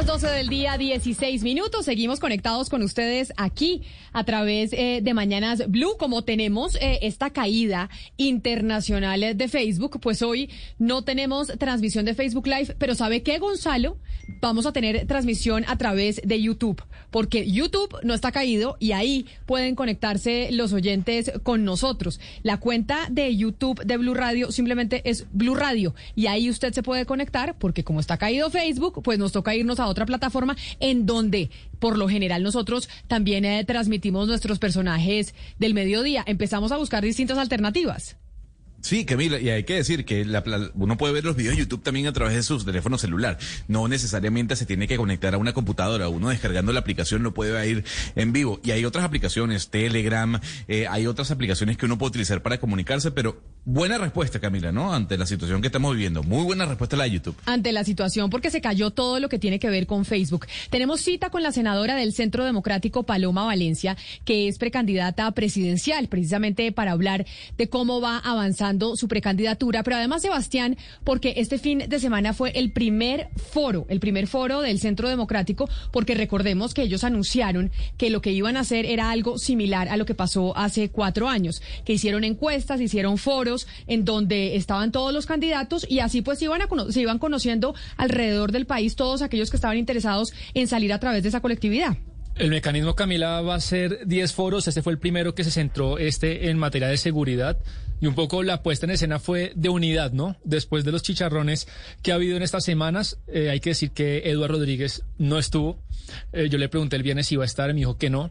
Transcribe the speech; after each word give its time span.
Las 0.00 0.06
12 0.06 0.28
del 0.28 0.48
día, 0.48 0.78
16 0.78 1.42
minutos. 1.42 1.84
Seguimos 1.84 2.20
conectados 2.20 2.70
con 2.70 2.82
ustedes 2.82 3.34
aquí 3.36 3.82
a 4.14 4.24
través 4.24 4.72
eh, 4.72 5.00
de 5.02 5.12
Mañanas 5.12 5.70
Blue. 5.70 5.96
Como 5.98 6.22
tenemos 6.22 6.76
eh, 6.76 7.00
esta 7.02 7.28
caída 7.28 7.90
internacional 8.16 9.36
de 9.36 9.48
Facebook, 9.48 10.00
pues 10.00 10.22
hoy 10.22 10.48
no 10.78 11.02
tenemos 11.04 11.48
transmisión 11.58 12.06
de 12.06 12.14
Facebook 12.14 12.46
Live, 12.46 12.76
pero 12.78 12.94
¿sabe 12.94 13.22
qué, 13.22 13.38
Gonzalo? 13.38 13.98
Vamos 14.40 14.64
a 14.64 14.72
tener 14.72 15.06
transmisión 15.06 15.64
a 15.68 15.76
través 15.76 16.22
de 16.24 16.40
YouTube, 16.40 16.82
porque 17.10 17.50
YouTube 17.50 17.94
no 18.02 18.14
está 18.14 18.32
caído 18.32 18.78
y 18.80 18.92
ahí 18.92 19.26
pueden 19.44 19.74
conectarse 19.74 20.48
los 20.50 20.72
oyentes 20.72 21.30
con 21.42 21.64
nosotros. 21.64 22.20
La 22.42 22.56
cuenta 22.58 23.08
de 23.10 23.36
YouTube 23.36 23.84
de 23.84 23.98
Blue 23.98 24.14
Radio 24.14 24.50
simplemente 24.50 25.02
es 25.04 25.26
Blue 25.32 25.56
Radio 25.56 25.94
y 26.14 26.26
ahí 26.26 26.48
usted 26.48 26.72
se 26.72 26.82
puede 26.82 27.04
conectar 27.04 27.58
porque 27.58 27.84
como 27.84 28.00
está 28.00 28.16
caído 28.16 28.48
Facebook, 28.48 29.02
pues 29.02 29.18
nos 29.18 29.32
toca 29.32 29.54
irnos 29.54 29.78
a 29.78 29.89
otra 29.90 30.06
plataforma 30.06 30.56
en 30.80 31.06
donde 31.06 31.50
por 31.78 31.98
lo 31.98 32.08
general 32.08 32.42
nosotros 32.42 32.88
también 33.08 33.44
eh, 33.44 33.64
transmitimos 33.64 34.28
nuestros 34.28 34.58
personajes 34.58 35.34
del 35.58 35.74
mediodía. 35.74 36.24
Empezamos 36.26 36.72
a 36.72 36.76
buscar 36.76 37.02
distintas 37.02 37.38
alternativas. 37.38 38.16
Sí, 38.82 39.04
Camila, 39.04 39.38
y 39.38 39.50
hay 39.50 39.64
que 39.64 39.74
decir 39.74 40.04
que 40.04 40.24
la, 40.24 40.42
uno 40.74 40.96
puede 40.96 41.12
ver 41.12 41.24
los 41.24 41.36
videos 41.36 41.54
de 41.54 41.60
YouTube 41.60 41.82
también 41.82 42.06
a 42.06 42.12
través 42.12 42.34
de 42.34 42.42
su 42.42 42.64
teléfono 42.64 42.96
celular. 42.96 43.38
No 43.68 43.88
necesariamente 43.88 44.56
se 44.56 44.64
tiene 44.64 44.88
que 44.88 44.96
conectar 44.96 45.34
a 45.34 45.38
una 45.38 45.52
computadora. 45.52 46.08
Uno 46.08 46.30
descargando 46.30 46.72
la 46.72 46.80
aplicación 46.80 47.22
lo 47.22 47.34
puede 47.34 47.68
ir 47.68 47.84
en 48.16 48.32
vivo. 48.32 48.58
Y 48.64 48.70
hay 48.70 48.84
otras 48.84 49.04
aplicaciones, 49.04 49.68
Telegram, 49.68 50.40
eh, 50.66 50.86
hay 50.88 51.06
otras 51.06 51.30
aplicaciones 51.30 51.76
que 51.76 51.86
uno 51.86 51.98
puede 51.98 52.10
utilizar 52.10 52.42
para 52.42 52.58
comunicarse, 52.58 53.10
pero 53.10 53.42
buena 53.66 53.98
respuesta, 53.98 54.40
Camila, 54.40 54.72
¿no? 54.72 54.94
Ante 54.94 55.18
la 55.18 55.26
situación 55.26 55.60
que 55.60 55.68
estamos 55.68 55.92
viviendo. 55.92 56.22
Muy 56.22 56.44
buena 56.44 56.64
respuesta 56.64 56.96
la 56.96 57.04
de 57.04 57.10
YouTube. 57.10 57.36
Ante 57.44 57.72
la 57.72 57.84
situación, 57.84 58.30
porque 58.30 58.50
se 58.50 58.62
cayó 58.62 58.90
todo 58.90 59.20
lo 59.20 59.28
que 59.28 59.38
tiene 59.38 59.58
que 59.58 59.68
ver 59.68 59.86
con 59.86 60.06
Facebook. 60.06 60.46
Tenemos 60.70 61.02
cita 61.02 61.28
con 61.28 61.42
la 61.42 61.52
senadora 61.52 61.96
del 61.96 62.14
Centro 62.14 62.46
Democrático, 62.46 63.02
Paloma 63.02 63.44
Valencia, 63.44 63.96
que 64.24 64.48
es 64.48 64.56
precandidata 64.56 65.30
presidencial, 65.32 66.08
precisamente 66.08 66.72
para 66.72 66.92
hablar 66.92 67.26
de 67.58 67.68
cómo 67.68 68.00
va 68.00 68.18
avanzando 68.18 68.69
su 68.96 69.08
precandidatura, 69.08 69.82
pero 69.82 69.96
además 69.96 70.22
Sebastián, 70.22 70.76
porque 71.04 71.34
este 71.36 71.58
fin 71.58 71.84
de 71.88 71.98
semana 71.98 72.32
fue 72.32 72.50
el 72.50 72.72
primer 72.72 73.28
foro, 73.36 73.86
el 73.88 74.00
primer 74.00 74.26
foro 74.26 74.60
del 74.60 74.78
Centro 74.78 75.08
Democrático, 75.08 75.68
porque 75.92 76.14
recordemos 76.14 76.74
que 76.74 76.82
ellos 76.82 77.04
anunciaron 77.04 77.70
que 77.96 78.10
lo 78.10 78.20
que 78.20 78.32
iban 78.32 78.56
a 78.56 78.60
hacer 78.60 78.86
era 78.86 79.10
algo 79.10 79.38
similar 79.38 79.88
a 79.88 79.96
lo 79.96 80.06
que 80.06 80.14
pasó 80.14 80.56
hace 80.56 80.90
cuatro 80.90 81.28
años, 81.28 81.62
que 81.84 81.94
hicieron 81.94 82.24
encuestas, 82.24 82.80
hicieron 82.80 83.18
foros 83.18 83.66
en 83.86 84.04
donde 84.04 84.56
estaban 84.56 84.92
todos 84.92 85.12
los 85.12 85.26
candidatos 85.26 85.86
y 85.88 86.00
así 86.00 86.22
pues 86.22 86.40
iban 86.42 86.62
a 86.62 86.68
se 86.90 87.00
iban 87.00 87.18
conociendo 87.18 87.74
alrededor 87.96 88.52
del 88.52 88.66
país 88.66 88.96
todos 88.96 89.22
aquellos 89.22 89.50
que 89.50 89.56
estaban 89.56 89.78
interesados 89.78 90.32
en 90.54 90.68
salir 90.68 90.92
a 90.92 91.00
través 91.00 91.22
de 91.22 91.28
esa 91.28 91.40
colectividad. 91.40 91.96
El 92.36 92.50
mecanismo, 92.50 92.94
Camila, 92.94 93.40
va 93.42 93.56
a 93.56 93.60
ser 93.60 94.06
10 94.06 94.32
foros. 94.32 94.66
Este 94.66 94.82
fue 94.82 94.92
el 94.92 94.98
primero 94.98 95.34
que 95.34 95.44
se 95.44 95.50
centró 95.50 95.98
este 95.98 96.48
en 96.48 96.58
materia 96.58 96.88
de 96.88 96.96
seguridad. 96.96 97.58
Y 98.00 98.06
un 98.06 98.14
poco 98.14 98.42
la 98.42 98.62
puesta 98.62 98.86
en 98.86 98.92
escena 98.92 99.18
fue 99.18 99.52
de 99.56 99.68
unidad, 99.68 100.12
¿no? 100.12 100.36
Después 100.42 100.84
de 100.84 100.92
los 100.92 101.02
chicharrones 101.02 101.68
que 102.02 102.12
ha 102.12 102.14
habido 102.14 102.36
en 102.36 102.42
estas 102.42 102.64
semanas, 102.64 103.18
eh, 103.28 103.50
hay 103.50 103.60
que 103.60 103.70
decir 103.70 103.90
que 103.90 104.30
Eduardo 104.30 104.56
Rodríguez 104.56 105.02
no 105.18 105.38
estuvo. 105.38 105.78
Eh, 106.32 106.48
yo 106.48 106.56
le 106.56 106.70
pregunté 106.70 106.96
el 106.96 107.02
viernes 107.02 107.26
si 107.26 107.34
iba 107.34 107.44
a 107.44 107.46
estar, 107.46 107.68
me 107.74 107.80
dijo 107.80 107.98
que 107.98 108.08
no. 108.08 108.30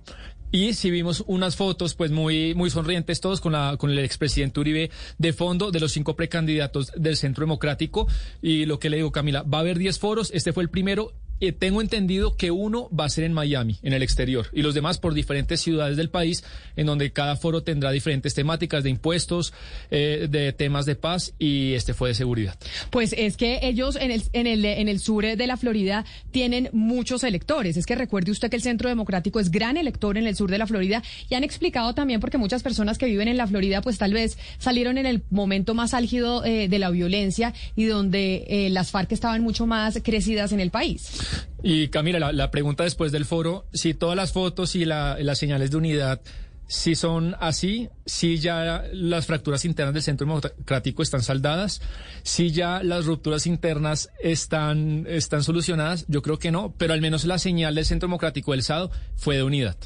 Y 0.52 0.74
si 0.74 0.90
vimos 0.90 1.24
unas 1.28 1.56
fotos, 1.56 1.94
pues 1.94 2.10
muy, 2.10 2.56
muy 2.56 2.72
sonrientes 2.72 3.22
todos 3.22 3.40
con 3.40 3.52
la, 3.52 3.76
con 3.78 3.92
el 3.92 4.00
expresidente 4.00 4.60
Uribe 4.60 4.90
de 5.20 5.34
fondo 5.34 5.70
de 5.70 5.80
los 5.80 5.92
cinco 5.92 6.16
precandidatos 6.16 6.92
del 6.96 7.18
Centro 7.18 7.44
Democrático. 7.44 8.08
Y 8.42 8.66
lo 8.66 8.80
que 8.80 8.90
le 8.90 8.98
digo, 8.98 9.12
Camila, 9.12 9.44
va 9.44 9.60
a 9.60 9.62
haber 9.62 9.78
10 9.78 10.00
foros. 10.00 10.32
Este 10.34 10.52
fue 10.52 10.64
el 10.64 10.70
primero 10.70 11.14
eh, 11.40 11.52
tengo 11.52 11.82
entendido 11.82 12.36
que 12.36 12.52
uno 12.52 12.90
va 12.98 13.06
a 13.06 13.10
ser 13.10 13.24
en 13.24 13.34
Miami, 13.34 13.78
en 13.84 13.94
el 13.94 14.04
exterior, 14.04 14.48
y 14.54 14.62
los 14.62 14.74
demás 14.74 14.98
por 14.98 15.14
diferentes 15.14 15.62
ciudades 15.62 15.98
del 15.98 16.10
país, 16.10 16.44
en 16.76 16.86
donde 16.86 17.12
cada 17.12 17.36
foro 17.36 17.64
tendrá 17.64 17.92
diferentes 17.92 18.34
temáticas 18.34 18.84
de 18.84 18.90
impuestos, 18.90 19.54
eh, 19.92 20.28
de 20.30 20.54
temas 20.54 20.86
de 20.86 20.96
paz, 20.96 21.34
y 21.40 21.74
este 21.74 21.94
fue 21.94 22.10
de 22.10 22.16
seguridad. 22.16 22.56
Pues 22.90 23.14
es 23.18 23.38
que 23.38 23.60
ellos 23.64 23.96
en 23.96 24.12
el, 24.12 24.24
en 24.34 24.48
el, 24.48 24.66
en 24.66 24.88
el 24.88 25.00
sur 25.00 25.26
de 25.26 25.48
la 25.48 25.58
Florida 25.58 26.06
tienen 26.32 26.70
muchos 26.72 27.24
electores. 27.24 27.76
Es 27.78 27.86
que 27.86 27.96
recuerde 27.96 28.32
usted 28.32 28.50
que 28.50 28.56
el 28.56 28.62
Centro 28.62 28.90
Democrático 28.90 29.40
es 29.40 29.52
gran 29.52 29.78
elector 29.78 30.18
en 30.18 30.28
el 30.28 30.36
sur 30.36 30.50
de 30.50 30.58
la 30.58 30.68
Florida, 30.68 31.04
y 31.30 31.36
han 31.36 31.44
explicado 31.44 31.94
también 31.94 32.20
porque 32.20 32.38
muchas 32.38 32.64
personas 32.64 32.98
que 32.98 33.06
viven 33.06 33.28
en 33.28 33.38
la 33.38 33.48
Florida, 33.48 33.82
pues 33.82 33.98
tal 33.98 34.14
vez 34.14 34.38
salieron 34.58 34.98
en 34.98 35.06
el 35.06 35.24
momento 35.30 35.74
más 35.74 35.94
álgido 35.94 36.44
eh, 36.46 36.68
de 36.68 36.80
la 36.80 36.90
violencia 36.90 37.54
y 37.76 37.86
donde 37.86 38.68
las 38.72 38.92
FARC 38.92 39.12
estaban 39.12 39.42
mucho 39.42 39.66
más 39.66 40.00
crecidas 40.04 40.52
en 40.52 40.60
el 40.60 40.72
país. 40.72 41.29
Y 41.64 41.90
Camila, 41.90 42.32
la, 42.32 42.52
pregunta 42.52 42.84
después 42.84 43.12
del 43.12 43.26
foro, 43.26 43.66
si 43.74 43.94
todas 43.94 44.16
las 44.16 44.32
fotos 44.32 44.76
y 44.76 44.86
las 44.86 45.38
señales 45.38 45.72
de 45.72 45.78
unidad 45.78 46.22
si 46.70 46.94
son 46.94 47.36
así, 47.40 47.90
si 48.06 48.38
ya 48.38 48.84
las 48.94 49.26
fracturas 49.26 49.66
internas 49.66 49.96
del 49.96 50.04
Centro 50.04 50.28
Democrático 50.28 51.02
están 51.02 51.24
saldadas, 51.24 51.82
si 52.22 52.52
ya 52.52 52.84
las 52.84 53.06
rupturas 53.06 53.48
internas 53.48 54.12
están, 54.22 55.08
están 55.10 55.44
solucionadas, 55.44 56.06
yo 56.08 56.22
creo 56.22 56.38
que 56.38 56.52
no, 56.52 56.76
pero 56.78 56.94
al 56.94 57.02
menos 57.02 57.26
la 57.26 57.40
señal 57.40 57.74
del 57.74 57.86
Centro 57.86 58.08
Democrático 58.08 58.52
del 58.52 58.62
SADO 58.62 58.92
fue 59.16 59.36
de 59.38 59.44
unidad. 59.44 59.78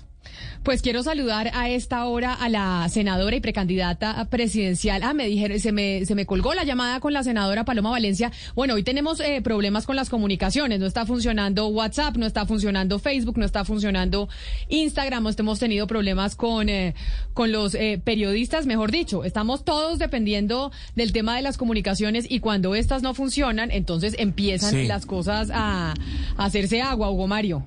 Pues 0.63 0.81
quiero 0.81 1.03
saludar 1.03 1.51
a 1.53 1.69
esta 1.69 2.05
hora 2.05 2.33
a 2.33 2.47
la 2.47 2.87
senadora 2.89 3.35
y 3.35 3.41
precandidata 3.41 4.25
presidencial. 4.29 5.03
Ah, 5.03 5.13
me 5.13 5.27
dijeron, 5.27 5.59
se 5.59 5.71
me, 5.71 6.05
se 6.05 6.15
me 6.15 6.25
colgó 6.25 6.53
la 6.53 6.63
llamada 6.63 6.99
con 6.99 7.11
la 7.11 7.23
senadora 7.23 7.65
Paloma 7.65 7.89
Valencia. 7.89 8.31
Bueno, 8.55 8.75
hoy 8.75 8.83
tenemos 8.83 9.19
eh, 9.19 9.41
problemas 9.41 9.85
con 9.85 9.95
las 9.95 10.09
comunicaciones. 10.09 10.79
No 10.79 10.85
está 10.85 11.05
funcionando 11.05 11.67
WhatsApp, 11.67 12.15
no 12.15 12.25
está 12.25 12.45
funcionando 12.45 12.99
Facebook, 12.99 13.37
no 13.37 13.45
está 13.45 13.65
funcionando 13.65 14.29
Instagram. 14.69 15.27
Hemos 15.37 15.59
tenido 15.59 15.87
problemas 15.87 16.35
con, 16.35 16.69
eh, 16.69 16.95
con 17.33 17.51
los 17.51 17.75
eh, 17.75 17.99
periodistas, 18.03 18.65
mejor 18.65 18.91
dicho. 18.91 19.23
Estamos 19.25 19.65
todos 19.65 19.99
dependiendo 19.99 20.71
del 20.95 21.11
tema 21.11 21.35
de 21.35 21.41
las 21.41 21.57
comunicaciones 21.57 22.25
y 22.29 22.39
cuando 22.39 22.75
estas 22.75 23.01
no 23.01 23.13
funcionan, 23.13 23.71
entonces 23.71 24.15
empiezan 24.17 24.87
las 24.87 25.05
cosas 25.05 25.49
a, 25.51 25.93
a 26.37 26.45
hacerse 26.45 26.81
agua, 26.81 27.09
Hugo 27.09 27.27
Mario. 27.27 27.65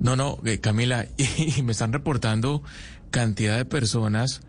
No, 0.00 0.16
no, 0.16 0.38
eh, 0.44 0.58
Camila, 0.58 1.06
y, 1.16 1.62
me 1.62 1.72
están 1.72 1.92
reportando 1.92 2.62
cantidad 3.10 3.56
de 3.56 3.64
personas 3.64 4.42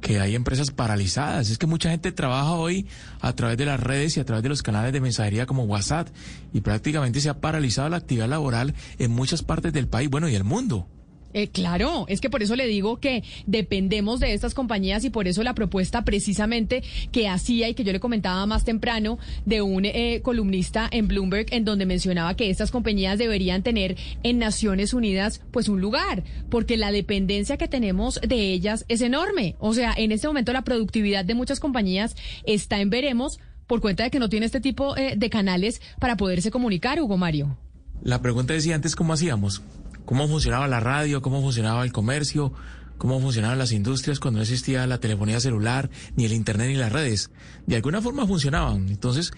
que 0.00 0.20
hay 0.20 0.34
empresas 0.34 0.70
paralizadas. 0.70 1.50
Es 1.50 1.58
que 1.58 1.66
mucha 1.66 1.90
gente 1.90 2.12
trabaja 2.12 2.52
hoy 2.52 2.86
a 3.20 3.32
través 3.34 3.58
de 3.58 3.66
las 3.66 3.80
redes 3.80 4.16
y 4.16 4.20
a 4.20 4.24
través 4.24 4.42
de 4.42 4.48
los 4.48 4.62
canales 4.62 4.92
de 4.92 5.00
mensajería 5.00 5.46
como 5.46 5.64
WhatsApp 5.64 6.08
y 6.52 6.60
prácticamente 6.60 7.20
se 7.20 7.28
ha 7.28 7.40
paralizado 7.40 7.88
la 7.88 7.96
actividad 7.96 8.28
laboral 8.28 8.74
en 8.98 9.10
muchas 9.10 9.42
partes 9.42 9.72
del 9.72 9.88
país, 9.88 10.08
bueno, 10.08 10.28
y 10.28 10.34
el 10.34 10.44
mundo. 10.44 10.86
Eh, 11.38 11.50
claro, 11.50 12.04
es 12.08 12.20
que 12.20 12.30
por 12.30 12.42
eso 12.42 12.56
le 12.56 12.66
digo 12.66 12.98
que 12.98 13.22
dependemos 13.46 14.18
de 14.18 14.34
estas 14.34 14.54
compañías 14.54 15.04
y 15.04 15.10
por 15.10 15.28
eso 15.28 15.44
la 15.44 15.54
propuesta 15.54 16.04
precisamente 16.04 16.82
que 17.12 17.28
hacía 17.28 17.68
y 17.68 17.74
que 17.74 17.84
yo 17.84 17.92
le 17.92 18.00
comentaba 18.00 18.44
más 18.46 18.64
temprano 18.64 19.20
de 19.46 19.62
un 19.62 19.84
eh, 19.84 20.20
columnista 20.24 20.88
en 20.90 21.06
Bloomberg 21.06 21.46
en 21.54 21.64
donde 21.64 21.86
mencionaba 21.86 22.34
que 22.34 22.50
estas 22.50 22.72
compañías 22.72 23.18
deberían 23.18 23.62
tener 23.62 23.96
en 24.24 24.40
Naciones 24.40 24.94
Unidas 24.94 25.40
pues 25.52 25.68
un 25.68 25.80
lugar, 25.80 26.24
porque 26.50 26.76
la 26.76 26.90
dependencia 26.90 27.56
que 27.56 27.68
tenemos 27.68 28.20
de 28.20 28.52
ellas 28.52 28.84
es 28.88 29.00
enorme. 29.00 29.54
O 29.60 29.74
sea, 29.74 29.94
en 29.96 30.10
este 30.10 30.26
momento 30.26 30.52
la 30.52 30.62
productividad 30.62 31.24
de 31.24 31.36
muchas 31.36 31.60
compañías 31.60 32.16
está 32.46 32.80
en 32.80 32.90
veremos 32.90 33.38
por 33.68 33.80
cuenta 33.80 34.02
de 34.02 34.10
que 34.10 34.18
no 34.18 34.28
tiene 34.28 34.46
este 34.46 34.60
tipo 34.60 34.96
eh, 34.96 35.14
de 35.16 35.30
canales 35.30 35.80
para 36.00 36.16
poderse 36.16 36.50
comunicar, 36.50 37.00
Hugo 37.00 37.16
Mario. 37.16 37.56
La 38.02 38.20
pregunta 38.20 38.54
decía 38.54 38.74
antes 38.74 38.96
cómo 38.96 39.12
hacíamos 39.12 39.62
cómo 40.08 40.26
funcionaba 40.26 40.66
la 40.68 40.80
radio, 40.80 41.20
cómo 41.20 41.42
funcionaba 41.42 41.84
el 41.84 41.92
comercio, 41.92 42.50
cómo 42.96 43.20
funcionaban 43.20 43.58
las 43.58 43.72
industrias 43.72 44.20
cuando 44.20 44.38
no 44.38 44.42
existía 44.42 44.86
la 44.86 45.00
telefonía 45.00 45.38
celular, 45.38 45.90
ni 46.16 46.24
el 46.24 46.32
Internet, 46.32 46.68
ni 46.68 46.76
las 46.76 46.90
redes. 46.90 47.30
De 47.66 47.76
alguna 47.76 48.00
forma 48.00 48.26
funcionaban. 48.26 48.88
Entonces, 48.88 49.32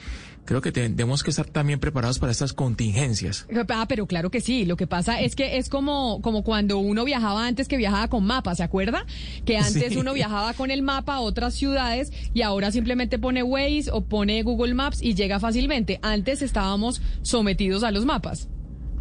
creo 0.45 0.61
que 0.61 0.71
tenemos 0.71 1.25
que 1.25 1.31
estar 1.31 1.47
también 1.47 1.81
preparados 1.81 2.21
para 2.21 2.31
estas 2.31 2.53
contingencias. 2.53 3.49
Ah, 3.69 3.87
pero 3.89 4.07
claro 4.07 4.31
que 4.31 4.41
sí. 4.41 4.65
Lo 4.65 4.77
que 4.77 4.87
pasa 4.87 5.21
es 5.21 5.35
que 5.35 5.59
es 5.59 5.69
como, 5.69 6.23
como 6.23 6.45
cuando 6.45 6.79
uno 6.79 7.05
viajaba 7.05 7.49
antes 7.49 7.67
que 7.67 7.77
viajaba 7.77 8.07
con 8.07 8.25
mapa, 8.25 8.55
¿se 8.55 8.63
acuerda? 8.63 9.07
Que 9.45 9.59
antes 9.59 9.97
uno 9.97 10.13
viajaba 10.15 10.53
con 10.53 10.71
el 10.71 10.83
mapa 10.83 11.17
a 11.17 11.21
otras 11.21 11.55
ciudades 11.55 12.13
y 12.33 12.43
ahora 12.43 12.71
simplemente 12.71 13.19
pone 13.19 13.43
Waze 13.43 13.91
o 13.91 14.03
pone 14.03 14.41
Google 14.45 14.75
Maps 14.75 15.03
y 15.03 15.15
llega 15.15 15.41
fácilmente. 15.41 15.99
Antes 16.01 16.43
estábamos 16.43 17.03
sometidos 17.23 17.83
a 17.83 17.91
los 17.91 18.05
mapas. 18.05 18.49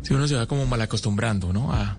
Si 0.01 0.13
uno 0.13 0.27
se 0.27 0.35
va 0.35 0.47
como 0.47 0.65
mal 0.65 0.81
acostumbrando, 0.81 1.53
¿no? 1.53 1.71
A, 1.71 1.97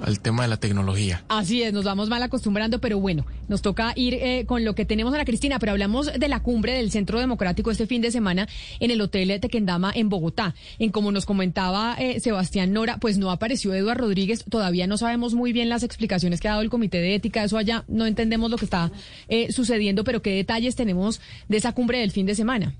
al 0.00 0.20
tema 0.20 0.42
de 0.42 0.48
la 0.48 0.56
tecnología. 0.56 1.24
Así 1.28 1.62
es, 1.62 1.72
nos 1.72 1.84
vamos 1.84 2.08
mal 2.08 2.22
acostumbrando, 2.22 2.80
pero 2.80 2.98
bueno, 2.98 3.26
nos 3.48 3.62
toca 3.62 3.92
ir 3.96 4.14
eh, 4.14 4.44
con 4.46 4.64
lo 4.64 4.74
que 4.74 4.84
tenemos, 4.84 5.14
Ana 5.14 5.24
Cristina, 5.24 5.58
pero 5.58 5.72
hablamos 5.72 6.12
de 6.12 6.28
la 6.28 6.40
cumbre 6.40 6.72
del 6.72 6.90
Centro 6.90 7.20
Democrático 7.20 7.70
este 7.70 7.86
fin 7.86 8.02
de 8.02 8.10
semana 8.10 8.48
en 8.80 8.90
el 8.90 9.00
Hotel 9.00 9.40
Tequendama 9.40 9.92
en 9.94 10.08
Bogotá. 10.08 10.54
En 10.78 10.90
como 10.90 11.12
nos 11.12 11.26
comentaba 11.26 11.96
eh, 11.98 12.20
Sebastián 12.20 12.72
Nora, 12.72 12.98
pues 12.98 13.18
no 13.18 13.30
apareció 13.30 13.72
Eduardo 13.74 14.04
Rodríguez, 14.04 14.44
todavía 14.48 14.86
no 14.86 14.96
sabemos 14.96 15.34
muy 15.34 15.52
bien 15.52 15.68
las 15.68 15.82
explicaciones 15.82 16.40
que 16.40 16.48
ha 16.48 16.52
dado 16.52 16.62
el 16.62 16.70
Comité 16.70 16.98
de 16.98 17.14
Ética, 17.14 17.44
eso 17.44 17.56
allá 17.56 17.84
no 17.88 18.06
entendemos 18.06 18.50
lo 18.50 18.58
que 18.58 18.64
está 18.64 18.90
eh, 19.28 19.52
sucediendo, 19.52 20.04
pero 20.04 20.22
qué 20.22 20.30
detalles 20.30 20.76
tenemos 20.76 21.20
de 21.48 21.56
esa 21.56 21.72
cumbre 21.72 21.98
del 21.98 22.10
fin 22.10 22.26
de 22.26 22.34
semana. 22.34 22.74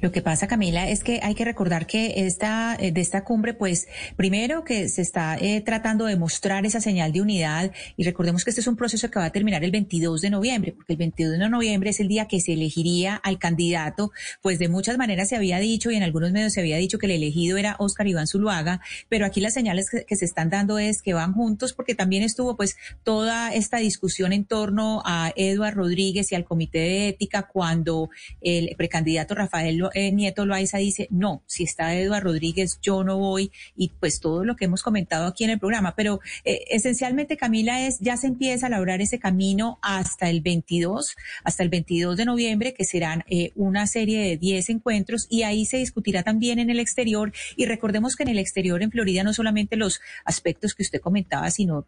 Lo 0.00 0.10
que 0.10 0.22
pasa, 0.22 0.48
Camila, 0.48 0.88
es 0.88 1.04
que 1.04 1.20
hay 1.22 1.34
que 1.34 1.44
recordar 1.44 1.86
que 1.86 2.26
esta, 2.26 2.76
eh, 2.78 2.90
de 2.90 3.00
esta 3.00 3.24
cumbre, 3.24 3.54
pues, 3.54 3.86
primero 4.16 4.64
que 4.64 4.88
se 4.88 5.02
está 5.02 5.38
eh, 5.38 5.60
tratando 5.60 6.06
de 6.06 6.16
mostrar 6.16 6.66
esa 6.66 6.80
señal 6.80 7.12
de 7.12 7.20
unidad 7.20 7.70
y 7.96 8.04
recordemos 8.04 8.44
que 8.44 8.50
este 8.50 8.60
es 8.60 8.66
un 8.66 8.76
proceso 8.76 9.10
que 9.10 9.18
va 9.18 9.26
a 9.26 9.30
terminar 9.30 9.62
el 9.62 9.70
22 9.70 10.20
de 10.20 10.30
noviembre, 10.30 10.72
porque 10.72 10.94
el 10.94 10.98
22 10.98 11.38
de 11.38 11.48
noviembre 11.48 11.90
es 11.90 12.00
el 12.00 12.08
día 12.08 12.26
que 12.26 12.40
se 12.40 12.54
elegiría 12.54 13.14
al 13.16 13.38
candidato, 13.38 14.10
pues 14.40 14.58
de 14.58 14.68
muchas 14.68 14.98
maneras 14.98 15.28
se 15.28 15.36
había 15.36 15.58
dicho 15.58 15.90
y 15.90 15.96
en 15.96 16.02
algunos 16.02 16.32
medios 16.32 16.52
se 16.52 16.60
había 16.60 16.76
dicho 16.76 16.98
que 16.98 17.06
el 17.06 17.12
elegido 17.12 17.56
era 17.56 17.76
Óscar 17.78 18.08
Iván 18.08 18.26
Zuluaga, 18.26 18.80
pero 19.08 19.24
aquí 19.24 19.40
las 19.40 19.54
señales 19.54 19.88
que, 19.90 20.16
se 20.16 20.24
están 20.24 20.50
dando 20.50 20.78
es 20.78 21.02
que 21.02 21.14
van 21.14 21.32
juntos 21.32 21.72
porque 21.72 21.94
también 21.94 22.22
estuvo 22.22 22.56
pues 22.56 22.76
toda 23.02 23.54
esta 23.54 23.78
discusión 23.78 24.32
en 24.32 24.44
torno 24.44 25.02
a 25.06 25.32
Eduard 25.36 25.74
Rodríguez 25.74 26.30
y 26.30 26.34
al 26.34 26.44
Comité 26.44 26.78
de 26.80 27.08
Ética 27.08 27.48
cuando 27.50 28.10
el 28.42 28.74
precandidato 28.76 29.34
Rafael 29.34 29.51
Rafael 29.52 29.82
eh, 29.92 30.12
Nieto 30.12 30.46
Loaiza 30.46 30.78
dice, 30.78 31.08
no, 31.10 31.42
si 31.46 31.64
está 31.64 31.94
Eduardo 31.94 32.30
Rodríguez, 32.30 32.78
yo 32.80 33.04
no 33.04 33.18
voy, 33.18 33.52
y 33.76 33.88
pues 33.88 34.18
todo 34.18 34.44
lo 34.44 34.56
que 34.56 34.64
hemos 34.64 34.82
comentado 34.82 35.26
aquí 35.26 35.44
en 35.44 35.50
el 35.50 35.58
programa. 35.58 35.94
Pero 35.94 36.20
eh, 36.44 36.64
esencialmente, 36.70 37.36
Camila, 37.36 37.86
es 37.86 37.98
ya 38.00 38.16
se 38.16 38.28
empieza 38.28 38.66
a 38.66 38.70
labrar 38.70 39.02
ese 39.02 39.18
camino 39.18 39.78
hasta 39.82 40.30
el 40.30 40.40
22, 40.40 41.16
hasta 41.44 41.62
el 41.62 41.68
22 41.68 42.16
de 42.16 42.24
noviembre, 42.24 42.72
que 42.72 42.84
serán 42.84 43.24
eh, 43.28 43.52
una 43.54 43.86
serie 43.86 44.20
de 44.20 44.38
10 44.38 44.70
encuentros, 44.70 45.26
y 45.28 45.42
ahí 45.42 45.66
se 45.66 45.76
discutirá 45.76 46.22
también 46.22 46.58
en 46.58 46.70
el 46.70 46.80
exterior. 46.80 47.32
Y 47.56 47.66
recordemos 47.66 48.16
que 48.16 48.22
en 48.22 48.30
el 48.30 48.38
exterior, 48.38 48.82
en 48.82 48.90
Florida, 48.90 49.22
no 49.22 49.34
solamente 49.34 49.76
los 49.76 50.00
aspectos 50.24 50.74
que 50.74 50.82
usted 50.82 51.00
comentaba, 51.00 51.50
sino 51.50 51.86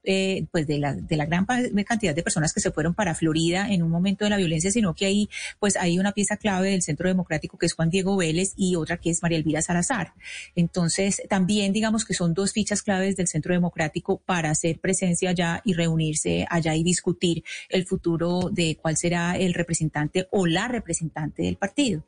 pues 0.51 0.67
de 0.67 0.79
la, 0.79 0.93
de 0.93 1.17
la 1.17 1.25
gran 1.25 1.47
cantidad 1.87 2.15
de 2.15 2.23
personas 2.23 2.53
que 2.53 2.61
se 2.61 2.71
fueron 2.71 2.93
para 2.93 3.15
Florida 3.15 3.69
en 3.71 3.83
un 3.83 3.91
momento 3.91 4.25
de 4.25 4.31
la 4.31 4.37
violencia, 4.37 4.71
sino 4.71 4.95
que 4.95 5.07
ahí 5.07 5.31
pues 5.59 5.77
hay 5.77 5.99
una 5.99 6.13
pieza 6.13 6.37
clave 6.37 6.71
del 6.71 6.83
Centro 6.83 7.09
Democrático 7.09 7.54
que 7.59 7.67
es 7.67 7.75
Juan 7.75 7.91
Diego 7.91 8.17
Vélez, 8.17 8.53
y 8.57 8.77
otra 8.77 8.97
que 8.97 9.11
es 9.11 9.23
María 9.23 9.39
Elvira 9.39 9.63
Salazar. 9.63 10.15
Entonces, 10.55 11.23
también 11.29 11.73
digamos 11.73 12.05
que 12.05 12.15
son 12.15 12.35
dos 12.35 12.53
fichas 12.53 12.83
claves 12.83 13.17
del 13.17 13.29
Centro 13.29 13.55
Democrático 13.55 14.21
para 14.25 14.51
hacer 14.51 14.81
presencia 14.81 15.31
allá 15.31 15.61
y 15.65 15.75
reunirse 15.75 16.47
allá 16.51 16.75
y 16.75 16.83
discutir 16.83 17.45
el 17.69 17.87
futuro 17.87 18.51
de 18.53 18.77
cuál 18.81 18.97
será 18.97 19.37
el 19.37 19.55
representante 19.55 20.29
o 20.31 20.47
la 20.47 20.69
representante 20.69 21.43
del 21.43 21.57
partido. 21.57 22.05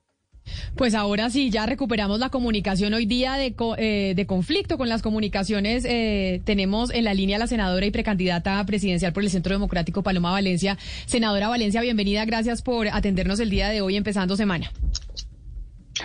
Pues 0.77 0.95
ahora 0.95 1.31
sí, 1.31 1.51
ya 1.51 1.67
recuperamos 1.67 2.21
la 2.21 2.29
comunicación 2.31 2.95
hoy 2.95 3.07
día 3.07 3.35
de, 3.35 3.55
eh, 3.79 4.27
conflicto 4.27 4.79
con 4.79 4.89
las 4.89 5.03
comunicaciones. 5.03 5.85
Eh, 5.85 6.41
tenemos 6.45 6.93
en 6.93 7.05
la 7.05 7.15
línea 7.15 7.39
la 7.39 7.47
senadora 7.47 7.87
y 7.87 7.91
precandidata 7.91 8.65
presidencial 8.65 9.13
por 9.13 9.23
el 9.23 9.31
Centro 9.31 9.53
Democrático, 9.55 10.03
Paloma 10.03 10.31
Valencia. 10.31 10.79
Senadora 11.07 11.49
Valencia, 11.49 11.81
bienvenida. 11.81 12.25
Gracias 12.25 12.63
por 12.63 12.89
atendernos 12.89 13.41
el 13.41 13.51
día 13.51 13.69
de 13.71 13.81
hoy, 13.81 13.97
empezando 13.97 14.37
semana. 14.37 14.71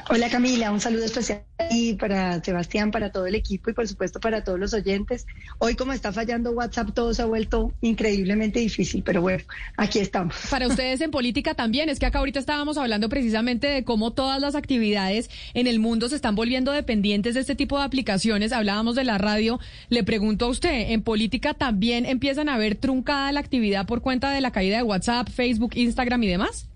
Hola 0.10 0.30
Camila, 0.30 0.72
un 0.72 0.80
saludo 0.80 1.06
especial 1.06 1.44
y 1.70 1.94
para 1.94 2.44
Sebastián, 2.44 2.92
para 2.92 3.12
todo 3.12 3.26
el 3.26 3.36
equipo 3.36 3.70
y 3.70 3.74
por 3.74 3.88
supuesto 3.88 4.20
para 4.20 4.44
todos 4.44 4.60
los 4.60 4.74
oyentes. 4.74 5.26
Hoy 5.58 5.76
como 5.76 5.94
está 5.94 6.12
fallando 6.12 6.52
WhatsApp 6.52 6.94
todo 6.94 7.14
se 7.14 7.22
ha 7.22 7.26
vuelto 7.26 7.74
increíblemente 7.82 8.60
difícil, 8.60 9.04
pero 9.04 9.22
bueno, 9.22 9.44
aquí 9.78 10.00
estamos. 10.00 10.36
Para 10.50 10.68
ustedes 10.70 11.02
en 11.02 11.12
política 11.12 11.54
también, 11.54 11.90
es 11.90 12.00
que 12.00 12.06
acá 12.06 12.20
ahorita 12.20 12.40
estábamos 12.40 12.78
hablando 12.78 13.10
precisamente 13.10 13.68
de 13.68 13.84
cómo 13.84 14.12
todas 14.12 14.42
las 14.42 14.56
actividades 14.56 15.30
en 15.54 15.68
el 15.68 15.80
mundo 15.80 16.10
se 16.10 16.16
están 16.16 16.36
volviendo 16.36 16.72
dependientes 16.72 17.36
de 17.36 17.42
este 17.42 17.56
tipo 17.56 17.78
de 17.78 17.86
aplicaciones. 17.86 18.54
Hablábamos 18.54 18.96
de 18.96 19.04
la 19.04 19.18
radio, 19.18 19.60
le 19.90 20.04
pregunto 20.04 20.46
a 20.46 20.50
usted, 20.50 20.92
¿en 20.92 21.04
política 21.04 21.54
también 21.54 22.06
empiezan 22.06 22.50
a 22.50 22.58
ver 22.58 22.76
truncada 22.76 23.32
la 23.32 23.40
actividad 23.40 23.86
por 23.86 24.02
cuenta 24.02 24.32
de 24.32 24.42
la 24.42 24.52
caída 24.52 24.78
de 24.78 24.84
WhatsApp, 24.84 25.30
Facebook, 25.30 25.72
Instagram 25.76 26.24
y 26.24 26.28
demás? 26.28 26.71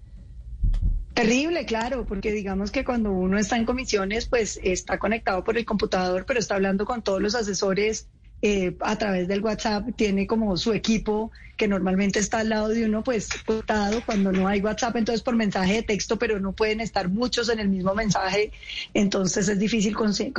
Terrible, 1.15 1.65
claro, 1.65 2.05
porque 2.05 2.33
digamos 2.33 2.71
que 2.71 2.83
cuando 2.83 3.09
uno 3.13 3.39
está 3.39 3.55
en 3.55 3.63
comisiones, 3.63 4.25
pues 4.25 4.59
está 4.61 4.99
conectado 4.99 5.45
por 5.45 5.57
el 5.57 5.63
computador, 5.63 6.25
pero 6.27 6.41
está 6.41 6.55
hablando 6.55 6.83
con 6.83 7.03
todos 7.03 7.21
los 7.21 7.35
asesores 7.35 8.09
eh, 8.41 8.75
a 8.81 8.97
través 8.97 9.29
del 9.29 9.41
WhatsApp, 9.41 9.95
tiene 9.95 10.27
como 10.27 10.57
su 10.57 10.73
equipo 10.73 11.31
que 11.55 11.69
normalmente 11.69 12.19
está 12.19 12.39
al 12.39 12.49
lado 12.49 12.67
de 12.67 12.83
uno, 12.83 13.01
pues 13.01 13.29
cortado 13.45 14.03
cuando 14.05 14.33
no 14.33 14.49
hay 14.49 14.59
WhatsApp, 14.59 14.97
entonces 14.97 15.23
por 15.23 15.37
mensaje 15.37 15.75
de 15.75 15.83
texto, 15.83 16.19
pero 16.19 16.41
no 16.41 16.51
pueden 16.51 16.81
estar 16.81 17.07
muchos 17.07 17.47
en 17.47 17.59
el 17.59 17.69
mismo 17.69 17.95
mensaje, 17.95 18.51
entonces 18.93 19.47
es 19.47 19.57
difícil 19.57 19.95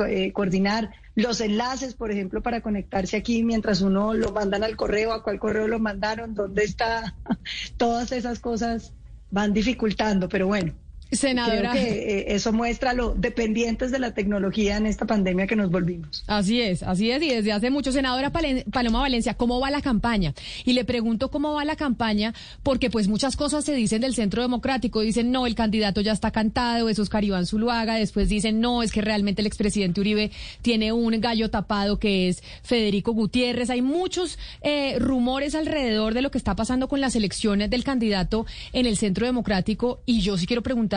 eh, 0.07 0.31
coordinar. 0.31 0.91
Los 1.15 1.41
enlaces, 1.41 1.95
por 1.95 2.11
ejemplo, 2.11 2.43
para 2.43 2.61
conectarse 2.61 3.17
aquí 3.17 3.41
mientras 3.41 3.81
uno 3.81 4.13
lo 4.13 4.31
mandan 4.31 4.63
al 4.63 4.75
correo, 4.75 5.11
a 5.11 5.23
cuál 5.23 5.39
correo 5.39 5.67
lo 5.67 5.79
mandaron, 5.79 6.35
dónde 6.35 6.65
está, 6.65 7.15
todas 7.77 8.11
esas 8.11 8.37
cosas 8.37 8.93
van 9.29 9.53
dificultando, 9.53 10.29
pero 10.29 10.47
bueno, 10.47 10.73
Senadora. 11.11 11.71
Creo 11.71 11.83
que 11.83 12.19
eh, 12.19 12.25
eso 12.35 12.51
muestra 12.53 12.93
lo 12.93 13.13
dependientes 13.13 13.91
de 13.91 13.99
la 13.99 14.13
tecnología 14.13 14.77
en 14.77 14.85
esta 14.85 15.05
pandemia 15.05 15.47
que 15.47 15.55
nos 15.55 15.71
volvimos. 15.71 16.23
Así 16.27 16.61
es, 16.61 16.83
así 16.83 17.11
es, 17.11 17.21
y 17.21 17.29
desde 17.29 17.51
hace 17.51 17.69
mucho. 17.69 17.91
Senadora 17.91 18.31
Paloma 18.31 18.99
Valencia, 18.99 19.33
¿cómo 19.35 19.59
va 19.59 19.71
la 19.71 19.81
campaña? 19.81 20.33
Y 20.65 20.73
le 20.73 20.83
pregunto 20.85 21.31
cómo 21.31 21.53
va 21.53 21.65
la 21.65 21.75
campaña, 21.75 22.33
porque 22.63 22.89
pues 22.89 23.07
muchas 23.07 23.37
cosas 23.37 23.63
se 23.63 23.73
dicen 23.73 24.01
del 24.01 24.15
Centro 24.15 24.41
Democrático. 24.41 25.01
Dicen, 25.01 25.31
no, 25.31 25.45
el 25.47 25.55
candidato 25.55 26.01
ya 26.01 26.11
está 26.11 26.31
cantado, 26.31 26.89
eso 26.89 27.01
es 27.01 27.09
Caribán 27.09 27.45
Zuluaga. 27.45 27.95
Después 27.95 28.29
dicen, 28.29 28.59
no, 28.59 28.83
es 28.83 28.91
que 28.91 29.01
realmente 29.01 29.41
el 29.41 29.47
expresidente 29.47 30.01
Uribe 30.01 30.31
tiene 30.61 30.91
un 30.91 31.19
gallo 31.21 31.49
tapado 31.49 31.99
que 31.99 32.29
es 32.29 32.43
Federico 32.63 33.13
Gutiérrez. 33.13 33.69
Hay 33.69 33.81
muchos 33.81 34.37
eh, 34.61 34.97
rumores 34.99 35.55
alrededor 35.55 36.13
de 36.13 36.21
lo 36.21 36.31
que 36.31 36.37
está 36.37 36.55
pasando 36.55 36.87
con 36.87 37.01
las 37.01 37.15
elecciones 37.15 37.69
del 37.69 37.83
candidato 37.83 38.45
en 38.73 38.85
el 38.85 38.97
Centro 38.97 39.25
Democrático. 39.25 40.01
Y 40.05 40.21
yo 40.21 40.37
sí 40.37 40.45
quiero 40.45 40.63
preguntar 40.63 40.96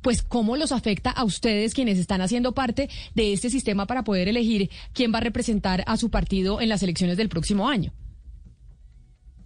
pues, 0.00 0.22
cómo 0.22 0.56
los 0.56 0.72
afecta 0.72 1.10
a 1.10 1.24
ustedes 1.24 1.74
quienes 1.74 1.98
están 1.98 2.20
haciendo 2.20 2.52
parte 2.52 2.88
de 3.14 3.32
este 3.32 3.50
sistema 3.50 3.86
para 3.86 4.04
poder 4.04 4.28
elegir 4.28 4.70
quién 4.92 5.12
va 5.12 5.18
a 5.18 5.22
representar 5.22 5.84
a 5.86 5.96
su 5.96 6.10
partido 6.10 6.60
en 6.60 6.68
las 6.68 6.82
elecciones 6.82 7.16
del 7.16 7.28
próximo 7.28 7.68
año. 7.68 7.92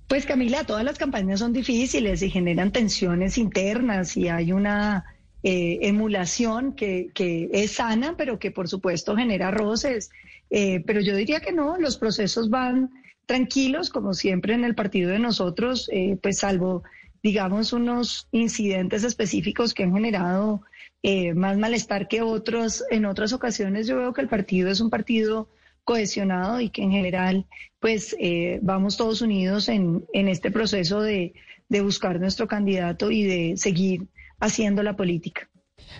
Pues 0.08 0.26
Camila, 0.26 0.64
todas 0.64 0.84
las 0.84 0.98
campañas 0.98 1.40
son 1.40 1.52
difíciles 1.52 2.22
y 2.22 2.28
generan 2.28 2.70
tensiones 2.70 3.38
internas 3.38 4.16
y 4.16 4.28
hay 4.28 4.52
una 4.52 5.04
eh, 5.42 5.78
emulación 5.82 6.74
que, 6.74 7.10
es 7.52 7.72
sana, 7.72 8.14
pero 8.16 8.38
que 8.38 8.50
por 8.50 8.68
supuesto 8.68 9.16
genera 9.16 9.50
roces. 9.50 10.10
Eh, 10.50 10.84
pero 10.86 11.00
yo 11.00 11.16
diría 11.16 11.40
que 11.40 11.52
no, 11.52 11.78
los 11.78 11.96
procesos 11.96 12.50
van 12.50 12.90
tranquilos, 13.26 13.88
como 13.88 14.12
siempre 14.12 14.52
en 14.54 14.64
el 14.64 14.74
partido 14.74 15.10
de 15.10 15.18
nosotros, 15.18 15.88
eh, 15.92 16.18
pues 16.22 16.38
salvo 16.40 16.82
digamos, 17.22 17.72
unos 17.72 18.28
incidentes 18.32 19.04
específicos 19.04 19.74
que 19.74 19.84
han 19.84 19.94
generado 19.94 20.62
eh, 21.02 21.34
más 21.34 21.56
malestar 21.56 22.08
que 22.08 22.22
otros. 22.22 22.84
En 22.90 23.06
otras 23.06 23.32
ocasiones 23.32 23.86
yo 23.86 23.96
veo 23.96 24.12
que 24.12 24.20
el 24.20 24.28
partido 24.28 24.70
es 24.70 24.80
un 24.80 24.90
partido 24.90 25.48
cohesionado 25.84 26.60
y 26.60 26.70
que 26.70 26.82
en 26.82 26.92
general, 26.92 27.46
pues, 27.80 28.16
eh, 28.20 28.58
vamos 28.62 28.96
todos 28.96 29.22
unidos 29.22 29.68
en, 29.68 30.04
en 30.12 30.28
este 30.28 30.50
proceso 30.50 31.00
de, 31.00 31.34
de 31.68 31.80
buscar 31.80 32.20
nuestro 32.20 32.46
candidato 32.46 33.10
y 33.10 33.24
de 33.24 33.56
seguir 33.56 34.06
haciendo 34.38 34.82
la 34.82 34.96
política. 34.96 35.48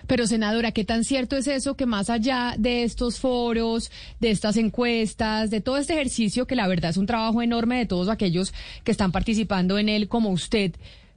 Pero 0.07 0.27
senadora, 0.27 0.71
¿qué 0.71 0.83
tan 0.83 1.03
cierto 1.03 1.35
es 1.35 1.47
eso 1.47 1.75
que 1.75 1.85
más 1.85 2.09
allá 2.09 2.55
de 2.57 2.83
estos 2.83 3.19
foros, 3.19 3.91
de 4.19 4.31
estas 4.31 4.57
encuestas, 4.57 5.49
de 5.49 5.61
todo 5.61 5.77
este 5.77 5.93
ejercicio 5.93 6.47
que 6.47 6.55
la 6.55 6.67
verdad 6.67 6.91
es 6.91 6.97
un 6.97 7.05
trabajo 7.05 7.41
enorme 7.41 7.77
de 7.77 7.85
todos 7.85 8.09
aquellos 8.09 8.53
que 8.83 8.91
están 8.91 9.11
participando 9.11 9.77
en 9.77 9.89
él 9.89 10.07
como 10.07 10.29
usted, 10.29 10.73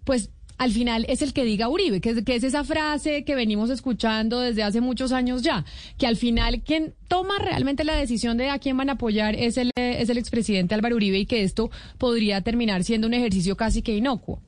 pues 0.07 0.31
al 0.57 0.71
final 0.71 1.05
es 1.11 1.21
el 1.21 1.35
que 1.35 1.45
diga 1.45 1.69
Uribe, 1.69 2.01
que 2.01 2.11
es, 2.11 2.45
esa 2.45 2.65
frase 2.65 3.25
que 3.25 3.35
venimos 3.35 3.69
escuchando 3.69 4.41
desde 4.41 4.63
hace 4.63 4.81
muchos 4.81 5.13
años 5.13 5.43
ya, 5.43 5.67
que 5.99 6.07
al 6.07 6.17
final 6.17 6.63
quien 6.63 6.95
toma 7.09 7.35
realmente 7.39 7.85
la 7.85 7.95
decisión 7.95 8.39
de 8.39 8.49
a 8.49 8.59
quién 8.59 8.77
van 8.79 8.89
a 8.89 8.93
apoyar 8.93 9.35
es 9.35 9.59
el, 9.59 9.71
es 9.77 10.09
el 10.09 10.17
expresidente 10.17 10.75
Álvaro 10.75 10.97
Uribe 10.97 11.19
y 11.19 11.27
que 11.27 11.43
esto 11.43 11.71
podría 11.99 12.41
terminar 12.41 12.85
siendo 12.85 13.07
un 13.07 13.13
ejercicio 13.13 13.57
casi 13.57 13.83
que 13.83 13.95
inocuo. 13.95 14.41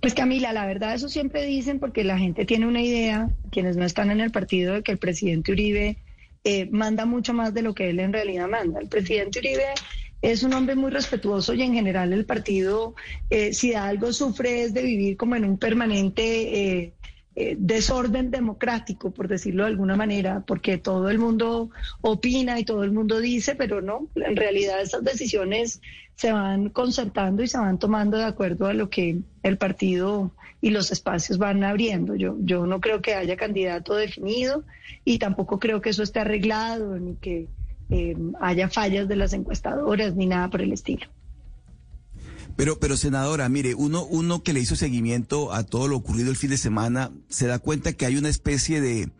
Pues 0.00 0.14
Camila, 0.14 0.52
la 0.52 0.66
verdad 0.66 0.94
eso 0.94 1.08
siempre 1.08 1.44
dicen 1.44 1.80
porque 1.80 2.04
la 2.04 2.18
gente 2.18 2.44
tiene 2.44 2.66
una 2.66 2.82
idea, 2.82 3.30
quienes 3.50 3.76
no 3.76 3.84
están 3.84 4.10
en 4.10 4.20
el 4.20 4.30
partido, 4.30 4.74
de 4.74 4.82
que 4.82 4.92
el 4.92 4.98
presidente 4.98 5.52
Uribe 5.52 5.96
eh, 6.44 6.68
manda 6.70 7.04
mucho 7.04 7.34
más 7.34 7.52
de 7.52 7.62
lo 7.62 7.74
que 7.74 7.90
él 7.90 7.98
en 7.98 8.12
realidad 8.12 8.48
manda. 8.48 8.78
El 8.78 8.88
presidente 8.88 9.40
Uribe 9.40 9.64
es 10.32 10.42
un 10.42 10.54
hombre 10.54 10.74
muy 10.74 10.90
respetuoso 10.90 11.54
y 11.54 11.62
en 11.62 11.72
general 11.72 12.12
el 12.12 12.24
partido, 12.24 12.96
eh, 13.30 13.52
si 13.52 13.74
algo 13.74 14.12
sufre 14.12 14.64
es 14.64 14.74
de 14.74 14.82
vivir 14.82 15.16
como 15.16 15.36
en 15.36 15.44
un 15.44 15.56
permanente, 15.56 16.22
eh, 16.82 16.92
eh, 17.36 17.54
desorden 17.56 18.32
democrático, 18.32 19.12
por 19.12 19.28
decirlo 19.28 19.62
de 19.62 19.70
alguna 19.70 19.94
manera, 19.94 20.42
porque 20.44 20.78
todo 20.78 21.10
el 21.10 21.20
mundo 21.20 21.70
opina 22.00 22.58
y 22.58 22.64
todo 22.64 22.82
el 22.82 22.90
mundo 22.90 23.20
dice, 23.20 23.54
pero 23.54 23.82
no, 23.82 24.08
en 24.16 24.34
realidad 24.34 24.80
esas 24.80 25.04
decisiones 25.04 25.80
se 26.16 26.32
van 26.32 26.70
concertando 26.70 27.44
y 27.44 27.46
se 27.46 27.58
van 27.58 27.78
tomando 27.78 28.16
de 28.16 28.24
acuerdo 28.24 28.66
a 28.66 28.74
lo 28.74 28.90
que 28.90 29.18
el 29.44 29.58
partido 29.58 30.32
y 30.60 30.70
los 30.70 30.90
espacios 30.90 31.38
van 31.38 31.62
abriendo. 31.62 32.16
Yo, 32.16 32.36
yo 32.40 32.66
no 32.66 32.80
creo 32.80 33.00
que 33.00 33.14
haya 33.14 33.36
candidato 33.36 33.94
definido 33.94 34.64
y 35.04 35.18
tampoco 35.18 35.60
creo 35.60 35.80
que 35.80 35.90
eso 35.90 36.02
esté 36.02 36.18
arreglado 36.18 36.98
ni 36.98 37.14
que 37.14 37.46
eh, 37.90 38.16
haya 38.40 38.68
fallas 38.68 39.08
de 39.08 39.16
las 39.16 39.32
encuestadoras 39.32 40.14
ni 40.14 40.26
nada 40.26 40.50
por 40.50 40.62
el 40.62 40.72
estilo. 40.72 41.06
Pero, 42.56 42.78
pero 42.78 42.96
senadora, 42.96 43.48
mire, 43.48 43.74
uno, 43.74 44.04
uno 44.04 44.42
que 44.42 44.54
le 44.54 44.60
hizo 44.60 44.76
seguimiento 44.76 45.52
a 45.52 45.64
todo 45.64 45.88
lo 45.88 45.96
ocurrido 45.96 46.30
el 46.30 46.36
fin 46.36 46.50
de 46.50 46.56
semana, 46.56 47.10
se 47.28 47.46
da 47.46 47.58
cuenta 47.58 47.92
que 47.92 48.06
hay 48.06 48.16
una 48.16 48.30
especie 48.30 48.80
de, 48.80 49.10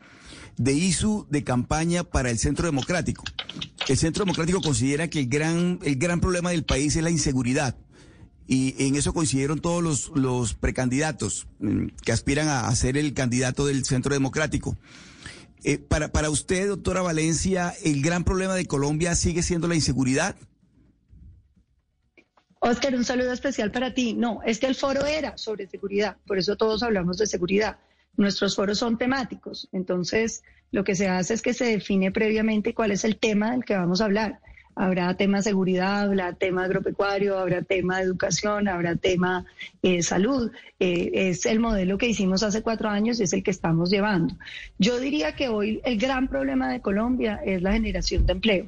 de 0.57 0.73
ISU 0.73 1.27
de 1.29 1.45
campaña 1.45 2.03
para 2.03 2.31
el 2.31 2.39
Centro 2.39 2.67
Democrático. 2.67 3.25
El 3.89 3.97
Centro 3.97 4.25
Democrático 4.25 4.61
considera 4.63 5.09
que 5.09 5.21
el 5.21 5.29
gran, 5.29 5.79
el 5.83 5.97
gran 5.97 6.21
problema 6.21 6.51
del 6.51 6.65
país 6.65 6.97
es 6.97 7.03
la 7.03 7.11
inseguridad. 7.11 7.77
Y 8.49 8.75
en 8.79 8.95
eso 8.95 9.13
coincidieron 9.13 9.61
todos 9.61 9.83
los, 9.83 10.13
los 10.15 10.55
precandidatos 10.55 11.47
mm, 11.59 11.87
que 12.05 12.13
aspiran 12.13 12.49
a, 12.49 12.75
ser 12.75 12.97
el 12.97 13.13
candidato 13.13 13.67
del 13.67 13.85
Centro 13.85 14.15
Democrático. 14.15 14.77
Eh, 15.65 15.79
para, 15.79 16.09
para 16.09 16.31
usted, 16.31 16.69
doctora 16.69 17.03
Valencia, 17.03 17.75
¿el 17.85 18.03
gran 18.03 18.25
problema 18.25 18.55
de 18.55 18.67
Colombia 18.67 19.15
sigue 19.15 19.43
siendo 19.43 19.69
la 19.69 19.75
inseguridad? 19.75 20.37
Oscar, 22.61 22.95
un 22.95 23.05
saludo 23.05 23.33
especial 23.33 23.71
para 23.71 23.95
ti. 23.95 24.15
No, 24.15 24.41
es 24.45 24.59
que 24.59 24.67
el 24.67 24.75
foro 24.75 25.07
era 25.07 25.37
sobre 25.39 25.67
seguridad, 25.67 26.17
por 26.27 26.39
eso 26.39 26.57
todos 26.57 26.83
hablamos 26.83 27.19
de 27.19 27.27
seguridad. 27.27 27.79
Nuestros 28.17 28.57
foros 28.57 28.79
son 28.79 28.97
temáticos, 28.97 29.69
entonces 29.73 30.43
lo 30.73 30.83
que 30.83 30.95
se 30.95 31.09
hace 31.09 31.35
es 31.35 31.43
que 31.43 31.53
se 31.53 31.67
define 31.67 32.11
previamente 32.11 32.75
cuál 32.75 32.91
es 32.91 33.05
el 33.05 33.19
tema 33.19 33.53
del 33.53 33.65
que 33.65 33.77
vamos 33.77 34.01
a 34.01 34.07
hablar. 34.07 34.41
Habrá 34.77 35.17
tema 35.17 35.41
seguridad, 35.41 36.05
habrá 36.05 36.35
tema 36.35 36.65
agropecuario, 36.65 37.39
habrá 37.39 37.63
tema 37.63 37.97
de 37.97 38.05
educación, 38.05 38.69
habrá 38.69 38.95
tema 38.95 39.47
eh, 39.83 40.03
salud. 40.03 40.53
Eh, 40.79 41.11
es 41.15 41.47
el 41.47 41.61
modelo 41.61 41.97
que 41.97 42.09
hicimos 42.09 42.43
hace 42.43 42.63
cuatro 42.63 42.91
años 42.91 43.19
y 43.19 43.23
es 43.23 43.33
el 43.33 43.43
que 43.43 43.51
estamos 43.51 43.91
llevando. 43.91 44.37
Yo 44.79 45.01
diría 45.01 45.35
que 45.35 45.49
hoy 45.49 45.81
el 45.85 45.99
gran 45.99 46.29
problema 46.29 46.71
de 46.71 46.81
Colombia 46.81 47.41
es 47.45 47.63
la 47.63 47.73
generación 47.73 48.27
de 48.27 48.33
empleo. 48.35 48.67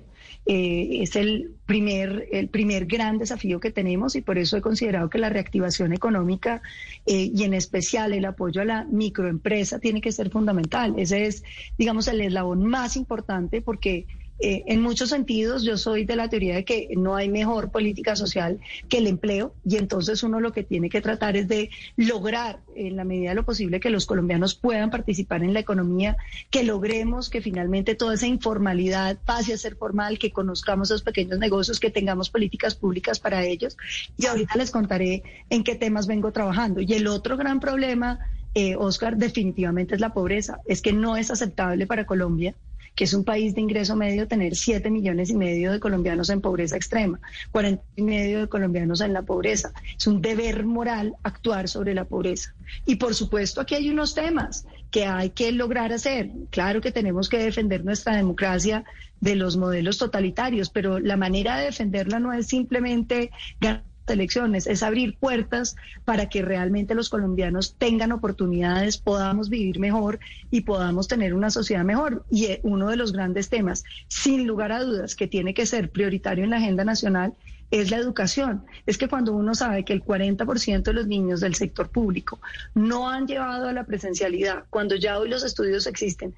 Eh, 0.51 1.03
es 1.03 1.15
el 1.15 1.51
primer, 1.67 2.27
el 2.33 2.49
primer 2.49 2.87
gran 2.87 3.19
desafío 3.19 3.61
que 3.61 3.71
tenemos 3.71 4.17
y 4.17 4.23
por 4.23 4.39
eso 4.39 4.57
he 4.57 4.63
considerado 4.63 5.11
que 5.11 5.19
la 5.19 5.29
reactivación 5.29 5.93
económica 5.93 6.63
eh, 7.05 7.31
y 7.35 7.45
en 7.45 7.53
especial 7.53 8.15
el 8.15 8.25
apoyo 8.25 8.63
a 8.63 8.65
la 8.65 8.85
microempresa 8.85 9.79
tiene 9.79 10.01
que 10.01 10.11
ser 10.11 10.31
fundamental. 10.31 10.95
Ese 10.97 11.27
es, 11.27 11.45
digamos, 11.77 12.09
el 12.09 12.23
eslabón 12.23 12.65
más 12.65 12.97
importante 12.97 13.61
porque 13.61 14.07
eh, 14.41 14.63
en 14.67 14.81
muchos 14.81 15.09
sentidos, 15.09 15.65
yo 15.65 15.77
soy 15.77 16.05
de 16.05 16.15
la 16.15 16.29
teoría 16.29 16.55
de 16.55 16.65
que 16.65 16.89
no 16.97 17.17
hay 17.17 17.29
mejor 17.29 17.73
política 17.73 18.15
social 18.15 18.61
que 18.89 18.99
el 18.99 19.09
empleo 19.09 19.55
y 19.65 19.77
entonces 19.77 20.23
uno 20.23 20.39
lo 20.39 20.53
que 20.53 20.63
tiene 20.63 20.91
que 20.91 21.01
tratar 21.01 21.37
es 21.37 21.49
de 21.49 21.71
lograr, 21.97 22.61
en 22.77 22.97
la 22.97 23.05
medida 23.05 23.31
de 23.31 23.35
lo 23.35 23.45
posible, 23.45 23.81
que 23.81 23.91
los 23.91 24.07
colombianos 24.07 24.55
puedan 24.55 24.91
participar 24.91 25.43
en 25.43 25.55
la 25.55 25.61
economía, 25.61 26.17
que 26.51 26.63
logremos 26.63 27.31
que 27.31 27.41
finalmente 27.41 27.97
toda 27.97 28.15
esa 28.15 28.29
informalidad 28.29 29.19
pase 29.25 29.55
a 29.55 29.59
ser 29.59 29.75
formal, 29.75 30.19
que 30.19 30.31
conozcamos 30.31 30.91
los 30.91 31.03
pequeños 31.03 31.41
negocios, 31.41 31.81
que 31.81 31.91
tengamos 31.91 32.31
políticas 32.31 32.77
públicas 32.77 33.19
para 33.19 33.45
ellos. 33.45 33.77
Y 34.17 34.27
ahorita 34.27 34.57
les 34.57 34.71
contaré 34.71 35.25
en 35.51 35.65
qué 35.65 35.75
temas 35.75 36.07
vengo 36.07 36.31
trabajando. 36.31 36.81
Y 36.81 36.93
el 36.95 37.09
otro 37.09 37.37
gran 37.37 37.59
problema, 37.59 38.21
eh, 38.55 38.77
Oscar, 38.77 39.17
definitivamente 39.17 39.97
es 39.97 40.01
la 40.01 40.15
pobreza. 40.15 40.61
Es 40.67 40.81
que 40.81 40.93
no 40.93 41.17
es 41.17 41.33
aceptable 41.33 41.87
para 41.89 42.07
Colombia 42.07 42.55
que 42.99 43.05
es 43.05 43.15
un 43.15 43.23
país 43.23 43.55
de 43.55 43.61
ingreso 43.61 43.95
medio, 43.95 44.27
tener 44.27 44.57
7 44.57 44.91
millones 44.91 45.31
y 45.31 45.37
medio 45.37 45.71
de 45.71 45.79
colombianos 45.79 46.31
en 46.31 46.41
pobreza 46.41 46.75
extrema, 46.75 47.21
40 47.53 47.81
y 47.95 48.03
medio 48.03 48.41
de 48.41 48.49
colombianos 48.49 49.01
en 49.03 49.13
la 49.13 49.23
pobreza. 49.23 49.73
Es 49.97 50.09
un 50.09 50.21
deber 50.21 50.67
moral 50.67 51.15
actuar 51.23 51.69
sobre 51.69 51.95
la 51.95 52.07
pobreza. 52.07 52.57
Y 52.87 52.97
por 52.97 53.15
supuesto 53.15 53.61
aquí 53.61 53.77
hay 53.77 53.89
unos 53.89 54.17
temas 54.17 54.67
que 54.91 55.07
hay 55.07 55.31
que 55.31 55.53
lograr 55.53 55.93
hacer. 55.93 56.33
Claro 56.51 56.81
que 56.81 56.91
tenemos 56.91 57.29
que 57.29 57.39
defender 57.39 57.85
nuestra 57.85 58.17
democracia 58.17 58.83
de 59.21 59.37
los 59.37 59.57
modelos 59.57 59.97
totalitarios, 59.99 60.69
pero 60.69 60.99
la 60.99 61.17
manera 61.17 61.57
de 61.57 61.67
defenderla 61.67 62.19
no 62.19 62.33
es 62.33 62.49
simplemente 62.49 63.31
ganar 63.61 63.85
elecciones, 64.11 64.67
es 64.67 64.83
abrir 64.83 65.17
puertas 65.17 65.77
para 66.05 66.29
que 66.29 66.43
realmente 66.43 66.95
los 66.95 67.09
colombianos 67.09 67.75
tengan 67.79 68.13
oportunidades, 68.13 68.99
podamos 68.99 69.49
vivir 69.49 69.79
mejor 69.79 70.19
y 70.51 70.63
podamos 70.63 71.09
tener 71.09 71.35
una 71.35 71.51
sociedad 71.51 71.85
mejor. 71.85 72.25
Y 72.31 72.47
eh, 72.47 72.61
uno 72.63 72.89
de 72.89 72.97
los 72.97 73.13
grandes 73.13 73.49
temas, 73.49 73.85
sin 74.09 74.47
lugar 74.47 74.73
a 74.73 74.83
dudas, 74.83 75.15
que 75.15 75.27
tiene 75.27 75.55
que 75.55 75.67
ser 75.67 75.91
prioritario 75.91 76.45
en 76.45 76.51
la 76.51 76.57
agenda 76.57 76.85
nacional 76.85 77.35
es 77.71 77.91
la 77.91 77.99
educación. 77.99 78.65
Es 78.87 78.97
que 78.99 79.09
cuando 79.09 79.35
uno 79.35 79.55
sabe 79.55 79.85
que 79.85 79.93
el 79.93 80.03
40% 80.03 80.83
de 80.83 80.93
los 80.93 81.07
niños 81.07 81.41
del 81.41 81.55
sector 81.55 81.91
público 81.91 82.41
no 82.75 83.09
han 83.09 83.27
llevado 83.27 83.69
a 83.69 83.73
la 83.73 83.85
presencialidad, 83.85 84.65
cuando 84.71 84.97
ya 84.97 85.19
hoy 85.19 85.29
los 85.29 85.45
estudios 85.45 85.87
existen, 85.87 86.35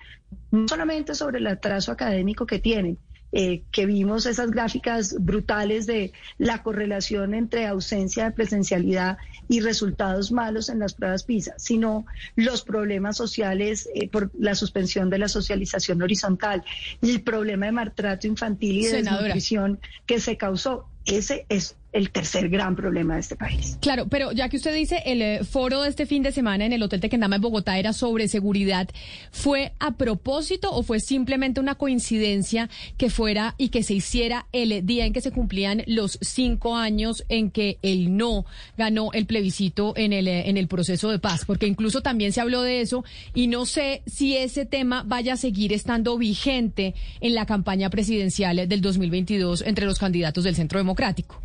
no 0.50 0.66
solamente 0.66 1.14
sobre 1.14 1.38
el 1.38 1.46
atraso 1.46 1.92
académico 1.92 2.46
que 2.46 2.58
tienen, 2.58 2.98
eh, 3.32 3.62
que 3.70 3.86
vimos 3.86 4.26
esas 4.26 4.50
gráficas 4.50 5.14
brutales 5.20 5.86
de 5.86 6.12
la 6.38 6.62
correlación 6.62 7.34
entre 7.34 7.66
ausencia 7.66 8.24
de 8.24 8.32
presencialidad 8.32 9.18
y 9.48 9.60
resultados 9.60 10.32
malos 10.32 10.68
en 10.68 10.80
las 10.80 10.94
pruebas 10.94 11.22
PISA, 11.22 11.54
sino 11.56 12.06
los 12.34 12.62
problemas 12.62 13.16
sociales 13.16 13.88
eh, 13.94 14.08
por 14.08 14.30
la 14.38 14.54
suspensión 14.54 15.10
de 15.10 15.18
la 15.18 15.28
socialización 15.28 16.02
horizontal, 16.02 16.64
y 17.00 17.10
el 17.10 17.22
problema 17.22 17.66
de 17.66 17.72
maltrato 17.72 18.26
infantil 18.26 18.78
y 18.78 18.86
de 18.86 19.02
desnutrición 19.02 19.80
que 20.06 20.20
se 20.20 20.36
causó. 20.36 20.86
Ese 21.06 21.46
es 21.48 21.76
el 21.92 22.10
tercer 22.10 22.48
gran 22.48 22.76
problema 22.76 23.14
de 23.14 23.20
este 23.20 23.36
país. 23.36 23.78
Claro, 23.80 24.06
pero 24.08 24.32
ya 24.32 24.48
que 24.48 24.56
usted 24.56 24.74
dice 24.74 25.02
el 25.06 25.22
eh, 25.22 25.44
foro 25.44 25.82
de 25.82 25.88
este 25.88 26.06
fin 26.06 26.22
de 26.22 26.32
semana 26.32 26.64
en 26.64 26.72
el 26.72 26.82
Hotel 26.82 27.00
Tequendama 27.00 27.36
en 27.36 27.42
Bogotá 27.42 27.78
era 27.78 27.92
sobre 27.92 28.28
seguridad, 28.28 28.88
¿fue 29.32 29.72
a 29.80 29.92
propósito 29.92 30.72
o 30.72 30.82
fue 30.82 31.00
simplemente 31.00 31.60
una 31.60 31.74
coincidencia 31.74 32.70
que 32.96 33.10
fuera 33.10 33.54
y 33.58 33.70
que 33.70 33.82
se 33.82 33.94
hiciera 33.94 34.46
el 34.52 34.86
día 34.86 35.04
en 35.04 35.12
que 35.12 35.20
se 35.20 35.32
cumplían 35.32 35.82
los 35.86 36.18
cinco 36.20 36.76
años 36.76 37.24
en 37.28 37.50
que 37.50 37.78
el 37.82 38.16
no 38.16 38.44
ganó 38.78 39.10
el 39.12 39.26
plebiscito 39.26 39.92
en 39.96 40.12
el, 40.12 40.28
eh, 40.28 40.48
en 40.48 40.56
el 40.56 40.68
proceso 40.68 41.10
de 41.10 41.18
paz? 41.18 41.44
Porque 41.44 41.66
incluso 41.66 42.02
también 42.02 42.32
se 42.32 42.40
habló 42.40 42.62
de 42.62 42.80
eso 42.80 43.04
y 43.34 43.48
no 43.48 43.66
sé 43.66 44.02
si 44.06 44.36
ese 44.36 44.64
tema 44.64 45.02
vaya 45.04 45.34
a 45.34 45.36
seguir 45.36 45.72
estando 45.72 46.16
vigente 46.18 46.94
en 47.20 47.34
la 47.34 47.46
campaña 47.46 47.90
presidencial 47.90 48.68
del 48.68 48.80
2022 48.80 49.62
entre 49.62 49.86
los 49.86 49.98
candidatos 49.98 50.44
del 50.44 50.54
Centro 50.54 50.78
Democrático. 50.78 51.40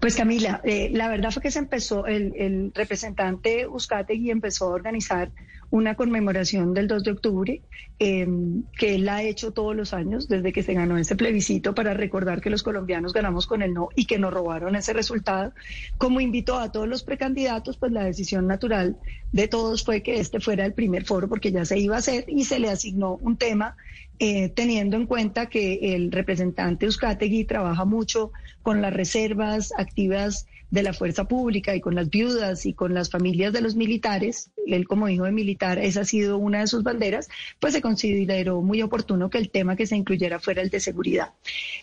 Pues 0.00 0.16
Camila, 0.16 0.60
eh, 0.64 0.90
la 0.92 1.08
verdad 1.08 1.30
fue 1.30 1.42
que 1.42 1.50
se 1.50 1.58
empezó, 1.58 2.06
el, 2.06 2.34
el 2.36 2.72
representante 2.74 3.66
Uzcategui 3.66 4.30
empezó 4.30 4.66
a 4.66 4.74
organizar 4.74 5.32
una 5.70 5.94
conmemoración 5.94 6.72
del 6.72 6.88
2 6.88 7.04
de 7.04 7.10
octubre, 7.10 7.62
em, 7.98 8.62
que 8.78 8.94
él 8.94 9.08
ha 9.08 9.22
hecho 9.22 9.52
todos 9.52 9.76
los 9.76 9.92
años 9.92 10.28
desde 10.28 10.52
que 10.52 10.62
se 10.62 10.74
ganó 10.74 10.96
ese 10.96 11.14
plebiscito 11.14 11.74
para 11.74 11.94
recordar 11.94 12.40
que 12.40 12.50
los 12.50 12.62
colombianos 12.62 13.12
ganamos 13.12 13.46
con 13.46 13.62
el 13.62 13.74
no 13.74 13.88
y 13.94 14.06
que 14.06 14.18
nos 14.18 14.32
robaron 14.32 14.76
ese 14.76 14.92
resultado. 14.92 15.52
Como 15.98 16.20
invitó 16.20 16.58
a 16.58 16.72
todos 16.72 16.88
los 16.88 17.02
precandidatos, 17.02 17.76
pues 17.76 17.92
la 17.92 18.04
decisión 18.04 18.46
natural 18.46 18.96
de 19.32 19.48
todos 19.48 19.84
fue 19.84 20.02
que 20.02 20.20
este 20.20 20.40
fuera 20.40 20.64
el 20.64 20.72
primer 20.72 21.04
foro 21.04 21.28
porque 21.28 21.52
ya 21.52 21.64
se 21.64 21.78
iba 21.78 21.96
a 21.96 21.98
hacer 21.98 22.24
y 22.28 22.44
se 22.44 22.58
le 22.58 22.70
asignó 22.70 23.18
un 23.20 23.36
tema 23.36 23.76
eh, 24.20 24.48
teniendo 24.48 24.96
en 24.96 25.06
cuenta 25.06 25.46
que 25.46 25.94
el 25.94 26.10
representante 26.10 26.86
Euskategui 26.86 27.44
trabaja 27.44 27.84
mucho 27.84 28.32
con 28.62 28.82
las 28.82 28.92
reservas 28.92 29.72
activas 29.76 30.46
de 30.70 30.82
la 30.82 30.92
fuerza 30.92 31.24
pública 31.26 31.74
y 31.74 31.80
con 31.80 31.94
las 31.94 32.10
viudas 32.10 32.66
y 32.66 32.74
con 32.74 32.92
las 32.92 33.10
familias 33.10 33.52
de 33.52 33.62
los 33.62 33.74
militares, 33.74 34.50
él 34.66 34.86
como 34.86 35.08
hijo 35.08 35.24
de 35.24 35.32
militar, 35.32 35.78
esa 35.78 36.02
ha 36.02 36.04
sido 36.04 36.38
una 36.38 36.60
de 36.60 36.66
sus 36.66 36.82
banderas, 36.82 37.28
pues 37.58 37.72
se 37.72 37.80
consideró 37.80 38.60
muy 38.60 38.82
oportuno 38.82 39.30
que 39.30 39.38
el 39.38 39.50
tema 39.50 39.76
que 39.76 39.86
se 39.86 39.96
incluyera 39.96 40.40
fuera 40.40 40.60
el 40.60 40.70
de 40.70 40.80
seguridad. 40.80 41.32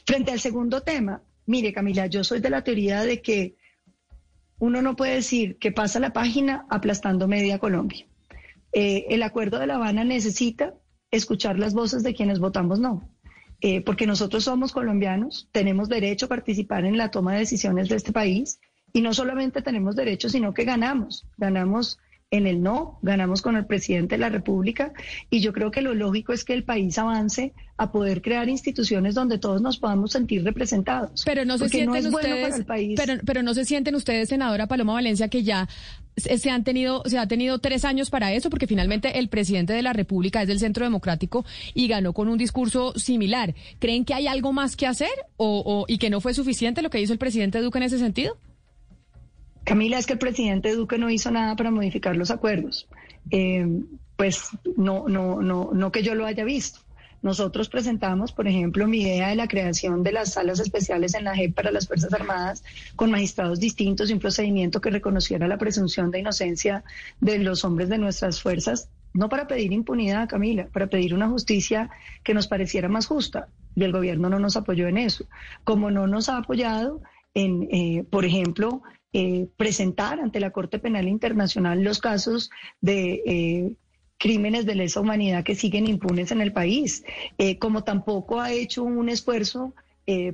Frente 0.06 0.32
al 0.32 0.40
segundo 0.40 0.82
tema, 0.82 1.24
mire 1.46 1.74
Camila, 1.74 2.08
yo 2.08 2.24
soy 2.24 2.42
de 2.42 2.50
la 2.50 2.64
teoría 2.64 3.04
de 3.04 3.22
que 3.22 3.56
uno 4.60 4.82
no 4.82 4.96
puede 4.96 5.16
decir 5.16 5.58
que 5.58 5.72
pasa 5.72 6.00
la 6.00 6.14
página 6.14 6.66
aplastando 6.70 7.28
media 7.28 7.60
Colombia. 7.60 8.06
Eh, 8.72 9.06
el 9.10 9.24
acuerdo 9.24 9.58
de 9.60 9.68
La 9.68 9.76
Habana 9.76 10.04
necesita 10.04 10.76
escuchar 11.12 11.58
las 11.58 11.74
voces 11.74 12.04
de 12.04 12.14
quienes 12.14 12.40
votamos 12.40 12.80
no. 12.80 13.10
Eh, 13.62 13.82
porque 13.82 14.06
nosotros 14.06 14.44
somos 14.44 14.74
colombianos, 14.74 15.50
tenemos 15.52 15.90
derecho 15.90 16.26
a 16.26 16.30
participar 16.30 16.86
en 16.86 16.98
la 16.98 17.10
toma 17.10 17.34
de 17.34 17.40
decisiones 17.40 17.90
de 17.90 17.96
este 17.96 18.12
país 18.12 18.60
y 18.96 19.02
no 19.02 19.14
solamente 19.14 19.62
tenemos 19.62 19.98
derecho, 19.98 20.30
sino 20.30 20.54
que 20.54 20.64
ganamos. 20.64 21.26
Ganamos 21.38 22.00
en 22.32 22.48
el 22.48 22.64
no, 22.64 22.98
ganamos 23.02 23.42
con 23.42 23.58
el 23.58 23.66
presidente 23.66 24.16
de 24.16 24.20
la 24.20 24.30
República 24.30 24.94
y 25.30 25.42
yo 25.42 25.52
creo 25.52 25.70
que 25.70 25.82
lo 25.82 25.94
lógico 25.94 26.32
es 26.32 26.46
que 26.46 26.54
el 26.54 26.64
país 26.64 26.98
avance 26.98 27.52
a 27.76 27.92
poder 27.92 28.22
crear 28.22 28.48
instituciones 28.48 29.14
donde 29.14 29.38
todos 29.38 29.62
nos 29.62 29.80
podamos 29.80 30.14
sentir 30.14 30.46
representados. 30.46 31.24
Pero 31.26 31.44
no 31.44 31.58
se 31.58 31.68
sienten 31.68 32.08
ustedes, 32.08 32.64
Pero, 32.96 33.16
pero 33.26 33.44
no 33.44 33.54
se 33.54 33.66
sienten 33.66 33.96
ustedes, 33.96 34.30
senadora 34.30 34.66
Paloma 34.68 34.94
Valencia, 34.94 35.28
que 35.28 35.44
ya 35.44 35.68
se 36.16 36.50
han 36.50 36.64
tenido, 36.64 37.04
se 37.06 37.18
ha 37.18 37.28
tenido 37.28 37.60
tres 37.60 37.84
años 37.84 38.10
para 38.10 38.32
eso, 38.32 38.50
porque 38.50 38.66
finalmente 38.66 39.20
el 39.20 39.28
presidente 39.28 39.74
de 39.74 39.82
la 39.82 39.92
República 39.92 40.42
es 40.42 40.48
del 40.48 40.60
Centro 40.60 40.86
Democrático 40.86 41.44
y 41.74 41.90
ganó 41.90 42.14
con 42.14 42.30
un 42.30 42.38
discurso 42.38 42.94
similar. 42.98 43.56
¿Creen 43.80 44.06
que 44.06 44.14
hay 44.14 44.28
algo 44.28 44.54
más 44.54 44.78
que 44.78 44.88
hacer 44.88 45.12
o, 45.36 45.84
y 45.90 45.98
que 45.98 46.10
no 46.10 46.22
fue 46.22 46.34
suficiente 46.34 46.82
lo 46.82 46.90
que 46.90 47.02
hizo 47.02 47.12
el 47.12 47.20
presidente 47.20 47.60
Duque 47.60 47.80
en 47.80 47.84
ese 47.84 48.00
sentido? 48.00 48.38
Camila, 49.66 49.98
es 49.98 50.06
que 50.06 50.14
el 50.14 50.20
presidente 50.20 50.76
Duque 50.76 50.98
no 50.98 51.10
hizo 51.10 51.32
nada 51.32 51.56
para 51.56 51.72
modificar 51.72 52.16
los 52.16 52.32
acuerdos. 52.32 52.88
Eh, 53.32 53.68
pues 54.16 54.50
no, 54.78 55.08
no, 55.08 55.42
no, 55.42 55.72
no 55.74 55.92
que 55.92 56.04
yo 56.04 56.16
lo 56.16 56.26
haya 56.26 56.46
visto. 56.46 56.80
Nosotros 57.22 57.70
presentamos, 57.70 58.32
por 58.32 58.48
ejemplo, 58.48 58.88
mi 58.88 59.02
idea 59.02 59.30
de 59.30 59.36
la 59.36 59.48
creación 59.48 60.04
de 60.04 60.12
las 60.12 60.34
salas 60.34 60.60
especiales 60.60 61.16
en 61.16 61.24
la 61.24 61.36
JEP 61.36 61.56
para 61.56 61.72
las 61.72 61.88
Fuerzas 61.88 62.14
Armadas 62.14 62.64
con 62.96 63.10
magistrados 63.10 63.60
distintos 63.60 64.12
y 64.12 64.14
un 64.14 64.20
procedimiento 64.20 64.80
que 64.80 64.92
reconociera 64.92 65.48
la 65.48 65.58
presunción 65.58 66.12
de 66.12 66.20
inocencia 66.20 66.84
de 67.20 67.40
los 67.40 67.66
hombres 67.66 67.90
de 67.90 67.98
nuestras 67.98 68.40
fuerzas, 68.40 68.90
no 69.14 69.28
para 69.28 69.48
pedir 69.48 69.74
impunidad, 69.74 70.30
Camila, 70.30 70.68
para 70.72 70.86
pedir 70.86 71.16
una 71.16 71.28
justicia 71.28 71.90
que 72.24 72.36
nos 72.36 72.48
pareciera 72.48 72.90
más 72.90 73.08
justa. 73.08 73.48
Y 73.76 73.84
el 73.84 73.92
gobierno 73.92 74.30
no 74.30 74.38
nos 74.38 74.56
apoyó 74.56 74.88
en 74.88 75.00
eso. 75.00 75.26
Como 75.64 75.90
no 75.90 76.06
nos 76.06 76.30
ha 76.30 76.38
apoyado 76.38 77.02
en, 77.36 77.68
eh, 77.72 78.04
por 78.10 78.26
ejemplo, 78.26 78.82
eh, 79.14 79.48
presentar 79.58 80.20
ante 80.20 80.40
la 80.40 80.52
Corte 80.52 80.80
Penal 80.80 81.08
Internacional 81.08 81.84
los 81.84 82.00
casos 82.00 82.50
de 82.82 83.22
eh, 83.26 83.76
crímenes 84.18 84.66
de 84.66 84.76
lesa 84.76 85.02
humanidad 85.02 85.44
que 85.44 85.56
siguen 85.56 85.88
impunes 85.88 86.32
en 86.32 86.42
el 86.42 86.54
país, 86.54 87.04
como 87.60 87.84
tampoco 87.84 88.40
ha 88.40 88.52
hecho 88.52 88.84
un 88.84 89.10
esfuerzo 89.10 89.74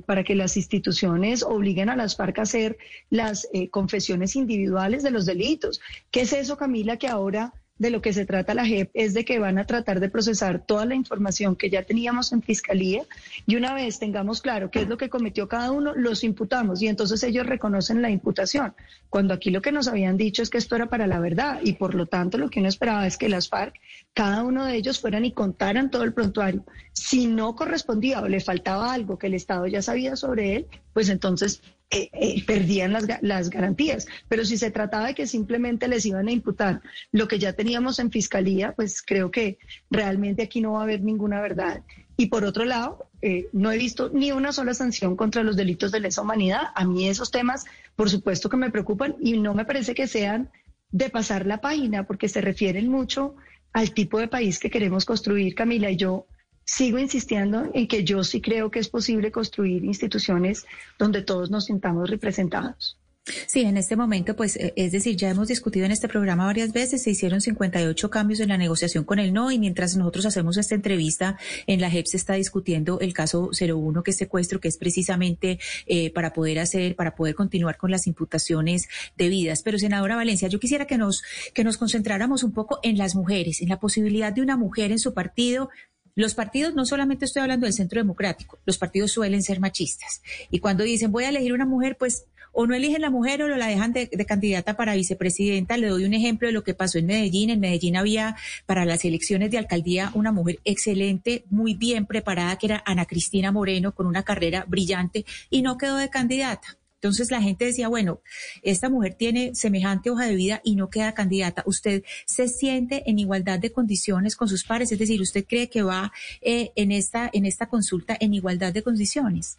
para 0.06 0.22
que 0.22 0.36
las 0.36 0.56
instituciones 0.56 1.42
obliguen 1.42 1.88
a 1.88 1.96
las 1.96 2.16
FARC 2.16 2.38
a 2.38 2.42
hacer 2.42 2.78
las 3.10 3.48
eh, 3.52 3.70
confesiones 3.70 4.36
individuales 4.36 5.02
de 5.02 5.10
los 5.10 5.26
delitos. 5.26 5.80
¿Qué 6.10 6.20
es 6.20 6.32
eso, 6.32 6.56
Camila, 6.56 6.96
que 6.96 7.08
ahora 7.08 7.52
de 7.78 7.90
lo 7.90 8.00
que 8.00 8.12
se 8.12 8.26
trata 8.26 8.54
la 8.54 8.64
JEP 8.64 8.90
es 8.94 9.14
de 9.14 9.24
que 9.24 9.38
van 9.38 9.58
a 9.58 9.66
tratar 9.66 9.98
de 10.00 10.08
procesar 10.08 10.64
toda 10.64 10.84
la 10.84 10.94
información 10.94 11.56
que 11.56 11.70
ya 11.70 11.82
teníamos 11.82 12.32
en 12.32 12.42
fiscalía 12.42 13.02
y 13.46 13.56
una 13.56 13.74
vez 13.74 13.98
tengamos 13.98 14.40
claro 14.40 14.70
qué 14.70 14.82
es 14.82 14.88
lo 14.88 14.96
que 14.96 15.08
cometió 15.08 15.48
cada 15.48 15.72
uno, 15.72 15.94
los 15.94 16.22
imputamos 16.22 16.80
y 16.82 16.88
entonces 16.88 17.22
ellos 17.22 17.46
reconocen 17.46 18.02
la 18.02 18.10
imputación. 18.10 18.74
Cuando 19.08 19.34
aquí 19.34 19.50
lo 19.50 19.62
que 19.62 19.72
nos 19.72 19.88
habían 19.88 20.16
dicho 20.16 20.42
es 20.42 20.50
que 20.50 20.58
esto 20.58 20.76
era 20.76 20.88
para 20.88 21.06
la 21.06 21.18
verdad 21.18 21.60
y 21.62 21.72
por 21.72 21.94
lo 21.94 22.06
tanto 22.06 22.38
lo 22.38 22.50
que 22.50 22.60
uno 22.60 22.68
esperaba 22.68 23.06
es 23.06 23.16
que 23.16 23.28
las 23.28 23.48
FARC, 23.48 23.74
cada 24.14 24.42
uno 24.42 24.64
de 24.66 24.76
ellos 24.76 25.00
fueran 25.00 25.24
y 25.24 25.32
contaran 25.32 25.90
todo 25.90 26.04
el 26.04 26.12
prontuario. 26.12 26.64
Si 26.92 27.26
no 27.26 27.56
correspondía 27.56 28.20
o 28.20 28.28
le 28.28 28.40
faltaba 28.40 28.92
algo 28.92 29.18
que 29.18 29.26
el 29.26 29.34
Estado 29.34 29.66
ya 29.66 29.82
sabía 29.82 30.14
sobre 30.14 30.56
él, 30.56 30.66
pues 30.92 31.08
entonces 31.08 31.62
eh, 31.92 32.08
eh, 32.14 32.42
perdían 32.46 32.94
las, 32.94 33.06
las, 33.20 33.50
garantías. 33.50 34.06
Pero 34.26 34.46
si 34.46 34.56
se 34.56 34.70
trataba 34.70 35.08
de 35.08 35.14
que 35.14 35.26
simplemente 35.26 35.88
les 35.88 36.06
iban 36.06 36.26
a 36.26 36.32
imputar 36.32 36.80
lo 37.12 37.28
que 37.28 37.38
ya 37.38 37.52
teníamos 37.52 37.98
en 37.98 38.10
fiscalía, 38.10 38.72
pues 38.72 39.02
creo 39.02 39.30
que 39.30 39.58
realmente 39.90 40.42
aquí 40.42 40.62
no 40.62 40.72
va 40.72 40.80
a 40.80 40.82
haber 40.84 41.02
ninguna 41.02 41.42
verdad. 41.42 41.82
Y 42.16 42.26
por 42.26 42.44
otro 42.44 42.64
lado, 42.64 43.10
eh, 43.20 43.48
no 43.52 43.70
he 43.70 43.76
visto 43.76 44.10
ni 44.10 44.32
una 44.32 44.52
sola 44.52 44.72
sanción 44.72 45.16
contra 45.16 45.42
los 45.42 45.54
delitos 45.54 45.92
de 45.92 46.00
lesa 46.00 46.22
humanidad. 46.22 46.62
A 46.74 46.86
mí 46.86 47.08
esos 47.08 47.30
temas, 47.30 47.66
por 47.94 48.08
supuesto 48.08 48.48
que 48.48 48.56
me 48.56 48.70
preocupan 48.70 49.16
y 49.20 49.38
no 49.38 49.52
me 49.52 49.66
parece 49.66 49.94
que 49.94 50.06
sean 50.06 50.50
de 50.92 51.10
pasar 51.10 51.46
la 51.46 51.60
página, 51.60 52.06
porque 52.06 52.28
se 52.28 52.40
refieren 52.40 52.88
mucho 52.88 53.34
al 53.74 53.92
tipo 53.92 54.18
de 54.18 54.28
país 54.28 54.58
que 54.58 54.70
queremos 54.70 55.04
construir, 55.04 55.54
Camila. 55.54 55.90
Y 55.90 55.96
yo 55.96 56.26
sigo 56.64 56.98
insistiendo 56.98 57.70
en 57.74 57.86
que 57.88 58.04
yo 58.04 58.24
sí 58.24 58.40
creo 58.40 58.70
que 58.70 58.78
es 58.78 58.88
posible 58.88 59.30
construir 59.32 59.84
instituciones 59.84 60.66
donde 60.98 61.22
todos 61.22 61.50
nos 61.50 61.66
sintamos 61.66 62.10
representados. 62.10 62.98
Sí, 63.46 63.60
en 63.60 63.76
este 63.76 63.94
momento, 63.94 64.34
pues, 64.34 64.56
eh, 64.56 64.72
es 64.74 64.90
decir, 64.90 65.16
ya 65.16 65.30
hemos 65.30 65.46
discutido 65.46 65.86
en 65.86 65.92
este 65.92 66.08
programa 66.08 66.44
varias 66.44 66.72
veces, 66.72 67.04
se 67.04 67.10
hicieron 67.10 67.40
58 67.40 68.10
cambios 68.10 68.40
en 68.40 68.48
la 68.48 68.58
negociación 68.58 69.04
con 69.04 69.20
el 69.20 69.32
no 69.32 69.52
y 69.52 69.60
mientras 69.60 69.96
nosotros 69.96 70.26
hacemos 70.26 70.56
esta 70.56 70.74
entrevista, 70.74 71.38
en 71.68 71.80
la 71.80 71.88
JEP 71.88 72.06
se 72.06 72.16
está 72.16 72.34
discutiendo 72.34 72.98
el 72.98 73.14
caso 73.14 73.50
01, 73.52 74.02
que 74.02 74.10
es 74.10 74.16
secuestro, 74.16 74.58
que 74.58 74.66
es 74.66 74.76
precisamente 74.76 75.60
eh, 75.86 76.12
para 76.12 76.32
poder 76.32 76.58
hacer, 76.58 76.96
para 76.96 77.14
poder 77.14 77.36
continuar 77.36 77.76
con 77.76 77.92
las 77.92 78.08
imputaciones 78.08 78.88
debidas. 79.16 79.62
Pero, 79.62 79.78
senadora 79.78 80.16
Valencia, 80.16 80.48
yo 80.48 80.58
quisiera 80.58 80.88
que 80.88 80.98
nos, 80.98 81.22
que 81.54 81.62
nos 81.62 81.76
concentráramos 81.76 82.42
un 82.42 82.50
poco 82.50 82.80
en 82.82 82.98
las 82.98 83.14
mujeres, 83.14 83.62
en 83.62 83.68
la 83.68 83.78
posibilidad 83.78 84.32
de 84.32 84.42
una 84.42 84.56
mujer 84.56 84.90
en 84.90 84.98
su 84.98 85.14
partido 85.14 85.70
los 86.14 86.34
partidos, 86.34 86.74
no 86.74 86.84
solamente 86.84 87.24
estoy 87.24 87.42
hablando 87.42 87.66
del 87.66 87.74
centro 87.74 88.00
democrático, 88.00 88.58
los 88.66 88.78
partidos 88.78 89.12
suelen 89.12 89.42
ser 89.42 89.60
machistas. 89.60 90.22
Y 90.50 90.58
cuando 90.58 90.84
dicen 90.84 91.12
voy 91.12 91.24
a 91.24 91.30
elegir 91.30 91.52
una 91.52 91.66
mujer, 91.66 91.96
pues 91.98 92.26
o 92.52 92.66
no 92.66 92.74
eligen 92.74 93.00
la 93.00 93.10
mujer 93.10 93.42
o 93.42 93.48
la 93.48 93.66
dejan 93.66 93.92
de, 93.92 94.08
candidata 94.26 94.76
para 94.76 94.94
vicepresidenta. 94.94 95.76
Le 95.76 95.88
doy 95.88 96.04
un 96.04 96.14
ejemplo 96.14 96.46
de 96.46 96.52
lo 96.52 96.62
que 96.62 96.74
pasó 96.74 96.98
en 96.98 97.06
Medellín. 97.06 97.50
En 97.50 97.60
Medellín 97.60 97.96
había 97.96 98.36
para 98.66 98.84
las 98.84 99.04
elecciones 99.04 99.50
de 99.50 99.58
alcaldía 99.58 100.10
una 100.14 100.32
mujer 100.32 100.60
excelente, 100.64 101.44
muy 101.50 101.74
bien 101.74 102.06
preparada, 102.06 102.56
que 102.56 102.66
era 102.66 102.82
Ana 102.84 103.06
Cristina 103.06 103.50
Moreno, 103.50 103.94
con 103.94 104.06
una 104.06 104.22
carrera 104.22 104.64
brillante 104.68 105.24
y 105.50 105.62
no 105.62 105.78
quedó 105.78 105.96
de 105.96 106.10
candidata. 106.10 106.76
Entonces 107.02 107.32
la 107.32 107.42
gente 107.42 107.64
decía, 107.64 107.88
bueno, 107.88 108.20
esta 108.62 108.88
mujer 108.88 109.14
tiene 109.14 109.56
semejante 109.56 110.08
hoja 110.08 110.26
de 110.26 110.36
vida 110.36 110.60
y 110.62 110.76
no 110.76 110.88
queda 110.88 111.14
candidata. 111.14 111.64
¿Usted 111.66 112.04
se 112.26 112.46
siente 112.46 113.02
en 113.10 113.18
igualdad 113.18 113.58
de 113.58 113.72
condiciones 113.72 114.36
con 114.36 114.46
sus 114.46 114.62
pares? 114.62 114.92
Es 114.92 115.00
decir, 115.00 115.20
¿usted 115.20 115.44
cree 115.44 115.68
que 115.68 115.82
va 115.82 116.12
eh, 116.40 116.70
en, 116.76 116.92
esta, 116.92 117.28
en 117.32 117.44
esta 117.44 117.66
consulta 117.66 118.16
en 118.20 118.34
igualdad 118.34 118.72
de 118.72 118.84
condiciones? 118.84 119.58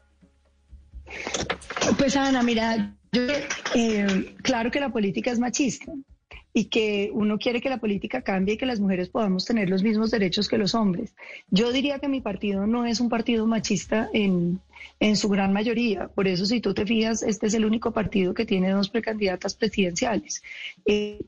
Pues 1.97 2.15
Ana, 2.15 2.41
mira, 2.43 2.95
yo, 3.11 3.23
eh, 3.75 4.35
claro 4.41 4.71
que 4.71 4.79
la 4.79 4.93
política 4.93 5.29
es 5.29 5.37
machista 5.37 5.91
y 6.53 6.65
que 6.65 7.09
uno 7.13 7.39
quiere 7.39 7.61
que 7.61 7.69
la 7.69 7.79
política 7.79 8.21
cambie 8.21 8.53
y 8.53 8.57
que 8.57 8.67
las 8.67 8.79
mujeres 8.79 9.09
podamos 9.09 9.43
tener 9.43 9.69
los 9.69 9.81
mismos 9.81 10.11
derechos 10.11 10.47
que 10.47 10.59
los 10.59 10.75
hombres. 10.75 11.15
Yo 11.49 11.71
diría 11.71 11.97
que 11.97 12.07
mi 12.07 12.21
partido 12.21 12.67
no 12.67 12.85
es 12.85 12.99
un 12.99 13.09
partido 13.09 13.47
machista 13.47 14.09
en, 14.13 14.59
en 14.99 15.15
su 15.15 15.29
gran 15.29 15.51
mayoría. 15.51 16.09
Por 16.09 16.27
eso, 16.27 16.45
si 16.45 16.61
tú 16.61 16.75
te 16.75 16.85
fijas, 16.85 17.23
este 17.23 17.47
es 17.47 17.55
el 17.55 17.65
único 17.65 17.91
partido 17.91 18.35
que 18.35 18.45
tiene 18.45 18.69
dos 18.69 18.89
precandidatas 18.89 19.55
presidenciales 19.55 20.43
eh, 20.85 21.21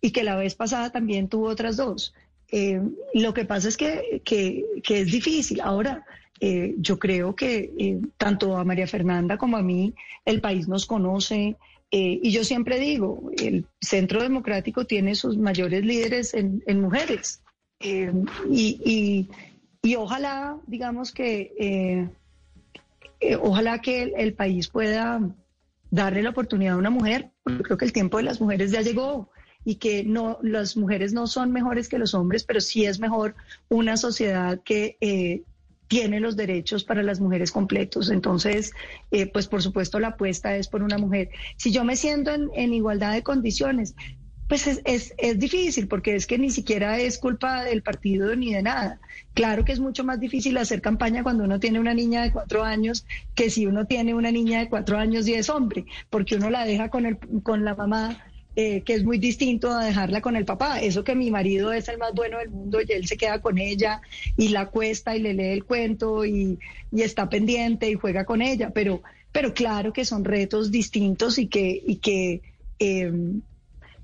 y 0.00 0.10
que 0.10 0.24
la 0.24 0.34
vez 0.34 0.56
pasada 0.56 0.90
también 0.90 1.28
tuvo 1.28 1.46
otras 1.46 1.76
dos. 1.76 2.12
Eh, 2.50 2.80
lo 3.14 3.32
que 3.32 3.44
pasa 3.44 3.68
es 3.68 3.76
que, 3.76 4.22
que, 4.24 4.64
que 4.82 5.00
es 5.00 5.12
difícil. 5.12 5.60
Ahora, 5.60 6.04
eh, 6.40 6.74
yo 6.78 6.98
creo 6.98 7.36
que 7.36 8.00
tanto 8.16 8.56
a 8.56 8.64
María 8.64 8.88
Fernanda 8.88 9.38
como 9.38 9.56
a 9.56 9.62
mí 9.62 9.94
el 10.24 10.40
país 10.40 10.66
nos 10.66 10.84
conoce, 10.84 11.56
eh, 11.96 12.18
y 12.24 12.32
yo 12.32 12.42
siempre 12.42 12.80
digo, 12.80 13.30
el 13.38 13.66
Centro 13.80 14.20
Democrático 14.20 14.84
tiene 14.84 15.14
sus 15.14 15.38
mayores 15.38 15.84
líderes 15.84 16.34
en, 16.34 16.80
mujeres. 16.80 17.40
Eh, 17.78 18.12
y, 18.50 19.28
ojalá, 19.96 20.58
digamos 20.66 21.12
que, 21.12 21.54
eh, 23.20 23.36
ojalá 23.40 23.80
que 23.80 24.12
el, 24.16 24.34
país 24.34 24.66
pueda 24.66 25.20
darle 25.92 26.24
la 26.24 26.30
oportunidad 26.30 26.74
a 26.74 26.78
una 26.78 26.90
mujer, 26.90 27.30
porque 27.44 27.62
creo 27.62 27.78
que 27.78 27.84
el 27.84 27.92
tiempo 27.92 28.16
de 28.16 28.24
las 28.24 28.40
mujeres 28.40 28.72
ya 28.72 28.80
llegó 28.80 29.30
y 29.64 29.76
que 29.76 30.02
no 30.02 30.40
las 30.42 30.76
mujeres 30.76 31.12
no 31.12 31.28
son 31.28 31.52
mejores 31.52 31.88
que 31.88 31.98
los 31.98 32.12
hombres, 32.12 32.42
pero 32.42 32.60
sí 32.60 32.86
es 32.86 32.98
mejor 32.98 33.36
una 33.68 33.96
sociedad 33.96 34.60
que 34.64 35.44
tiene 35.88 36.20
los 36.20 36.36
derechos 36.36 36.84
para 36.84 37.02
las 37.02 37.20
mujeres 37.20 37.52
completos. 37.52 38.10
Entonces, 38.10 38.72
eh, 39.10 39.26
pues 39.26 39.46
por 39.46 39.62
supuesto 39.62 40.00
la 40.00 40.08
apuesta 40.08 40.56
es 40.56 40.68
por 40.68 40.82
una 40.82 40.98
mujer. 40.98 41.30
Si 41.56 41.72
yo 41.72 41.84
me 41.84 41.96
siento 41.96 42.32
en, 42.32 42.74
igualdad 42.74 43.12
de 43.12 43.22
condiciones, 43.22 43.94
pues 44.48 44.66
es, 44.66 44.82
es, 44.84 45.14
es, 45.16 45.38
difícil 45.38 45.88
porque 45.88 46.14
es 46.16 46.26
que 46.26 46.38
ni 46.38 46.50
siquiera 46.50 46.98
es 46.98 47.18
culpa 47.18 47.64
del 47.64 47.82
partido 47.82 48.34
ni 48.36 48.52
de 48.52 48.62
nada. 48.62 49.00
Claro 49.32 49.64
que 49.64 49.72
es 49.72 49.80
mucho 49.80 50.04
más 50.04 50.20
difícil 50.20 50.56
hacer 50.58 50.80
campaña 50.82 51.22
cuando 51.22 51.44
uno 51.44 51.58
tiene 51.60 51.80
una 51.80 51.94
niña 51.94 52.22
de 52.22 52.32
cuatro 52.32 52.62
años 52.62 53.06
que 53.34 53.50
si 53.50 53.66
uno 53.66 53.86
tiene 53.86 54.14
una 54.14 54.30
niña 54.30 54.60
de 54.60 54.68
cuatro 54.68 54.98
años 54.98 55.26
y 55.28 55.34
es 55.34 55.48
hombre, 55.48 55.86
porque 56.10 56.36
uno 56.36 56.50
la 56.50 56.64
deja 56.64 56.90
con, 56.90 57.06
el, 57.06 57.18
con 57.42 57.64
la 57.64 57.74
mamá 57.74 58.18
eh, 58.56 58.82
que 58.82 58.94
es 58.94 59.02
muy 59.02 59.18
distinto 59.18 59.72
a 59.72 59.84
dejarla 59.84 60.20
con 60.20 60.36
el 60.36 60.44
papá. 60.44 60.80
Eso 60.80 61.02
que 61.02 61.16
mi 61.16 61.30
marido 61.30 61.72
es 61.72 61.88
el 61.88 61.98
más 61.98 62.12
bueno 62.14 62.38
del 62.38 62.50
mundo 62.50 62.80
y 62.80 62.92
él 62.92 63.06
se 63.06 63.16
queda 63.16 63.40
con 63.40 63.58
ella 63.58 64.00
y 64.36 64.48
la 64.48 64.66
cuesta 64.66 65.16
y 65.16 65.20
le 65.20 65.34
lee 65.34 65.48
el 65.48 65.64
cuento 65.64 66.24
y, 66.24 66.58
está 66.92 67.28
pendiente 67.28 67.90
y 67.90 67.94
juega 67.94 68.24
con 68.24 68.42
ella. 68.42 68.70
Pero, 68.70 69.02
pero 69.32 69.52
claro 69.54 69.92
que 69.92 70.04
son 70.04 70.24
retos 70.24 70.70
distintos 70.70 71.38
y 71.38 71.48
que, 71.48 71.82
y 71.84 71.96
que 71.96 72.42
em, 72.78 73.42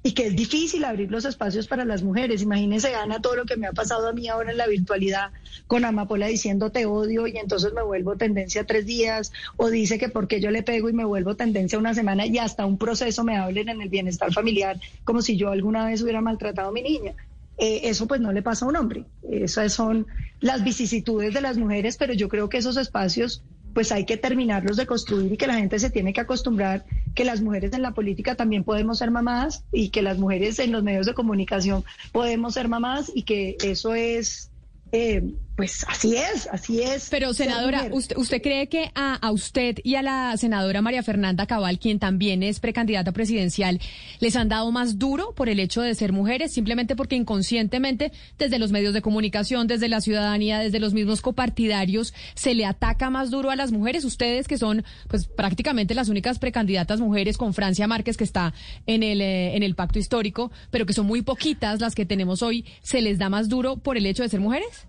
y 0.03 0.13
que 0.13 0.29
es 0.29 0.37
difícil 0.37 0.85
abrir 0.85 1.11
los 1.11 1.25
espacios 1.25 1.67
para 1.67 1.85
las 1.85 2.03
mujeres. 2.03 2.43
Imagínense, 2.43 2.95
Ana, 2.95 3.21
todo 3.21 3.37
lo 3.37 3.45
que 3.45 3.57
me 3.57 3.67
ha 3.67 3.73
pasado 3.73 4.09
a 4.09 4.13
mí 4.13 4.29
ahora 4.29 4.51
en 4.51 4.57
la 4.57 4.67
virtualidad 4.67 5.31
con 5.67 5.85
Amapola 5.85 6.27
diciendo 6.27 6.71
te 6.71 6.87
odio 6.87 7.27
y 7.27 7.37
entonces 7.37 7.73
me 7.75 7.83
vuelvo 7.83 8.17
tendencia 8.17 8.65
tres 8.65 8.87
días 8.87 9.33
o 9.57 9.69
dice 9.69 9.99
que 9.99 10.09
porque 10.09 10.41
yo 10.41 10.51
le 10.51 10.63
pego 10.63 10.89
y 10.89 10.93
me 10.93 11.05
vuelvo 11.05 11.37
tendencia 11.37 11.79
una 11.79 11.95
semana 11.95 12.27
y 12.27 12.39
hasta 12.39 12.65
un 12.65 12.79
proceso 12.79 13.25
me 13.25 13.37
hablen 13.37 13.69
en 13.69 13.83
el 13.83 13.89
bienestar 13.89 14.33
familiar 14.33 14.81
como 15.05 15.21
si 15.21 15.37
yo 15.37 15.51
alguna 15.51 15.87
vez 15.87 16.03
hubiera 16.03 16.21
maltratado 16.21 16.71
a 16.71 16.73
mi 16.73 16.83
niña. 16.83 17.15
Eh, 17.59 17.91
eso 17.91 18.07
pues 18.07 18.23
no 18.23 18.33
le 18.33 18.43
pasa 18.43 18.65
a 18.65 18.69
un 18.69 18.77
hombre. 18.77 19.05
Esas 19.31 19.75
son 19.75 20.07
las 20.41 20.65
vicisitudes 20.65 21.35
de 21.35 21.43
las 21.43 21.59
mujeres, 21.59 21.99
pero 21.99 22.15
yo 22.15 22.31
creo 22.31 22.49
que 22.49 22.57
esos 22.57 22.79
espacios 22.79 23.43
pues 23.75 23.93
hay 23.93 24.05
que 24.05 24.17
terminarlos 24.17 24.77
de 24.77 24.87
construir 24.87 25.33
y 25.33 25.37
que 25.37 25.47
la 25.47 25.55
gente 25.55 25.79
se 25.79 25.91
tiene 25.91 26.13
que 26.13 26.21
acostumbrar 26.21 26.85
que 27.15 27.25
las 27.25 27.41
mujeres 27.41 27.73
en 27.73 27.83
la 27.83 27.93
política 27.93 28.35
también 28.35 28.65
podemos 28.65 28.99
ser 28.99 29.11
mamás 29.11 29.65
y 29.73 29.91
que 29.91 30.03
las 30.03 30.19
mujeres 30.19 30.59
en 30.59 30.73
los 30.73 30.83
medios 30.83 31.07
de 31.07 31.15
comunicación 31.15 31.85
podemos 32.13 32.55
ser 32.55 32.69
mamás 32.69 33.11
y 33.15 33.23
que 33.23 33.57
eso 33.63 33.95
es 33.95 34.51
eh, 34.93 35.23
pues 35.61 35.85
así 35.89 36.17
es, 36.17 36.49
así 36.51 36.81
es. 36.81 37.11
Pero 37.11 37.35
senadora, 37.35 37.87
¿usted, 37.93 38.17
¿usted 38.17 38.41
cree 38.41 38.69
que 38.69 38.91
a, 38.95 39.17
a, 39.17 39.31
usted 39.31 39.77
y 39.85 39.97
a 39.97 40.01
la 40.01 40.35
senadora 40.39 40.81
María 40.81 41.03
Fernanda 41.03 41.45
Cabal, 41.45 41.79
quien 41.79 41.99
también 41.99 42.43
es 42.43 42.61
precandidata 42.61 43.13
presidencial, 43.13 43.79
les 44.21 44.37
han 44.37 44.49
dado 44.49 44.73
más 44.73 44.99
duro 44.99 45.35
por 45.35 45.51
el 45.51 45.61
hecho 45.61 45.83
de 45.83 45.95
ser 45.95 46.15
mujeres, 46.15 46.55
simplemente 46.55 46.97
porque 46.97 47.15
inconscientemente 47.15 48.11
desde 48.39 48.59
los 48.59 48.73
medios 48.73 48.95
de 48.95 49.03
comunicación, 49.03 49.67
desde 49.67 49.91
la 49.91 50.01
ciudadanía, 50.01 50.61
desde 50.61 50.81
los 50.81 50.95
mismos 50.95 51.21
copartidarios, 51.21 52.15
se 52.35 52.55
le 52.55 52.65
ataca 52.65 53.11
más 53.11 53.31
duro 53.31 53.51
a 53.51 53.57
las 53.57 53.71
mujeres? 53.71 54.07
Ustedes 54.07 54.49
que 54.49 54.57
son 54.57 54.83
pues 55.09 55.27
prácticamente 55.27 55.95
las 55.95 56.09
únicas 56.09 56.39
precandidatas 56.39 57.01
mujeres 57.01 57.37
con 57.37 57.53
Francia 57.53 57.87
Márquez 57.87 58.17
que 58.17 58.25
está 58.25 58.55
en 58.87 59.03
el, 59.03 59.21
eh, 59.21 59.57
en 59.57 59.63
el 59.63 59.75
pacto 59.75 59.99
histórico, 59.99 60.51
pero 60.71 60.87
que 60.87 60.95
son 60.95 61.05
muy 61.05 61.21
poquitas 61.21 61.83
las 61.83 61.95
que 61.95 62.07
tenemos 62.07 62.41
hoy, 62.41 62.65
¿se 62.81 63.03
les 63.03 63.19
da 63.19 63.29
más 63.29 63.51
duro 63.51 63.77
por 63.77 63.99
el 63.99 64.07
hecho 64.07 64.23
de 64.23 64.31
ser 64.31 64.41
mujeres? 64.41 64.87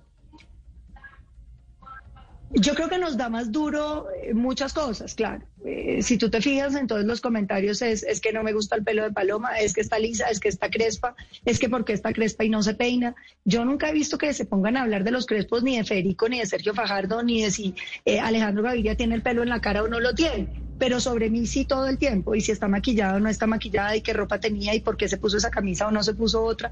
Yo 2.54 2.76
creo 2.76 2.90
que 2.90 2.98
nos 2.98 3.16
da 3.16 3.30
más 3.30 3.52
duro 3.52 4.08
eh, 4.12 4.34
muchas 4.34 4.74
cosas, 4.74 5.16
claro. 5.16 5.42
Eh, 5.64 6.02
si 6.02 6.18
tú 6.18 6.30
te 6.30 6.42
fijas 6.42 6.76
en 6.76 6.88
todos 6.88 7.06
los 7.06 7.22
comentarios 7.22 7.82
es, 7.82 8.04
es 8.04 8.20
que 8.20 8.34
no 8.34 8.44
me 8.44 8.52
gusta 8.52 8.76
el 8.76 8.84
pelo 8.84 9.04
de 9.04 9.12
paloma, 9.12 9.60
es 9.60 9.74
que 9.74 9.82
está 9.82 10.00
lisa, 10.00 10.26
es 10.30 10.40
que 10.40 10.50
está 10.50 10.70
crespa, 10.70 11.16
es 11.46 11.60
que 11.60 11.70
porque 11.70 11.94
está 11.94 12.12
crespa 12.12 12.44
y 12.44 12.50
no 12.50 12.62
se 12.62 12.74
peina. 12.74 13.16
Yo 13.46 13.64
nunca 13.64 13.90
he 13.90 13.94
visto 13.94 14.18
que 14.18 14.34
se 14.34 14.46
pongan 14.46 14.76
a 14.76 14.82
hablar 14.82 15.06
de 15.06 15.12
los 15.12 15.28
crespos 15.28 15.64
ni 15.64 15.78
de 15.78 15.86
Federico, 15.86 16.28
ni 16.28 16.40
de 16.40 16.46
Sergio 16.46 16.74
Fajardo, 16.74 17.24
ni 17.24 17.42
de 17.42 17.52
si 17.52 17.74
eh, 18.04 18.20
Alejandro 18.20 18.64
Gaviria 18.64 18.98
tiene 18.98 19.16
el 19.16 19.22
pelo 19.22 19.44
en 19.44 19.50
la 19.50 19.62
cara 19.62 19.84
o 19.84 19.88
no 19.88 20.02
lo 20.02 20.14
tiene. 20.14 20.50
Pero 20.78 21.00
sobre 21.00 21.30
mí 21.30 21.46
sí 21.46 21.64
todo 21.64 21.88
el 21.88 22.00
tiempo, 22.00 22.34
y 22.34 22.42
si 22.42 22.52
está 22.52 22.68
maquillada 22.68 23.16
o 23.16 23.20
no 23.20 23.30
está 23.30 23.46
maquillada, 23.46 23.96
y 23.96 24.02
qué 24.02 24.14
ropa 24.14 24.40
tenía, 24.40 24.74
y 24.74 24.82
por 24.82 24.98
qué 24.98 25.08
se 25.08 25.18
puso 25.18 25.38
esa 25.38 25.52
camisa 25.52 25.88
o 25.88 25.92
no 25.92 26.02
se 26.02 26.16
puso 26.16 26.44
otra. 26.44 26.72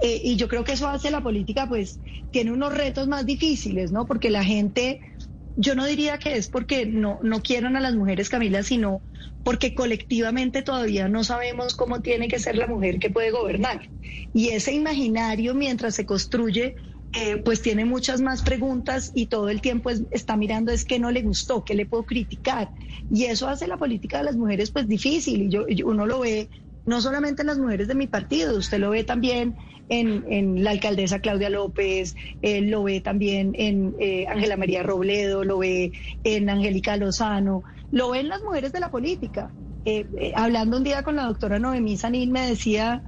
y 0.00 0.36
yo 0.36 0.46
creo 0.46 0.62
que 0.62 0.72
eso 0.72 0.86
hace 0.86 1.10
la 1.10 1.20
política, 1.20 1.68
pues, 1.68 1.98
tiene 2.30 2.52
unos 2.52 2.72
retos 2.72 3.08
más 3.08 3.26
difíciles, 3.26 3.90
¿no? 3.90 4.06
Porque 4.06 4.30
la 4.30 4.44
gente 4.44 5.00
yo 5.60 5.74
no 5.74 5.84
diría 5.86 6.18
que 6.18 6.36
es 6.36 6.48
porque 6.48 6.86
no, 6.86 7.18
no 7.20 7.42
quieran 7.42 7.74
a 7.74 7.80
las 7.80 7.96
mujeres, 7.96 8.28
Camila, 8.28 8.62
sino 8.62 9.02
porque 9.42 9.74
colectivamente 9.74 10.62
todavía 10.62 11.08
no 11.08 11.24
sabemos 11.24 11.74
cómo 11.74 12.00
tiene 12.00 12.28
que 12.28 12.38
ser 12.38 12.56
la 12.56 12.68
mujer 12.68 13.00
que 13.00 13.10
puede 13.10 13.32
gobernar. 13.32 13.90
Y 14.32 14.50
ese 14.50 14.72
imaginario, 14.72 15.54
mientras 15.54 15.96
se 15.96 16.06
construye, 16.06 16.76
eh, 17.12 17.38
pues 17.38 17.60
tiene 17.60 17.84
muchas 17.84 18.20
más 18.20 18.42
preguntas 18.42 19.10
y 19.14 19.26
todo 19.26 19.48
el 19.48 19.60
tiempo 19.60 19.90
está 20.12 20.36
mirando 20.36 20.70
es 20.70 20.84
qué 20.84 21.00
no 21.00 21.10
le 21.10 21.22
gustó, 21.22 21.64
qué 21.64 21.74
le 21.74 21.86
puedo 21.86 22.04
criticar. 22.04 22.70
Y 23.10 23.24
eso 23.24 23.48
hace 23.48 23.66
la 23.66 23.78
política 23.78 24.18
de 24.18 24.24
las 24.24 24.36
mujeres 24.36 24.70
pues 24.70 24.86
difícil. 24.86 25.42
Y 25.42 25.50
yo, 25.50 25.66
uno 25.86 26.06
lo 26.06 26.20
ve 26.20 26.50
no 26.88 27.02
solamente 27.02 27.42
en 27.42 27.48
las 27.48 27.58
mujeres 27.58 27.86
de 27.86 27.94
mi 27.94 28.06
partido, 28.06 28.56
usted 28.56 28.78
lo 28.78 28.88
ve 28.88 29.04
también 29.04 29.56
en, 29.90 30.64
la 30.64 30.70
alcaldesa 30.70 31.20
Claudia 31.20 31.50
López, 31.50 32.16
eh, 32.40 32.62
lo 32.62 32.82
ve 32.82 33.02
también 33.02 33.52
en 33.56 33.94
eh, 34.00 34.26
Ángela 34.26 34.56
María 34.56 34.82
Robledo, 34.82 35.44
lo 35.44 35.58
ve 35.58 35.92
en 36.24 36.48
Angélica 36.48 36.96
Lozano, 36.96 37.62
lo 37.90 38.10
ven 38.10 38.28
las 38.28 38.42
mujeres 38.42 38.72
de 38.72 38.80
la 38.80 38.90
política. 38.90 39.54
Eh, 39.84 40.32
hablando 40.34 40.78
un 40.78 40.84
día 40.84 41.02
con 41.02 41.16
la 41.16 41.24
doctora 41.24 41.58
Noemí 41.58 41.98
Sanil 41.98 42.30
me 42.30 42.48
decía, 42.48 43.02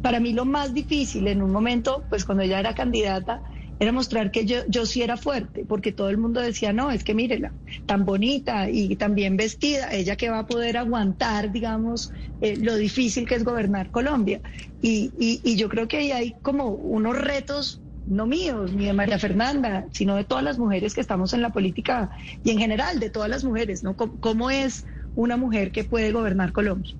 para 0.00 0.20
mí 0.20 0.32
lo 0.32 0.44
más 0.44 0.72
difícil 0.72 1.26
en 1.26 1.42
un 1.42 1.50
momento, 1.50 2.04
pues 2.08 2.24
cuando 2.24 2.44
ella 2.44 2.60
era 2.60 2.74
candidata, 2.74 3.42
era 3.78 3.92
mostrar 3.92 4.30
que 4.30 4.46
yo, 4.46 4.58
yo 4.68 4.86
sí 4.86 5.02
era 5.02 5.16
fuerte, 5.16 5.64
porque 5.66 5.92
todo 5.92 6.08
el 6.08 6.16
mundo 6.16 6.40
decía, 6.40 6.72
no, 6.72 6.90
es 6.90 7.04
que 7.04 7.14
mírela, 7.14 7.52
tan 7.84 8.04
bonita 8.04 8.70
y 8.70 8.96
tan 8.96 9.14
bien 9.14 9.36
vestida, 9.36 9.92
ella 9.92 10.16
que 10.16 10.30
va 10.30 10.40
a 10.40 10.46
poder 10.46 10.78
aguantar, 10.78 11.52
digamos, 11.52 12.12
eh, 12.40 12.56
lo 12.56 12.76
difícil 12.76 13.26
que 13.26 13.34
es 13.34 13.44
gobernar 13.44 13.90
Colombia. 13.90 14.40
Y, 14.80 15.10
y, 15.18 15.56
yo 15.56 15.68
creo 15.68 15.88
que 15.88 15.98
ahí 15.98 16.12
hay 16.12 16.34
como 16.42 16.68
unos 16.68 17.16
retos 17.16 17.80
no 18.06 18.24
míos, 18.24 18.72
ni 18.72 18.86
de 18.86 18.92
María 18.92 19.18
Fernanda, 19.18 19.86
sino 19.90 20.14
de 20.14 20.22
todas 20.22 20.44
las 20.44 20.58
mujeres 20.58 20.94
que 20.94 21.00
estamos 21.00 21.32
en 21.32 21.42
la 21.42 21.50
política 21.50 22.10
y 22.44 22.50
en 22.50 22.58
general 22.58 23.00
de 23.00 23.10
todas 23.10 23.28
las 23.28 23.42
mujeres, 23.42 23.82
¿no? 23.82 23.96
¿Cómo, 23.96 24.48
es 24.50 24.84
una 25.16 25.36
mujer 25.36 25.72
que 25.72 25.82
puede 25.82 26.12
gobernar 26.12 26.52
Colombia? 26.52 26.94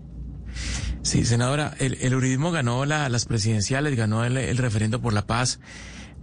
Sí, 1.03 1.25
senadora, 1.25 1.75
el, 1.79 1.97
el 2.01 2.15
uribismo 2.15 2.51
ganó 2.51 2.85
las 2.85 3.25
presidenciales, 3.25 3.95
ganó 3.95 4.25
el, 4.25 4.37
el 4.37 4.57
referendo 4.59 5.01
por 5.01 5.13
la 5.13 5.27
paz. 5.27 5.61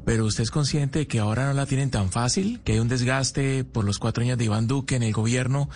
Pero 0.06 0.26
usted 0.26 0.44
es 0.44 0.52
consciente 0.52 1.00
de 1.00 1.08
que 1.08 1.20
ahora 1.20 1.48
no 1.48 1.54
la 1.54 1.66
tienen 1.66 1.90
tan 1.90 2.10
fácil, 2.12 2.60
que 2.64 2.74
hay 2.74 2.80
un 2.80 2.88
desgaste 2.88 3.64
por 3.64 3.86
los 3.86 4.00
cuatro 4.00 4.24
años 4.24 4.38
de 4.38 4.46
Iván 4.46 4.68
Duque 4.68 4.96
en 4.96 5.04
el 5.04 5.14
gobierno 5.14 5.70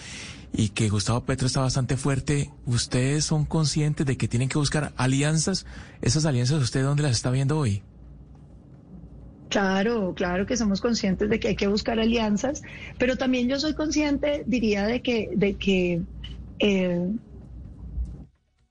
y 0.53 0.69
que 0.69 0.89
Gustavo 0.89 1.25
Petro 1.25 1.47
está 1.47 1.61
bastante 1.61 1.97
fuerte. 1.97 2.51
¿Ustedes 2.65 3.25
son 3.25 3.45
conscientes 3.45 4.05
de 4.05 4.17
que 4.17 4.27
tienen 4.27 4.49
que 4.49 4.57
buscar 4.57 4.93
alianzas? 4.97 5.65
¿Esas 6.01 6.25
alianzas 6.25 6.61
usted 6.61 6.83
dónde 6.83 7.03
las 7.03 7.13
está 7.13 7.31
viendo 7.31 7.57
hoy? 7.57 7.83
Claro, 9.49 10.13
claro 10.13 10.45
que 10.45 10.57
somos 10.57 10.81
conscientes 10.81 11.29
de 11.29 11.39
que 11.39 11.49
hay 11.49 11.55
que 11.55 11.67
buscar 11.67 11.99
alianzas, 11.99 12.63
pero 12.97 13.15
también 13.15 13.47
yo 13.47 13.59
soy 13.59 13.75
consciente, 13.75 14.43
diría, 14.45 14.85
de 14.85 15.01
que, 15.01 15.29
de 15.35 15.53
que 15.53 16.01
eh, 16.59 17.11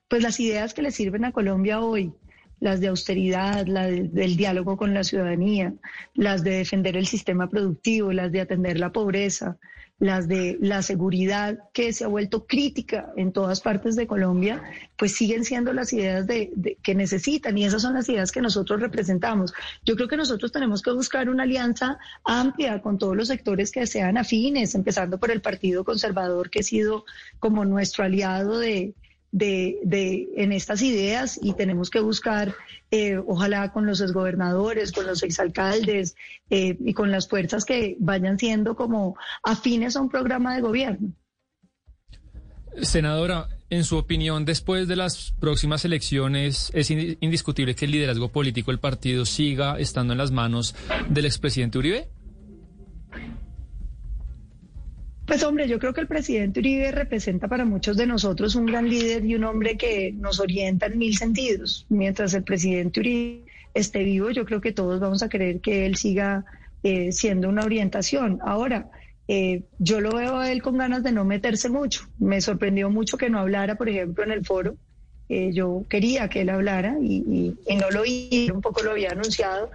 pues 0.09 0.23
las 0.23 0.38
ideas 0.38 0.75
que 0.75 0.83
le 0.83 0.90
sirven 0.90 1.25
a 1.25 1.33
Colombia 1.33 1.81
hoy, 1.81 2.12
las 2.61 2.81
de 2.81 2.88
austeridad, 2.88 3.66
las 3.66 3.90
del 3.90 4.37
diálogo 4.37 4.77
con 4.77 4.95
la 4.95 5.05
ciudadanía, 5.05 5.75
las 6.14 6.42
de 6.42 6.59
defender 6.59 6.97
el 6.97 7.07
sistema 7.07 7.49
productivo, 7.49 8.12
las 8.12 8.33
de 8.33 8.40
atender 8.40 8.79
la 8.79 8.92
pobreza, 8.92 9.57
las 9.99 10.29
de 10.29 10.59
la 10.61 10.83
seguridad 10.83 11.59
que 11.73 11.92
se 11.92 12.05
ha 12.05 12.09
vuelto 12.09 12.47
crítica 12.47 13.12
en 13.16 13.33
todas 13.33 13.62
partes 13.62 13.97
de 13.97 14.07
Colombia, 14.07 14.62
pues 14.97 15.12
siguen 15.12 15.45
siendo 15.45 15.73
las 15.73 15.92
ideas 15.92 16.27
de, 16.27 16.77
que 16.83 16.95
necesitan 16.95 17.57
y 17.57 17.64
esas 17.64 17.83
son 17.83 17.95
las 17.95 18.09
ideas 18.09 18.31
que 18.31 18.42
nosotros 18.42 18.81
representamos. 18.81 19.55
Yo 19.85 19.97
creo 19.97 20.09
que 20.09 20.19
nosotros 20.19 20.53
tenemos 20.53 20.83
que 20.83 20.92
buscar 20.92 21.31
una 21.31 21.45
alianza 21.45 21.99
amplia 22.25 22.83
con 22.83 22.99
todos 22.99 23.16
los 23.16 23.29
sectores 23.29 23.71
que 23.71 23.87
sean 23.87 24.19
afines, 24.19 24.75
empezando 24.75 25.19
por 25.19 25.31
el 25.31 25.40
Partido 25.40 25.83
Conservador, 25.85 26.51
que 26.51 26.61
ha 26.61 26.64
sido 26.64 27.07
como 27.38 27.64
nuestro 27.64 28.05
aliado 28.05 28.59
de, 28.59 28.95
de, 29.37 29.79
de, 29.83 30.31
en 30.37 30.51
estas 30.51 30.81
ideas 30.81 31.38
y 31.42 31.53
tenemos 31.53 31.90
que 31.90 32.01
buscar, 32.01 32.55
eh, 32.90 33.18
ojalá 33.18 33.70
con 33.70 33.85
los 33.85 34.01
exgobernadores, 34.01 34.92
con 34.92 35.07
los 35.07 35.22
exalcaldes 35.22 36.16
eh, 36.49 36.75
y 36.81 36.94
con 36.94 37.11
las 37.11 37.29
fuerzas 37.29 37.66
que 37.66 37.96
vayan 38.01 38.38
siendo 38.38 38.75
como 38.77 39.18
afines 39.42 39.94
a 39.94 40.01
un 40.01 40.09
programa 40.09 40.55
de 40.55 40.62
gobierno. 40.62 41.12
Senadora, 42.81 43.49
en 43.68 43.85
su 43.85 43.99
opinión, 43.99 44.46
después 44.46 44.88
de 44.88 44.96
las 44.96 45.35
próximas 45.38 45.85
elecciones, 45.85 46.70
¿es 46.72 46.90
indiscutible 46.90 47.75
que 47.75 47.85
el 47.85 47.90
liderazgo 47.90 48.29
político 48.29 48.70
del 48.70 48.81
partido 48.81 49.27
siga 49.27 49.79
estando 49.79 50.14
en 50.14 50.18
las 50.18 50.31
manos 50.31 50.75
del 51.11 51.27
expresidente 51.27 51.77
Uribe? 51.77 52.09
Pues 55.27 55.43
hombre, 55.43 55.67
yo 55.67 55.81
creo 55.81 55.93
que 55.93 56.01
el 56.01 56.07
presidente 56.07 56.61
Uribe 56.61 56.93
representa 56.93 57.49
para 57.49 57.65
muchos 57.65 57.97
de 57.97 58.07
nosotros 58.07 58.55
un 58.55 58.65
gran 58.65 58.89
líder 58.89 59.25
y 59.25 59.35
un 59.35 59.43
hombre 59.43 59.77
que 59.77 60.12
nos 60.12 60.39
orienta 60.39 60.87
en 60.87 60.99
mil 60.99 61.17
sentidos. 61.17 61.85
Mientras 61.89 62.33
el 62.35 62.45
presidente 62.45 63.01
Uribe 63.01 63.43
esté 63.75 64.05
vivo, 64.05 64.31
yo 64.31 64.45
creo 64.45 64.61
que 64.61 64.71
todos 64.71 65.01
vamos 65.01 65.25
a 65.25 65.29
querer 65.29 65.61
que 65.61 65.85
él 65.85 65.97
siga 65.97 66.45
eh, 66.85 67.11
siendo 67.11 67.49
una 67.49 67.65
orientación. 67.65 68.39
Ahora, 68.41 68.89
eh, 69.27 69.65
yo 69.81 70.01
lo 70.01 70.15
veo 70.15 70.37
a 70.37 70.53
él 70.53 70.62
con 70.62 70.79
ganas 70.79 71.03
de 71.03 71.11
no 71.11 71.25
meterse 71.25 71.69
mucho. 71.71 72.09
Me 72.21 72.41
sorprendió 72.41 72.89
mucho 72.89 73.17
que 73.17 73.29
no 73.29 73.41
hablara, 73.41 73.75
por 73.75 73.89
ejemplo, 73.89 74.23
en 74.23 74.31
el 74.31 74.45
foro. 74.45 74.77
Eh, 75.29 75.51
yo 75.53 75.85
quería 75.89 76.29
que 76.29 76.43
él 76.43 76.51
hablara 76.51 76.99
y, 77.03 77.57
no 77.67 77.91
lo 77.91 78.03
oí, 78.03 78.49
un 78.55 78.61
poco 78.61 78.85
lo 78.85 78.93
había 78.93 79.11
anunciado. 79.11 79.73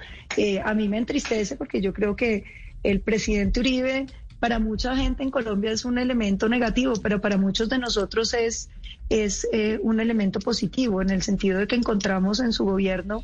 a 0.63 0.73
mí 0.73 0.87
me 0.87 0.97
entristece 0.97 1.57
porque 1.57 1.81
yo 1.81 1.91
creo 1.91 2.15
que 2.15 2.45
el 2.83 3.01
presidente 3.01 3.59
Uribe 3.59 4.05
para 4.41 4.57
mucha 4.57 4.97
gente 4.97 5.21
en 5.21 5.29
Colombia 5.29 5.71
es 5.71 5.85
un 5.85 5.99
elemento 5.99 6.49
negativo, 6.49 6.93
pero 6.95 7.21
para 7.21 7.37
muchos 7.37 7.69
de 7.69 7.77
nosotros 7.77 8.33
es, 8.33 8.69
es 9.07 9.47
eh, 9.53 9.79
un 9.83 9.99
elemento 9.99 10.39
positivo 10.39 10.99
en 11.03 11.11
el 11.11 11.21
sentido 11.21 11.59
de 11.59 11.67
que 11.67 11.75
encontramos 11.75 12.39
en 12.39 12.51
su 12.51 12.65
gobierno 12.65 13.23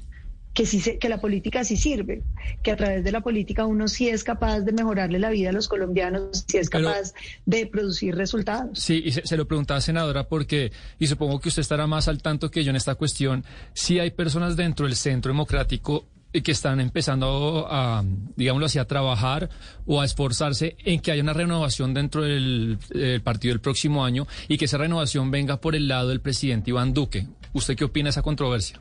que, 0.53 0.67
sí 0.67 0.80
que 0.99 1.10
la 1.10 1.19
política 1.19 1.63
sí 1.63 1.75
sirve, 1.75 2.21
que 2.62 2.71
a 2.71 2.75
través 2.75 3.03
de 3.03 3.12
la 3.12 3.21
política 3.21 3.65
uno 3.65 3.88
sí 3.88 4.10
es 4.10 4.23
capaz 4.23 4.60
de 4.60 4.71
mejorarle 4.73 5.17
la 5.17 5.32
vida 5.32 5.49
a 5.49 5.53
los 5.53 5.67
colombianos, 5.67 6.45
sí 6.47 6.60
es 6.60 6.69
capaz 6.69 7.13
de 7.47 7.65
producir 7.65 8.15
resultados. 8.15 8.77
Sí, 8.77 9.01
y 9.03 9.12
se, 9.12 9.38
lo 9.38 9.47
preguntaba, 9.47 9.82
senadora, 9.82 10.27
porque, 10.27 10.71
y 10.99 11.08
supongo 11.08 11.39
que 11.39 11.49
usted 11.49 11.62
estará 11.62 11.88
más 11.88 12.08
al 12.08 12.21
tanto 12.21 12.51
que 12.51 12.63
yo 12.63 12.69
en 12.69 12.75
esta 12.75 12.93
cuestión, 12.93 13.43
si 13.73 13.99
hay 13.99 14.12
personas 14.12 14.56
dentro 14.56 14.86
del 14.86 14.95
centro 14.95 15.32
democrático 15.32 16.06
que 16.41 16.52
están 16.52 16.80
empezando 16.80 17.67
a, 17.69 18.04
digámoslo 18.36 18.65
así, 18.65 18.80
a 18.80 18.86
trabajar 18.86 19.50
o 19.86 20.02
a 20.02 20.06
esforzarse 20.06 20.76
en 20.84 21.00
que 21.00 21.12
haya 21.12 21.21
una 21.21 21.34
renovación 21.34 21.93
dentro 21.93 22.23
del, 22.23 22.78
partido 23.23 23.54
el 23.54 23.62
próximo 23.62 24.04
año 24.04 24.28
y 24.47 24.58
que 24.58 24.65
esa 24.65 24.78
renovación 24.78 25.32
venga 25.32 25.60
por 25.62 25.76
el 25.76 25.88
lado 25.88 26.10
del 26.10 26.21
presidente 26.21 26.69
Iván 26.71 26.93
Duque. 26.93 27.28
¿Usted 27.54 27.76
qué 27.76 27.86
opina 27.86 28.06
de 28.06 28.12
esa 28.12 28.21
controversia? 28.21 28.80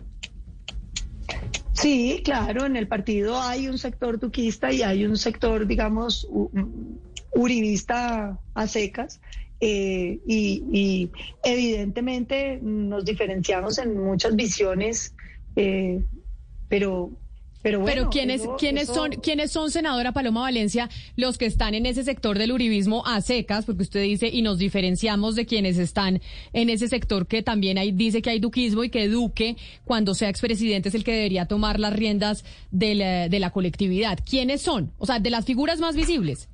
Sí, 1.73 2.23
claro, 2.25 2.64
en 2.64 2.77
el 2.77 2.88
partido 2.88 3.40
hay 3.40 3.69
un 3.69 3.79
sector 3.79 4.19
duquista 4.19 4.73
y 4.73 4.83
hay 4.83 5.05
un 5.05 5.16
sector, 5.16 5.66
digamos, 5.66 6.27
uribista 7.35 8.38
a 8.55 8.66
secas. 8.66 9.21
Eh, 9.61 10.19
y, 10.27 11.11
evidentemente 11.42 12.59
nos 12.62 13.05
diferenciamos 13.05 13.79
en 13.79 13.99
muchas 13.99 14.37
visiones, 14.37 15.14
eh, 15.57 16.05
pero 16.69 17.11
pero, 17.85 18.11
¿quiénes, 18.11 18.42
¿quiénes, 18.59 18.88
son, 18.88 19.11
¿quiénes 19.12 19.50
son, 19.50 19.70
senadora 19.70 20.12
Paloma 20.12 20.42
Valencia, 20.42 20.88
los 21.16 21.38
que 21.38 21.46
están 21.46 21.74
en 21.74 21.87
ese 21.87 22.05
sector 22.05 22.38
del 22.38 22.52
uribismo 22.52 23.05
a 23.07 23.20
secas? 23.20 23.64
Porque 23.64 23.83
usted 23.83 24.02
dice, 24.02 24.29
y 24.29 24.42
nos 24.42 24.59
diferenciamos 24.59 25.35
de 25.35 25.46
quienes 25.46 25.79
están 25.79 26.20
en 26.52 26.70
ese 26.70 26.88
sector 26.88 27.26
que 27.26 27.42
también 27.42 27.79
hay, 27.79 27.92
dice 27.92 28.22
que 28.22 28.31
hay 28.31 28.38
duquismo 28.38 28.85
y 28.85 28.90
que 28.90 29.09
Duque, 29.09 29.57
cuando 29.85 30.14
sea 30.14 30.29
expresidente, 30.29 30.88
es 30.88 30.94
el 30.94 31.05
que 31.05 31.12
debería 31.12 31.46
tomar 31.46 31.81
las 31.81 31.92
riendas 31.92 32.44
de 32.70 32.94
la, 32.94 33.29
de 33.29 33.40
la 33.40 33.50
colectividad. 33.50 34.18
¿Quiénes 34.29 34.62
son? 34.62 34.92
O 34.98 35.07
sea, 35.07 35.18
de 35.18 35.31
las 35.31 35.44
figuras 35.44 35.81
más 35.81 35.96
visibles. 35.96 36.48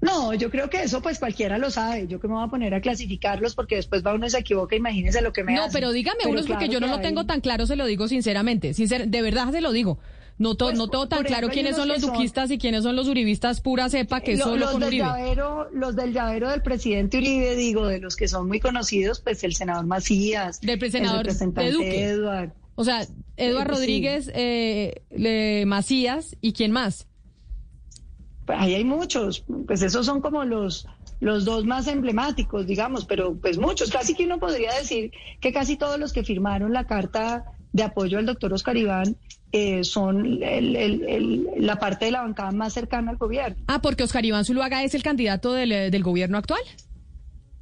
No, 0.00 0.34
yo 0.34 0.50
creo 0.50 0.68
que 0.68 0.82
eso 0.82 1.00
pues 1.00 1.18
cualquiera 1.18 1.58
lo 1.58 1.70
sabe. 1.70 2.06
Yo 2.06 2.20
que 2.20 2.28
me 2.28 2.34
voy 2.34 2.44
a 2.44 2.48
poner 2.48 2.74
a 2.74 2.80
clasificarlos 2.80 3.54
porque 3.54 3.76
después 3.76 4.04
va 4.04 4.14
uno 4.14 4.26
y 4.26 4.30
se 4.30 4.38
equivoca, 4.38 4.76
imagínese 4.76 5.22
lo 5.22 5.32
que 5.32 5.42
me 5.42 5.54
No, 5.54 5.66
pero 5.72 5.92
dígame 5.92 6.20
uno 6.24 6.32
unos 6.32 6.46
porque 6.46 6.68
yo 6.68 6.80
no 6.80 6.86
lo 6.86 7.00
tengo 7.00 7.26
tan 7.26 7.40
claro, 7.40 7.66
se 7.66 7.76
lo 7.76 7.86
digo 7.86 8.08
sinceramente. 8.08 8.72
de 8.72 9.22
verdad 9.22 9.50
se 9.52 9.60
lo 9.60 9.72
digo. 9.72 9.98
No, 10.38 10.54
to, 10.54 10.66
pues, 10.66 10.76
no 10.76 10.88
todo 10.88 11.08
tan 11.08 11.24
claro 11.24 11.48
quiénes 11.48 11.76
son 11.76 11.88
los 11.88 12.02
duquistas 12.02 12.50
y 12.50 12.58
quiénes 12.58 12.82
son 12.82 12.94
los 12.94 13.08
uribistas 13.08 13.62
pura 13.62 13.88
cepa 13.88 14.20
que 14.20 14.36
solo 14.36 14.70
con 14.70 14.82
Uribe. 14.82 15.06
los 15.72 15.96
del 15.96 16.12
llavero 16.12 16.50
del 16.50 16.60
presidente 16.60 17.16
Uribe, 17.16 17.56
digo, 17.56 17.86
de 17.86 18.00
los 18.00 18.16
que 18.16 18.28
son 18.28 18.46
muy 18.46 18.60
conocidos, 18.60 19.20
pues 19.20 19.42
el 19.44 19.54
senador 19.54 19.86
Macías, 19.86 20.60
del 20.60 20.90
senador 20.90 21.26
el 21.28 21.54
de 21.54 21.72
Duque. 21.72 22.50
O 22.74 22.84
sea, 22.84 23.06
Eduard 23.38 23.68
Rodríguez, 23.68 24.30
eh, 24.34 25.64
Macías 25.66 26.36
y 26.42 26.52
quién 26.52 26.70
más. 26.70 27.06
Pues 28.46 28.58
ahí 28.60 28.74
hay 28.74 28.84
muchos, 28.84 29.44
pues 29.66 29.82
esos 29.82 30.06
son 30.06 30.20
como 30.20 30.44
los, 30.44 30.86
los 31.20 31.44
dos 31.44 31.64
más 31.64 31.88
emblemáticos, 31.88 32.66
digamos, 32.66 33.04
pero 33.04 33.34
pues 33.34 33.58
muchos, 33.58 33.90
casi 33.90 34.14
que 34.14 34.24
uno 34.24 34.38
podría 34.38 34.72
decir 34.74 35.10
que 35.40 35.52
casi 35.52 35.76
todos 35.76 35.98
los 35.98 36.12
que 36.12 36.22
firmaron 36.22 36.72
la 36.72 36.84
carta 36.84 37.44
de 37.72 37.82
apoyo 37.82 38.18
al 38.18 38.26
doctor 38.26 38.52
Oscar 38.52 38.76
Iván 38.76 39.16
eh, 39.52 39.84
son 39.84 40.38
la 40.40 41.78
parte 41.78 42.06
de 42.06 42.10
la 42.12 42.22
bancada 42.22 42.52
más 42.52 42.72
cercana 42.72 43.10
al 43.10 43.16
gobierno. 43.16 43.56
Ah, 43.66 43.80
porque 43.82 44.04
Oscar 44.04 44.24
Iván 44.24 44.44
Zuluaga 44.44 44.84
es 44.84 44.94
el 44.94 45.02
candidato 45.02 45.52
del, 45.52 45.72
eh, 45.72 45.90
del 45.90 46.02
gobierno 46.02 46.38
actual. 46.38 46.60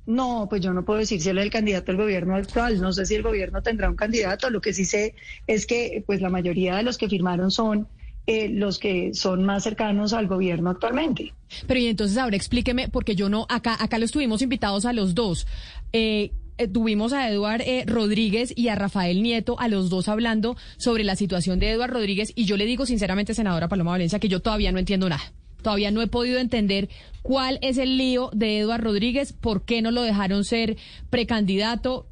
No, 0.07 0.47
pues 0.51 0.61
yo 0.61 0.75
no 0.75 0.85
puedo 0.85 0.99
decir 0.99 1.20
si 1.20 1.31
él 1.31 1.38
es 1.38 1.44
el 1.44 1.51
candidato 1.51 1.87
del 1.87 1.97
gobierno 1.97 2.37
actual. 2.37 2.81
No 2.81 2.92
sé 2.92 3.07
si 3.07 3.14
el 3.14 3.23
gobierno 3.23 3.62
tendrá 3.62 3.88
un 3.88 3.97
candidato. 3.97 4.51
Lo 4.51 4.61
que 4.61 4.75
sí 4.75 4.85
sé 4.85 5.14
es 5.47 5.66
que 5.66 6.05
pues 6.07 6.20
la 6.20 6.29
mayoría 6.29 6.77
de 6.77 6.83
los 6.83 6.99
que 6.99 7.09
firmaron 7.09 7.51
son 7.51 7.88
eh, 8.26 8.48
los 8.48 8.78
que 8.78 9.12
son 9.14 9.44
más 9.44 9.64
cercanos 9.64 10.12
al 10.12 10.26
gobierno 10.26 10.70
actualmente. 10.70 11.34
Pero 11.66 11.80
y 11.80 11.87
entonces 11.87 12.16
ahora 12.16 12.37
explíqueme, 12.37 12.88
porque 12.88 13.14
yo 13.14 13.28
no, 13.28 13.46
acá, 13.48 13.76
acá 13.78 13.98
los 13.98 14.12
tuvimos 14.12 14.42
invitados 14.42 14.87
a 14.87 14.92
los 14.92 15.14
dos. 15.14 15.46
Eh, 15.92 16.32
eh, 16.56 16.68
tuvimos 16.68 17.12
a 17.12 17.28
Eduard 17.28 17.62
Rodríguez 17.87 18.52
y 18.56 18.68
a 18.68 18.76
Rafael 18.76 19.22
Nieto, 19.22 19.58
a 19.58 19.68
los 19.68 19.90
dos 19.90 20.08
hablando 20.08 20.56
sobre 20.76 21.04
la 21.04 21.16
situación 21.16 21.58
de 21.58 21.70
Eduard 21.70 21.92
Rodríguez, 21.92 22.32
y 22.34 22.44
yo 22.44 22.56
le 22.56 22.64
digo 22.64 22.87
sinceramente, 22.87 23.34
senadora 23.34 23.68
Paloma 23.68 23.90
Valencia, 23.90 24.18
que 24.18 24.28
yo 24.28 24.40
todavía 24.40 24.72
no 24.72 24.78
entiendo 24.78 25.08
nada. 25.08 25.32
Todavía 25.62 25.90
no 25.90 26.02
he 26.02 26.06
podido 26.06 26.38
entender 26.38 26.88
cuál 27.22 27.58
es 27.62 27.78
el 27.78 27.96
lío 27.96 28.30
de 28.34 28.58
Eduard 28.58 28.82
Rodríguez, 28.84 29.32
por 29.32 29.64
qué 29.64 29.82
no 29.82 29.90
lo 29.90 30.02
dejaron 30.02 30.44
ser 30.44 30.76
precandidato 31.10 32.06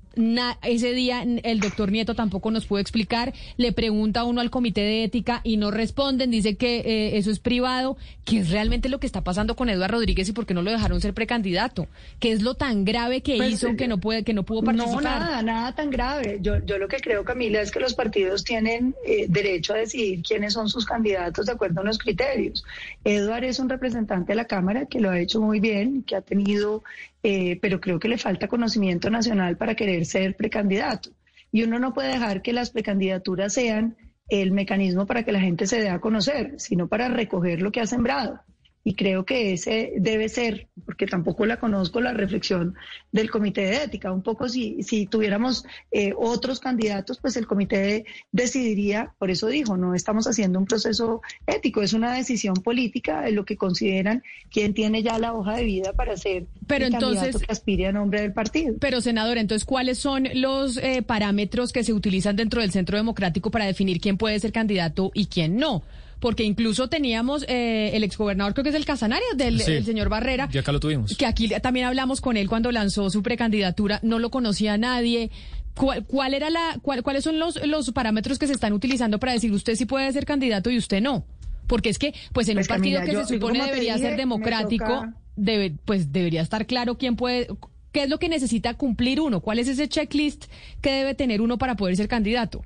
ese 0.62 0.92
día 0.92 1.24
el 1.42 1.60
doctor 1.60 1.90
Nieto 1.90 2.14
tampoco 2.14 2.50
nos 2.50 2.66
pudo 2.66 2.80
explicar. 2.80 3.32
Le 3.56 3.72
pregunta 3.72 4.24
uno 4.24 4.40
al 4.40 4.50
comité 4.50 4.80
de 4.82 5.04
ética 5.04 5.40
y 5.44 5.56
no 5.56 5.70
responden. 5.70 6.30
Dice 6.30 6.56
que 6.56 6.78
eh, 6.78 7.18
eso 7.18 7.30
es 7.30 7.38
privado. 7.38 7.96
¿Qué 8.24 8.38
es 8.38 8.50
realmente 8.50 8.88
lo 8.88 9.00
que 9.00 9.06
está 9.06 9.22
pasando 9.22 9.56
con 9.56 9.68
Eduardo 9.68 9.98
Rodríguez 9.98 10.28
y 10.28 10.32
por 10.32 10.46
qué 10.46 10.54
no 10.54 10.62
lo 10.62 10.70
dejaron 10.70 11.00
ser 11.00 11.14
precandidato? 11.14 11.86
¿Qué 12.20 12.32
es 12.32 12.42
lo 12.42 12.54
tan 12.54 12.84
grave 12.84 13.20
que 13.20 13.36
pues, 13.36 13.54
hizo 13.54 13.68
eh, 13.68 13.76
que 13.76 13.88
no 13.88 13.98
puede 13.98 14.22
que 14.22 14.34
no 14.34 14.44
pudo 14.44 14.62
participar? 14.62 14.94
No, 14.94 15.00
nada, 15.00 15.42
nada 15.42 15.74
tan 15.74 15.90
grave. 15.90 16.38
Yo, 16.40 16.64
yo 16.64 16.78
lo 16.78 16.88
que 16.88 16.98
creo, 16.98 17.24
Camila, 17.24 17.60
es 17.60 17.70
que 17.70 17.80
los 17.80 17.94
partidos 17.94 18.44
tienen 18.44 18.94
eh, 19.06 19.26
derecho 19.28 19.74
a 19.74 19.78
decidir 19.78 20.22
quiénes 20.22 20.52
son 20.52 20.68
sus 20.68 20.86
candidatos 20.86 21.46
de 21.46 21.52
acuerdo 21.52 21.80
a 21.80 21.84
los 21.84 21.98
criterios. 21.98 22.64
Eduardo 23.04 23.46
es 23.46 23.58
un 23.58 23.68
representante 23.68 24.32
de 24.32 24.36
la 24.36 24.44
Cámara 24.44 24.86
que 24.86 25.00
lo 25.00 25.10
ha 25.10 25.18
hecho 25.18 25.40
muy 25.40 25.60
bien, 25.60 26.02
que 26.02 26.16
ha 26.16 26.20
tenido 26.20 26.82
eh, 27.24 27.58
pero 27.62 27.80
creo 27.80 28.00
que 28.00 28.08
le 28.08 28.18
falta 28.18 28.48
conocimiento 28.48 29.08
nacional 29.08 29.56
para 29.56 29.76
querer 29.76 30.01
ser 30.04 30.36
precandidato. 30.36 31.10
Y 31.50 31.64
uno 31.64 31.78
no 31.78 31.92
puede 31.92 32.08
dejar 32.08 32.42
que 32.42 32.52
las 32.52 32.70
precandidaturas 32.70 33.52
sean 33.52 33.96
el 34.28 34.52
mecanismo 34.52 35.06
para 35.06 35.24
que 35.24 35.32
la 35.32 35.40
gente 35.40 35.66
se 35.66 35.80
dé 35.80 35.90
a 35.90 36.00
conocer, 36.00 36.54
sino 36.58 36.88
para 36.88 37.08
recoger 37.08 37.60
lo 37.60 37.70
que 37.72 37.80
ha 37.80 37.86
sembrado 37.86 38.40
y 38.84 38.94
creo 38.94 39.24
que 39.24 39.52
ese 39.52 39.92
debe 39.96 40.28
ser, 40.28 40.68
porque 40.84 41.06
tampoco 41.06 41.46
la 41.46 41.58
conozco, 41.58 42.00
la 42.00 42.12
reflexión 42.12 42.74
del 43.12 43.30
comité 43.30 43.62
de 43.62 43.84
ética. 43.84 44.10
Un 44.12 44.22
poco 44.22 44.48
si, 44.48 44.82
si 44.82 45.06
tuviéramos 45.06 45.64
eh, 45.92 46.12
otros 46.16 46.58
candidatos, 46.58 47.18
pues 47.20 47.36
el 47.36 47.46
comité 47.46 48.04
decidiría, 48.32 49.12
por 49.18 49.30
eso 49.30 49.46
dijo, 49.46 49.76
no 49.76 49.94
estamos 49.94 50.26
haciendo 50.26 50.58
un 50.58 50.66
proceso 50.66 51.22
ético, 51.46 51.82
es 51.82 51.92
una 51.92 52.12
decisión 52.14 52.54
política 52.54 53.22
de 53.22 53.32
lo 53.32 53.44
que 53.44 53.56
consideran 53.56 54.22
quien 54.50 54.74
tiene 54.74 55.02
ya 55.02 55.18
la 55.18 55.32
hoja 55.32 55.56
de 55.56 55.64
vida 55.64 55.92
para 55.92 56.16
ser 56.16 56.46
pero 56.66 56.86
el 56.86 56.94
entonces, 56.94 57.20
candidato 57.20 57.46
que 57.46 57.52
aspire 57.52 57.86
a 57.86 57.92
nombre 57.92 58.20
del 58.20 58.32
partido. 58.32 58.74
Pero 58.80 59.00
senador, 59.00 59.38
entonces, 59.38 59.64
¿cuáles 59.64 59.98
son 59.98 60.28
los 60.34 60.76
eh, 60.78 61.02
parámetros 61.02 61.72
que 61.72 61.84
se 61.84 61.92
utilizan 61.92 62.34
dentro 62.34 62.60
del 62.60 62.72
Centro 62.72 62.96
Democrático 62.96 63.50
para 63.50 63.66
definir 63.66 64.00
quién 64.00 64.16
puede 64.16 64.40
ser 64.40 64.50
candidato 64.50 65.12
y 65.14 65.26
quién 65.26 65.56
no? 65.56 65.82
Porque 66.22 66.44
incluso 66.44 66.88
teníamos 66.88 67.44
eh, 67.48 67.90
el 67.94 68.04
exgobernador, 68.04 68.54
creo 68.54 68.62
que 68.62 68.70
es 68.70 68.76
el 68.76 68.84
Casanare, 68.84 69.24
del 69.34 69.60
señor 69.60 70.08
Barrera. 70.08 70.48
Ya 70.52 70.60
acá 70.60 70.70
lo 70.70 70.78
tuvimos. 70.78 71.16
Que 71.16 71.26
aquí 71.26 71.48
también 71.60 71.84
hablamos 71.84 72.20
con 72.20 72.36
él 72.36 72.48
cuando 72.48 72.70
lanzó 72.70 73.10
su 73.10 73.24
precandidatura, 73.24 73.98
no 74.04 74.20
lo 74.20 74.30
conocía 74.30 74.78
nadie. 74.78 75.32
¿Cuál, 75.74 76.34
era 76.34 76.48
la, 76.48 76.78
cuáles 76.80 77.24
son 77.24 77.40
los, 77.40 77.66
los 77.66 77.90
parámetros 77.90 78.38
que 78.38 78.46
se 78.46 78.52
están 78.52 78.72
utilizando 78.72 79.18
para 79.18 79.32
decir 79.32 79.50
usted 79.50 79.74
sí 79.74 79.84
puede 79.84 80.12
ser 80.12 80.24
candidato 80.24 80.70
y 80.70 80.78
usted 80.78 81.02
no? 81.02 81.24
Porque 81.66 81.88
es 81.88 81.98
que, 81.98 82.14
pues 82.32 82.48
en 82.48 82.56
un 82.56 82.60
pues, 82.60 82.68
partido 82.68 83.02
que 83.02 83.16
se 83.16 83.24
supone 83.24 83.64
debería 83.64 83.98
ser 83.98 84.16
democrático, 84.16 85.08
debe, 85.34 85.74
pues 85.84 86.12
debería 86.12 86.42
estar 86.42 86.66
claro 86.66 86.98
quién 86.98 87.16
puede, 87.16 87.48
qué 87.90 88.04
es 88.04 88.08
lo 88.08 88.20
que 88.20 88.28
necesita 88.28 88.74
cumplir 88.74 89.20
uno, 89.20 89.40
cuál 89.40 89.58
es 89.58 89.66
ese 89.66 89.88
checklist 89.88 90.44
que 90.80 90.92
debe 90.92 91.14
tener 91.16 91.40
uno 91.40 91.58
para 91.58 91.74
poder 91.74 91.96
ser 91.96 92.06
candidato. 92.06 92.62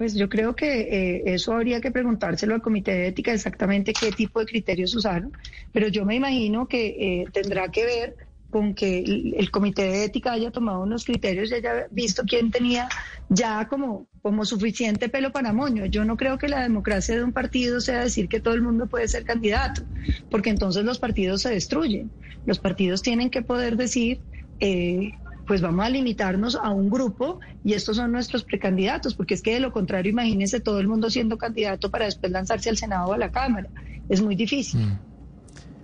Pues 0.00 0.14
yo 0.14 0.30
creo 0.30 0.56
que 0.56 0.80
eh, 0.80 1.22
eso 1.26 1.52
habría 1.52 1.82
que 1.82 1.90
preguntárselo 1.90 2.54
al 2.54 2.62
comité 2.62 2.92
de 2.92 3.08
ética 3.08 3.34
exactamente 3.34 3.92
qué 3.92 4.10
tipo 4.10 4.40
de 4.40 4.46
criterios 4.46 4.94
usaron, 4.94 5.30
pero 5.72 5.88
yo 5.88 6.06
me 6.06 6.14
imagino 6.14 6.66
que 6.66 6.86
eh, 6.86 7.26
tendrá 7.34 7.68
que 7.70 7.84
ver 7.84 8.16
con 8.48 8.72
que 8.74 9.00
el, 9.36 9.50
comité 9.50 9.82
de 9.82 10.04
ética 10.04 10.32
haya 10.32 10.50
tomado 10.50 10.84
unos 10.84 11.04
criterios 11.04 11.50
y 11.50 11.56
haya 11.56 11.86
visto 11.90 12.22
quién 12.26 12.50
tenía 12.50 12.88
ya 13.28 13.68
como, 13.68 14.06
como 14.22 14.46
suficiente 14.46 15.10
pelo 15.10 15.32
para 15.32 15.52
moño. 15.52 15.84
Yo 15.84 16.06
no 16.06 16.16
creo 16.16 16.38
que 16.38 16.48
la 16.48 16.62
democracia 16.62 17.14
de 17.16 17.22
un 17.22 17.34
partido 17.34 17.82
sea 17.82 18.00
decir 18.00 18.30
que 18.30 18.40
todo 18.40 18.54
el 18.54 18.62
mundo 18.62 18.86
puede 18.86 19.06
ser 19.06 19.24
candidato, 19.24 19.82
porque 20.30 20.48
entonces 20.48 20.82
los 20.82 20.98
partidos 20.98 21.42
se 21.42 21.50
destruyen. 21.50 22.10
Los 22.46 22.58
partidos 22.58 23.02
tienen 23.02 23.28
que 23.28 23.42
poder 23.42 23.76
decir... 23.76 24.22
Eh, 24.60 25.12
pues 25.46 25.60
vamos 25.60 25.84
a 25.84 25.88
limitarnos 25.88 26.54
a 26.56 26.70
un 26.70 26.90
grupo 26.90 27.40
y 27.64 27.74
estos 27.74 27.96
son 27.96 28.12
nuestros 28.12 28.44
precandidatos, 28.44 29.14
porque 29.14 29.34
es 29.34 29.42
que 29.42 29.54
de 29.54 29.60
lo 29.60 29.72
contrario, 29.72 30.10
imagínense 30.10 30.60
todo 30.60 30.80
el 30.80 30.88
mundo 30.88 31.10
siendo 31.10 31.38
candidato 31.38 31.90
para 31.90 32.04
después 32.04 32.32
lanzarse 32.32 32.70
al 32.70 32.76
Senado 32.76 33.08
o 33.08 33.12
a 33.12 33.18
la 33.18 33.30
Cámara. 33.30 33.68
Es 34.08 34.22
muy 34.22 34.36
difícil. 34.36 34.80
Mm. 34.80 34.98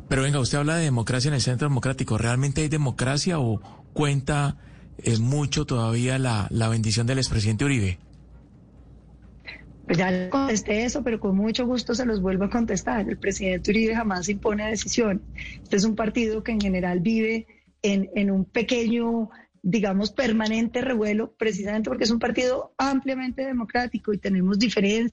Pero 0.09 0.23
venga, 0.23 0.39
usted 0.39 0.59
habla 0.59 0.77
de 0.77 0.85
democracia 0.85 1.29
en 1.29 1.35
el 1.35 1.41
Centro 1.41 1.69
Democrático. 1.69 2.17
¿Realmente 2.17 2.63
hay 2.63 2.69
democracia 2.69 3.41
o 3.41 3.61
cuenta 3.93 4.57
eh, 4.99 5.19
mucho 5.19 5.67
todavía 5.67 6.19
la, 6.19 6.47
la 6.51 6.69
bendición 6.69 7.07
del 7.07 7.19
expresidente 7.19 7.65
Uribe? 7.65 7.99
Pues 9.87 9.99
ya 9.99 10.11
le 10.11 10.29
contesté 10.29 10.85
eso, 10.85 11.03
pero 11.03 11.21
con 11.21 11.37
mucho 11.37 11.65
gusto 11.65 11.95
se 11.95 12.05
los 12.05 12.21
vuelvo 12.21 12.45
a 12.45 12.51
contestar. 12.51 13.09
El 13.09 13.19
presidente 13.19 13.71
Uribe 13.71 13.95
jamás 13.95 14.29
impone 14.29 14.69
decisiones. 14.69 15.23
Este 15.63 15.77
es 15.77 15.85
un 15.85 15.95
partido 15.95 16.43
que 16.43 16.53
en 16.53 16.61
general 16.61 17.01
vive 17.01 17.47
en, 17.83 18.11
en 18.15 18.31
un 18.31 18.45
pequeño 18.45 19.31
digamos, 19.69 20.13
permanente 20.13 20.81
revuelo, 20.81 21.35
precisamente 21.37 21.91
porque 21.91 22.05
es 22.05 22.11
un 22.13 22.21
partido 22.21 22.73
ampliamente 22.79 23.45
democrático 23.45 24.13
y 24.13 24.19
tenemos 24.19 24.61
diferencias 24.61 25.13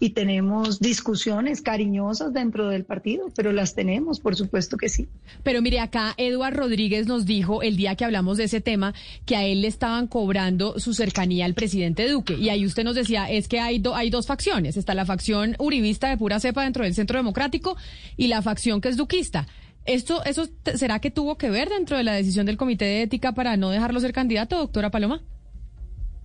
y 0.00 0.10
tenemos 0.10 0.80
discusiones 0.80 1.62
cariñosas 1.62 2.32
dentro 2.32 2.68
del 2.68 2.84
partido, 2.84 3.28
pero 3.36 3.52
las 3.52 3.76
tenemos, 3.76 4.18
por 4.18 4.34
supuesto 4.34 4.76
que 4.76 4.88
sí. 4.88 5.06
Pero 5.44 5.62
mire, 5.62 5.78
acá 5.78 6.14
Eduard 6.16 6.56
Rodríguez 6.56 7.06
nos 7.06 7.24
dijo 7.24 7.62
el 7.62 7.76
día 7.76 7.94
que 7.94 8.04
hablamos 8.04 8.36
de 8.36 8.44
ese 8.44 8.60
tema 8.60 8.94
que 9.26 9.36
a 9.36 9.44
él 9.44 9.62
le 9.62 9.68
estaban 9.68 10.08
cobrando 10.08 10.80
su 10.80 10.92
cercanía 10.92 11.44
al 11.44 11.54
presidente 11.54 12.08
Duque. 12.08 12.34
Y 12.34 12.48
ahí 12.48 12.66
usted 12.66 12.82
nos 12.82 12.96
decía, 12.96 13.30
es 13.30 13.46
que 13.46 13.60
hay, 13.60 13.80
hay 13.94 14.10
dos 14.10 14.26
facciones. 14.26 14.76
Está 14.76 14.94
la 14.94 15.06
facción 15.06 15.54
uribista 15.60 16.08
de 16.08 16.16
pura 16.16 16.40
cepa 16.40 16.64
dentro 16.64 16.82
del 16.82 16.94
Centro 16.94 17.16
Democrático 17.16 17.76
y 18.16 18.26
la 18.26 18.42
facción 18.42 18.80
que 18.80 18.88
es 18.88 18.96
duquista. 18.96 19.46
¿Esto, 19.86 20.22
¿Eso 20.24 20.48
será 20.74 20.98
que 21.00 21.10
tuvo 21.10 21.38
que 21.38 21.50
ver 21.50 21.68
dentro 21.70 21.96
de 21.96 22.04
la 22.04 22.12
decisión 22.12 22.44
del 22.44 22.58
Comité 22.58 22.84
de 22.84 23.02
Ética 23.02 23.32
para 23.32 23.56
no 23.56 23.70
dejarlo 23.70 24.00
ser 24.00 24.12
candidato, 24.12 24.58
doctora 24.58 24.90
Paloma? 24.90 25.22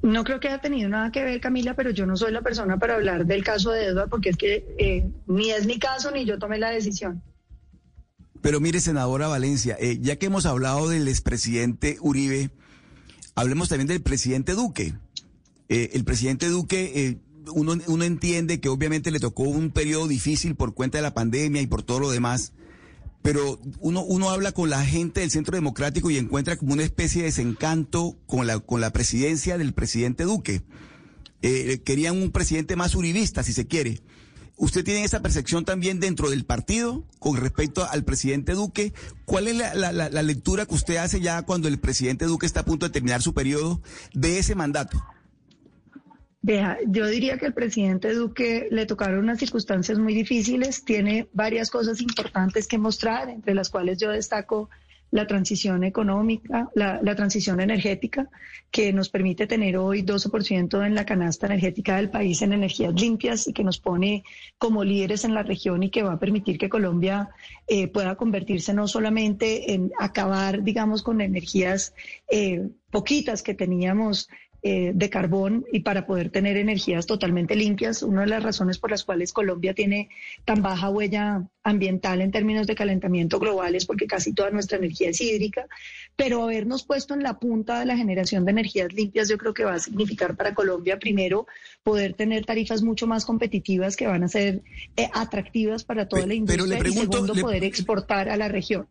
No 0.04 0.26
creo 0.26 0.42
que 0.42 0.50
haya 0.50 0.60
tenido 0.60 0.90
nada 0.90 1.14
que 1.14 1.24
ver, 1.24 1.40
Camila, 1.40 1.76
pero 1.76 1.90
yo 1.92 2.06
no 2.06 2.18
soy 2.18 2.34
la 2.34 2.42
persona 2.42 2.78
para 2.78 2.96
hablar 2.96 3.26
del 3.26 3.42
caso 3.42 3.72
de 3.72 3.86
Eduardo 3.86 4.10
porque 4.10 4.32
es 4.32 4.38
que 4.38 4.76
eh, 4.78 5.10
ni 5.28 5.52
es 5.52 5.66
mi 5.66 5.80
caso 5.80 6.12
ni 6.12 6.26
yo 6.26 6.38
tomé 6.38 6.60
la 6.60 6.72
decisión. 6.72 7.24
Pero 8.42 8.60
mire, 8.60 8.82
senadora 8.82 9.30
Valencia, 9.30 9.78
eh, 9.80 10.00
ya 10.02 10.18
que 10.18 10.26
hemos 10.26 10.46
hablado 10.46 10.90
del 10.90 11.08
expresidente 11.08 11.96
Uribe, 12.02 12.50
hablemos 13.34 13.70
también 13.70 13.88
del 13.88 14.02
presidente 14.02 14.52
Duque. 14.56 14.94
Eh, 15.70 15.92
el 15.94 16.04
presidente 16.04 16.50
Duque, 16.50 17.22
uno, 17.54 17.78
uno 17.88 18.04
entiende 18.04 18.60
que 18.60 18.68
obviamente 18.68 19.10
le 19.10 19.22
tocó 19.22 19.44
un 19.44 19.72
periodo 19.72 20.10
difícil 20.10 20.56
por 20.56 20.74
cuenta 20.74 20.98
de 20.98 21.04
la 21.04 21.14
pandemia 21.14 21.62
y 21.62 21.68
por 21.68 21.82
todo 21.82 22.02
lo 22.02 22.12
demás 22.12 22.52
pero 23.24 23.60
uno, 23.80 24.04
uno 24.04 24.30
habla 24.30 24.52
con 24.52 24.70
la 24.70 24.86
gente 24.86 25.22
del 25.22 25.32
Centro 25.32 25.56
Democrático 25.56 26.12
y 26.12 26.18
encuentra 26.18 26.58
como 26.58 26.74
una 26.74 26.84
especie 26.84 27.22
de 27.22 27.30
desencanto 27.30 28.18
con 28.28 28.46
la, 28.46 28.60
con 28.60 28.82
la 28.82 28.92
presidencia 28.92 29.58
del 29.58 29.74
presidente 29.74 30.26
Duque. 30.26 30.62
Eh, 31.42 31.82
querían 31.84 32.22
un 32.22 32.32
presidente 32.32 32.76
más 32.76 32.96
uribista, 32.96 33.42
si 33.42 33.54
se 33.54 33.66
quiere. 33.66 34.02
¿Usted 34.58 34.84
tiene 34.84 35.04
esa 35.04 35.22
percepción 35.22 35.66
también 35.66 36.00
dentro 36.00 36.30
del 36.30 36.46
partido 36.46 37.06
con 37.18 37.38
respecto 37.38 37.88
al 37.90 38.04
presidente 38.04 38.54
Duque? 38.54 38.94
¿Cuál 39.26 39.48
es 39.48 39.56
la, 39.56 39.74
la, 39.74 39.92
la 39.92 40.22
lectura 40.22 40.66
que 40.66 40.76
usted 40.76 40.98
hace 40.98 41.22
ya 41.22 41.42
cuando 41.44 41.70
el 41.70 41.80
presidente 41.80 42.26
Duque 42.26 42.46
está 42.46 42.60
a 42.60 42.66
punto 42.66 42.86
de 42.86 42.92
terminar 42.92 43.22
su 43.22 43.34
periodo 43.34 43.82
de 44.14 44.38
ese 44.38 44.54
mandato? 44.54 45.02
Vea, 46.46 46.78
yo 46.86 47.08
diría 47.08 47.38
que 47.38 47.46
al 47.46 47.54
presidente 47.54 48.14
Duque 48.14 48.68
le 48.70 48.86
tocaron 48.86 49.20
unas 49.20 49.40
circunstancias 49.40 49.98
muy 49.98 50.14
difíciles, 50.14 50.84
tiene 50.84 51.30
varias 51.32 51.72
cosas 51.72 52.02
importantes 52.02 52.68
que 52.68 52.78
mostrar, 52.78 53.30
entre 53.30 53.56
las 53.56 53.70
cuales 53.70 53.98
yo 53.98 54.10
destaco 54.10 54.70
la 55.10 55.26
transición 55.26 55.86
económica, 55.86 56.70
la, 56.74 57.16
transición 57.16 57.62
energética, 57.62 58.30
que 58.72 58.92
nos 58.92 59.08
permite 59.08 59.48
tener 59.48 59.78
hoy 59.78 60.02
12% 60.02 60.86
en 60.86 60.96
la 60.96 61.06
canasta 61.06 61.46
energética 61.46 61.96
del 61.96 62.10
país 62.10 62.42
en 62.42 62.52
energías 62.52 62.94
limpias 62.94 63.48
y 63.48 63.54
que 63.54 63.64
nos 63.64 63.80
pone 63.80 64.26
como 64.58 64.84
líderes 64.84 65.24
en 65.24 65.36
la 65.36 65.44
región 65.44 65.84
y 65.84 65.92
que 65.92 66.04
va 66.04 66.14
a 66.14 66.20
permitir 66.20 66.58
que 66.58 66.68
Colombia 66.68 67.30
eh, 67.68 67.88
pueda 67.88 68.16
convertirse 68.16 68.74
no 68.74 68.88
solamente 68.88 69.74
en 69.74 69.92
acabar, 69.98 70.64
digamos, 70.64 71.04
con 71.04 71.22
energías 71.22 71.94
eh, 72.30 72.68
poquitas 72.90 73.44
que 73.44 73.54
teníamos 73.54 74.30
eh, 74.66 74.92
de 74.96 75.10
carbón 75.10 75.66
y 75.74 75.82
para 75.82 76.06
poder 76.06 76.30
tener 76.30 76.56
energías 76.56 77.06
totalmente 77.06 77.54
limpias. 77.54 78.02
Una 78.02 78.22
de 78.22 78.28
las 78.28 78.44
razones 78.44 78.78
por 78.78 78.92
las 78.92 79.04
cuales 79.04 79.34
Colombia 79.34 79.74
tiene 79.74 80.08
tan 80.46 80.62
baja 80.62 80.90
huella 80.90 81.46
ambiental 81.64 82.22
en 82.22 82.32
términos 82.32 82.66
de 82.66 82.74
calentamiento 82.74 83.40
global 83.40 83.76
es 83.76 83.86
porque 83.86 84.08
casi 84.08 84.32
toda 84.32 84.52
nuestra 84.52 84.78
energía 84.78 85.10
es 85.10 85.20
hídrica, 85.20 85.68
pero 86.16 86.44
habernos 86.44 86.86
puesto 86.86 87.14
en 87.14 87.24
la 87.24 87.40
punta 87.40 87.78
de 87.78 87.86
la 87.86 87.98
generación 87.98 88.46
de 88.46 88.52
energías 88.52 88.94
limpias 88.94 89.28
yo 89.28 89.38
creo 89.38 89.54
que 89.54 89.66
va 89.66 89.74
a 89.74 89.80
significar 89.80 90.38
para 90.38 90.54
Colombia 90.54 90.98
primero 90.98 91.46
poder 91.84 92.14
tener 92.14 92.46
tarifas 92.46 92.84
mucho 92.84 93.06
más 93.06 93.26
competitivas 93.26 93.98
que 93.98 94.08
van 94.08 94.24
a 94.24 94.30
ser 94.30 94.62
eh, 94.96 95.10
atractivas 95.14 95.84
para 95.84 96.08
toda 96.08 96.26
la 96.26 96.36
industria 96.36 96.80
y 96.88 96.94
segundo 96.94 97.36
poder 97.36 97.66
exportar 97.66 98.30
a 98.30 98.38
la 98.38 98.48
región. 98.48 98.88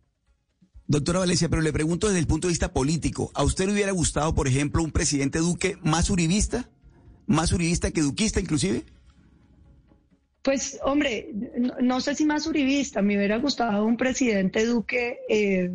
Doctora 0.93 1.21
Valencia, 1.21 1.49
pero 1.49 1.63
le 1.63 1.73
pregunto 1.73 2.07
desde 2.07 2.21
el 2.21 2.27
punto 2.27 2.49
de 2.49 2.53
vista 2.53 2.75
político, 2.75 3.31
¿a 3.33 3.45
usted 3.45 3.65
le 3.65 3.73
hubiera 3.73 3.93
gustado, 3.93 4.35
por 4.35 4.47
ejemplo, 4.47 4.83
un 4.83 4.93
presidente 4.93 5.39
Duque 5.39 5.79
más 5.83 6.11
uribista? 6.11 6.69
¿Más 7.27 7.51
uribista 7.51 7.91
que 7.93 8.03
duquista 8.03 8.41
inclusive? 8.41 8.85
Pues, 10.43 10.79
hombre, 10.85 11.31
no, 11.81 12.03
sé 12.03 12.15
si 12.15 12.27
más 12.27 12.47
uribista, 12.47 13.01
me 13.01 13.17
hubiera 13.17 13.39
gustado 13.39 13.87
un 13.87 13.97
presidente 13.97 14.67
Duque, 14.67 15.21
eh, 15.31 15.71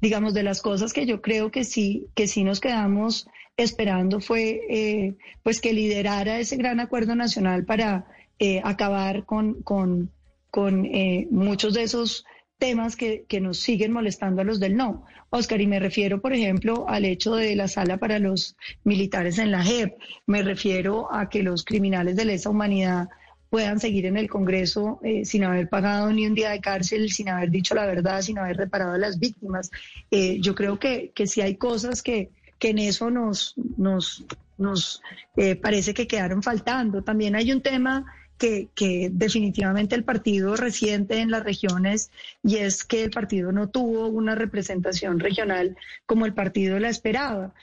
digamos, 0.00 0.34
de 0.34 0.42
las 0.42 0.60
cosas 0.62 0.92
que 0.92 1.06
yo 1.06 1.22
creo 1.22 1.52
que 1.52 1.62
sí, 1.62 2.08
que 2.16 2.26
sí 2.26 2.42
nos 2.42 2.58
quedamos 2.58 3.28
esperando 3.56 4.20
fue, 4.20 4.62
eh, 4.68 5.14
pues, 5.44 5.60
que 5.60 5.74
liderara 5.74 6.40
ese 6.40 6.56
gran 6.56 6.80
acuerdo 6.80 7.14
nacional 7.14 7.64
para 7.64 8.08
eh, 8.40 8.60
acabar 8.64 9.26
con, 9.26 9.62
con, 9.62 10.10
con 10.50 10.88
muchos 11.30 11.74
de 11.74 11.84
esos 11.84 12.24
temas 12.58 12.96
que, 12.96 13.24
que, 13.28 13.40
nos 13.40 13.58
siguen 13.60 13.92
molestando 13.92 14.42
a 14.42 14.44
los 14.44 14.60
del 14.60 14.76
no. 14.76 15.04
Oscar, 15.30 15.60
y 15.60 15.66
me 15.66 15.78
refiero, 15.78 16.20
por 16.20 16.32
ejemplo, 16.32 16.86
al 16.88 17.04
hecho 17.04 17.34
de 17.34 17.54
la 17.54 17.68
sala 17.68 17.98
para 17.98 18.18
los 18.18 18.56
militares 18.84 19.38
en 19.38 19.50
la 19.50 19.62
JEP, 19.62 19.96
me 20.26 20.42
refiero 20.42 21.12
a 21.12 21.28
que 21.28 21.42
los 21.42 21.64
criminales 21.64 22.16
de 22.16 22.24
lesa 22.24 22.50
humanidad 22.50 23.08
puedan 23.50 23.80
seguir 23.80 24.06
en 24.06 24.16
el 24.16 24.28
Congreso 24.28 25.00
eh, 25.02 25.24
sin 25.24 25.44
haber 25.44 25.68
pagado 25.68 26.12
ni 26.12 26.26
un 26.26 26.34
día 26.34 26.50
de 26.50 26.60
cárcel, 26.60 27.10
sin 27.10 27.28
haber 27.28 27.50
dicho 27.50 27.74
la 27.74 27.86
verdad, 27.86 28.22
sin 28.22 28.38
haber 28.38 28.56
reparado 28.56 28.92
a 28.92 28.98
las 28.98 29.18
víctimas. 29.18 29.70
Eh, 30.10 30.38
yo 30.40 30.54
creo 30.54 30.78
que, 30.78 31.12
que 31.14 31.26
sí 31.26 31.40
hay 31.40 31.56
cosas 31.56 32.02
que, 32.02 32.30
que 32.58 32.70
en 32.70 32.78
eso 32.78 33.10
nos, 33.10 33.54
nos, 33.76 34.24
nos 34.58 35.02
eh, 35.36 35.56
parece 35.56 35.94
que 35.94 36.06
quedaron 36.06 36.42
faltando. 36.42 37.02
También 37.02 37.36
hay 37.36 37.52
un 37.52 37.62
tema 37.62 38.06
que, 38.38 39.10
definitivamente 39.12 39.94
el 39.94 40.04
partido 40.04 40.56
resiente 40.56 41.20
en 41.20 41.30
las 41.30 41.44
regiones 41.44 42.10
y 42.42 42.56
es 42.56 42.84
que 42.84 43.04
el 43.04 43.10
partido 43.10 43.52
no 43.52 43.68
tuvo 43.68 44.08
una 44.08 44.34
representación 44.34 45.20
regional 45.20 45.76
como 46.06 46.26
el 46.26 46.34
partido 46.34 46.78
la 46.78 46.88
esperaba. 46.88 47.54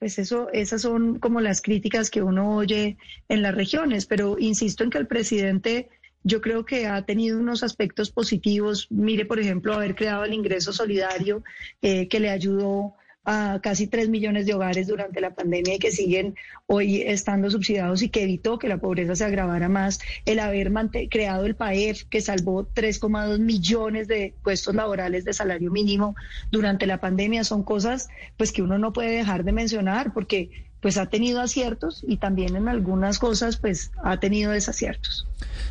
Pues 0.00 0.18
eso, 0.18 0.48
esas 0.52 0.82
son 0.82 1.20
como 1.20 1.40
las 1.40 1.62
críticas 1.62 2.10
que 2.10 2.22
uno 2.22 2.56
oye 2.56 2.96
en 3.28 3.42
las 3.42 3.54
regiones, 3.54 4.06
pero 4.06 4.36
insisto 4.38 4.82
en 4.82 4.90
que 4.90 4.98
el 4.98 5.06
presidente 5.06 5.88
yo 6.24 6.40
creo 6.40 6.64
que 6.64 6.88
ha 6.88 7.02
tenido 7.02 7.38
unos 7.38 7.62
aspectos 7.62 8.10
positivos. 8.10 8.88
Mire, 8.90 9.26
por 9.26 9.38
ejemplo, 9.38 9.74
haber 9.74 9.94
creado 9.94 10.24
el 10.24 10.34
ingreso 10.34 10.72
solidario 10.72 11.44
eh, 11.82 12.08
que 12.08 12.18
le 12.18 12.30
ayudó 12.30 12.94
a 13.26 13.58
casi 13.60 13.88
3 13.88 14.08
millones 14.08 14.46
de 14.46 14.54
hogares 14.54 14.86
durante 14.86 15.20
la 15.20 15.34
pandemia 15.34 15.74
y 15.74 15.78
que 15.80 15.90
siguen 15.90 16.36
hoy 16.66 17.02
estando 17.02 17.50
subsidiados 17.50 18.02
y 18.02 18.08
que 18.08 18.22
evitó 18.22 18.58
que 18.58 18.68
la 18.68 18.78
pobreza 18.78 19.16
se 19.16 19.24
agravara 19.24 19.68
más, 19.68 19.98
el 20.24 20.38
haber 20.38 20.72
creado 21.10 21.44
el 21.44 21.56
PAEF 21.56 22.04
que 22.04 22.20
salvó 22.20 22.68
3,2 22.72 23.40
millones 23.40 24.06
de 24.06 24.32
puestos 24.44 24.76
laborales 24.76 25.24
de 25.24 25.32
salario 25.32 25.72
mínimo 25.72 26.14
durante 26.52 26.86
la 26.86 27.00
pandemia 27.00 27.42
son 27.42 27.64
cosas 27.64 28.08
pues 28.36 28.52
que 28.52 28.62
uno 28.62 28.78
no 28.78 28.92
puede 28.92 29.10
dejar 29.10 29.42
de 29.42 29.52
mencionar 29.52 30.12
porque 30.14 30.50
pues 30.80 30.96
ha 30.96 31.06
tenido 31.06 31.40
aciertos 31.40 32.04
y 32.06 32.18
también 32.18 32.54
en 32.54 32.68
algunas 32.68 33.18
cosas 33.18 33.56
pues 33.56 33.90
ha 34.04 34.20
tenido 34.20 34.52
desaciertos. 34.52 35.26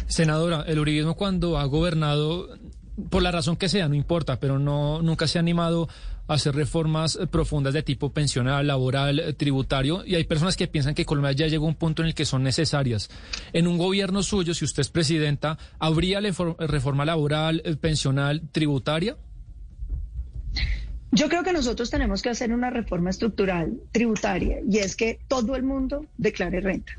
Senadora, 0.07 0.65
el 0.67 0.77
uribismo 0.77 1.15
cuando 1.15 1.57
ha 1.57 1.63
gobernado 1.65 2.49
por 3.09 3.21
la 3.21 3.31
razón 3.31 3.55
que 3.55 3.69
sea, 3.69 3.87
no 3.87 3.95
importa, 3.95 4.39
pero 4.39 4.59
no 4.59 5.01
nunca 5.01 5.27
se 5.27 5.37
ha 5.37 5.41
animado 5.41 5.87
hacer 6.27 6.55
reformas 6.55 7.15
eh, 7.15 7.27
profundas 7.27 7.73
de 7.73 7.83
tipo 7.83 8.11
pensional, 8.11 8.67
laboral, 8.67 9.19
eh, 9.19 9.33
tributario, 9.33 10.03
y 10.05 10.15
hay 10.15 10.23
personas 10.23 10.55
que 10.55 10.67
piensan 10.67 10.95
que 10.95 11.05
Colombia 11.05 11.33
ya 11.33 11.47
llegó 11.47 11.65
a 11.65 11.69
un 11.69 11.75
punto 11.75 12.01
en 12.01 12.09
el 12.09 12.15
que 12.15 12.25
son 12.25 12.43
necesarias. 12.43 13.09
En 13.53 13.67
un 13.67 13.77
gobierno 13.77 14.23
suyo, 14.23 14.53
si 14.53 14.65
usted 14.65 14.81
es 14.81 14.89
presidenta, 14.89 15.57
¿habría 15.79 16.19
reforma 16.21 17.05
laboral, 17.05 17.61
eh, 17.65 17.75
pensional, 17.75 18.41
tributaria? 18.51 19.17
Yo 21.11 21.29
creo 21.29 21.43
que 21.43 21.53
nosotros 21.53 21.89
tenemos 21.89 22.21
que 22.21 22.29
hacer 22.29 22.51
una 22.51 22.69
reforma 22.69 23.09
estructural 23.09 23.79
tributaria 23.91 24.57
y 24.69 24.79
es 24.79 24.95
que 24.95 25.19
todo 25.27 25.55
el 25.55 25.63
mundo 25.63 26.05
declare 26.17 26.59
renta, 26.59 26.93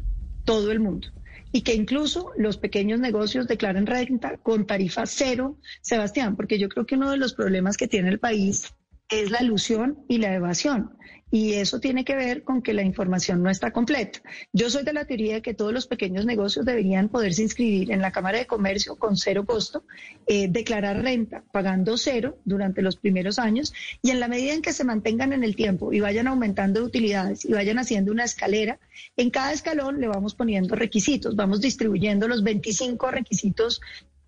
todo 0.44 0.72
el 0.72 0.80
mundo 0.80 1.08
y 1.52 1.62
que 1.62 1.74
incluso 1.74 2.32
los 2.36 2.58
pequeños 2.58 3.00
negocios 3.00 3.46
declaren 3.46 3.86
renta 3.86 4.36
con 4.38 4.66
tarifa 4.66 5.06
cero, 5.06 5.56
Sebastián, 5.80 6.36
porque 6.36 6.58
yo 6.58 6.68
creo 6.68 6.86
que 6.86 6.96
uno 6.96 7.10
de 7.10 7.16
los 7.16 7.34
problemas 7.34 7.76
que 7.76 7.88
tiene 7.88 8.10
el 8.10 8.18
país 8.18 8.74
es 9.08 9.30
la 9.30 9.42
ilusión 9.42 10.04
y 10.08 10.18
la 10.18 10.34
evasión. 10.34 10.96
Y 11.28 11.54
eso 11.54 11.80
tiene 11.80 12.04
que 12.04 12.14
ver 12.14 12.44
con 12.44 12.62
que 12.62 12.72
la 12.72 12.82
información 12.82 13.42
no 13.42 13.50
está 13.50 13.72
completa. 13.72 14.20
Yo 14.52 14.70
soy 14.70 14.84
de 14.84 14.92
la 14.92 15.06
teoría 15.06 15.34
de 15.34 15.42
que 15.42 15.54
todos 15.54 15.72
los 15.72 15.88
pequeños 15.88 16.24
negocios 16.24 16.64
deberían 16.64 17.08
poderse 17.08 17.42
inscribir 17.42 17.90
en 17.90 18.00
la 18.00 18.12
Cámara 18.12 18.38
de 18.38 18.46
Comercio 18.46 18.94
con 18.94 19.16
cero 19.16 19.44
costo, 19.44 19.82
eh, 20.28 20.46
declarar 20.48 21.02
renta 21.02 21.42
pagando 21.52 21.98
cero 21.98 22.38
durante 22.44 22.80
los 22.80 22.96
primeros 22.96 23.40
años 23.40 23.74
y 24.02 24.10
en 24.10 24.20
la 24.20 24.28
medida 24.28 24.54
en 24.54 24.62
que 24.62 24.72
se 24.72 24.84
mantengan 24.84 25.32
en 25.32 25.42
el 25.42 25.56
tiempo 25.56 25.92
y 25.92 25.98
vayan 25.98 26.28
aumentando 26.28 26.84
utilidades 26.84 27.44
y 27.44 27.52
vayan 27.52 27.80
haciendo 27.80 28.12
una 28.12 28.24
escalera, 28.24 28.78
en 29.16 29.30
cada 29.30 29.52
escalón 29.52 30.00
le 30.00 30.06
vamos 30.06 30.36
poniendo 30.36 30.76
requisitos, 30.76 31.34
vamos 31.34 31.60
distribuyendo 31.60 32.28
los 32.28 32.44
25 32.44 33.10
requisitos 33.10 33.80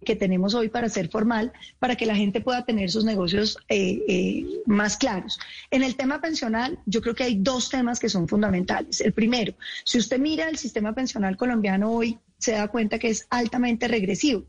que 0.05 0.17
tenemos 0.17 0.55
hoy 0.55 0.69
para 0.69 0.89
ser 0.89 1.09
formal, 1.09 1.53
para 1.79 1.97
que 1.97 2.07
la 2.07 2.15
gente 2.15 2.41
pueda 2.41 2.65
tener 2.65 2.91
sus 2.91 3.05
negocios 3.05 3.59
eh, 3.69 4.03
eh, 4.09 4.45
más 4.67 4.97
claros. 4.97 5.39
En 5.71 5.83
el 5.83 5.97
tema 5.97 6.21
pensional, 6.21 6.79
yo 6.87 7.01
creo 7.01 7.15
que 7.15 7.25
hay 7.25 7.37
dos 7.37 7.69
temas 7.69 7.99
que 7.99 8.09
son 8.09 8.29
fundamentales. 8.29 9.01
El 9.01 9.13
primero, 9.13 9.55
si 9.85 9.99
usted 9.99 10.19
mira 10.19 10.49
el 10.49 10.59
sistema 10.59 10.95
pensional 10.95 11.37
colombiano 11.37 11.91
hoy, 11.91 12.19
se 12.39 12.53
da 12.53 12.69
cuenta 12.69 12.99
que 12.99 13.09
es 13.09 13.27
altamente 13.31 13.89
regresivo 13.89 14.47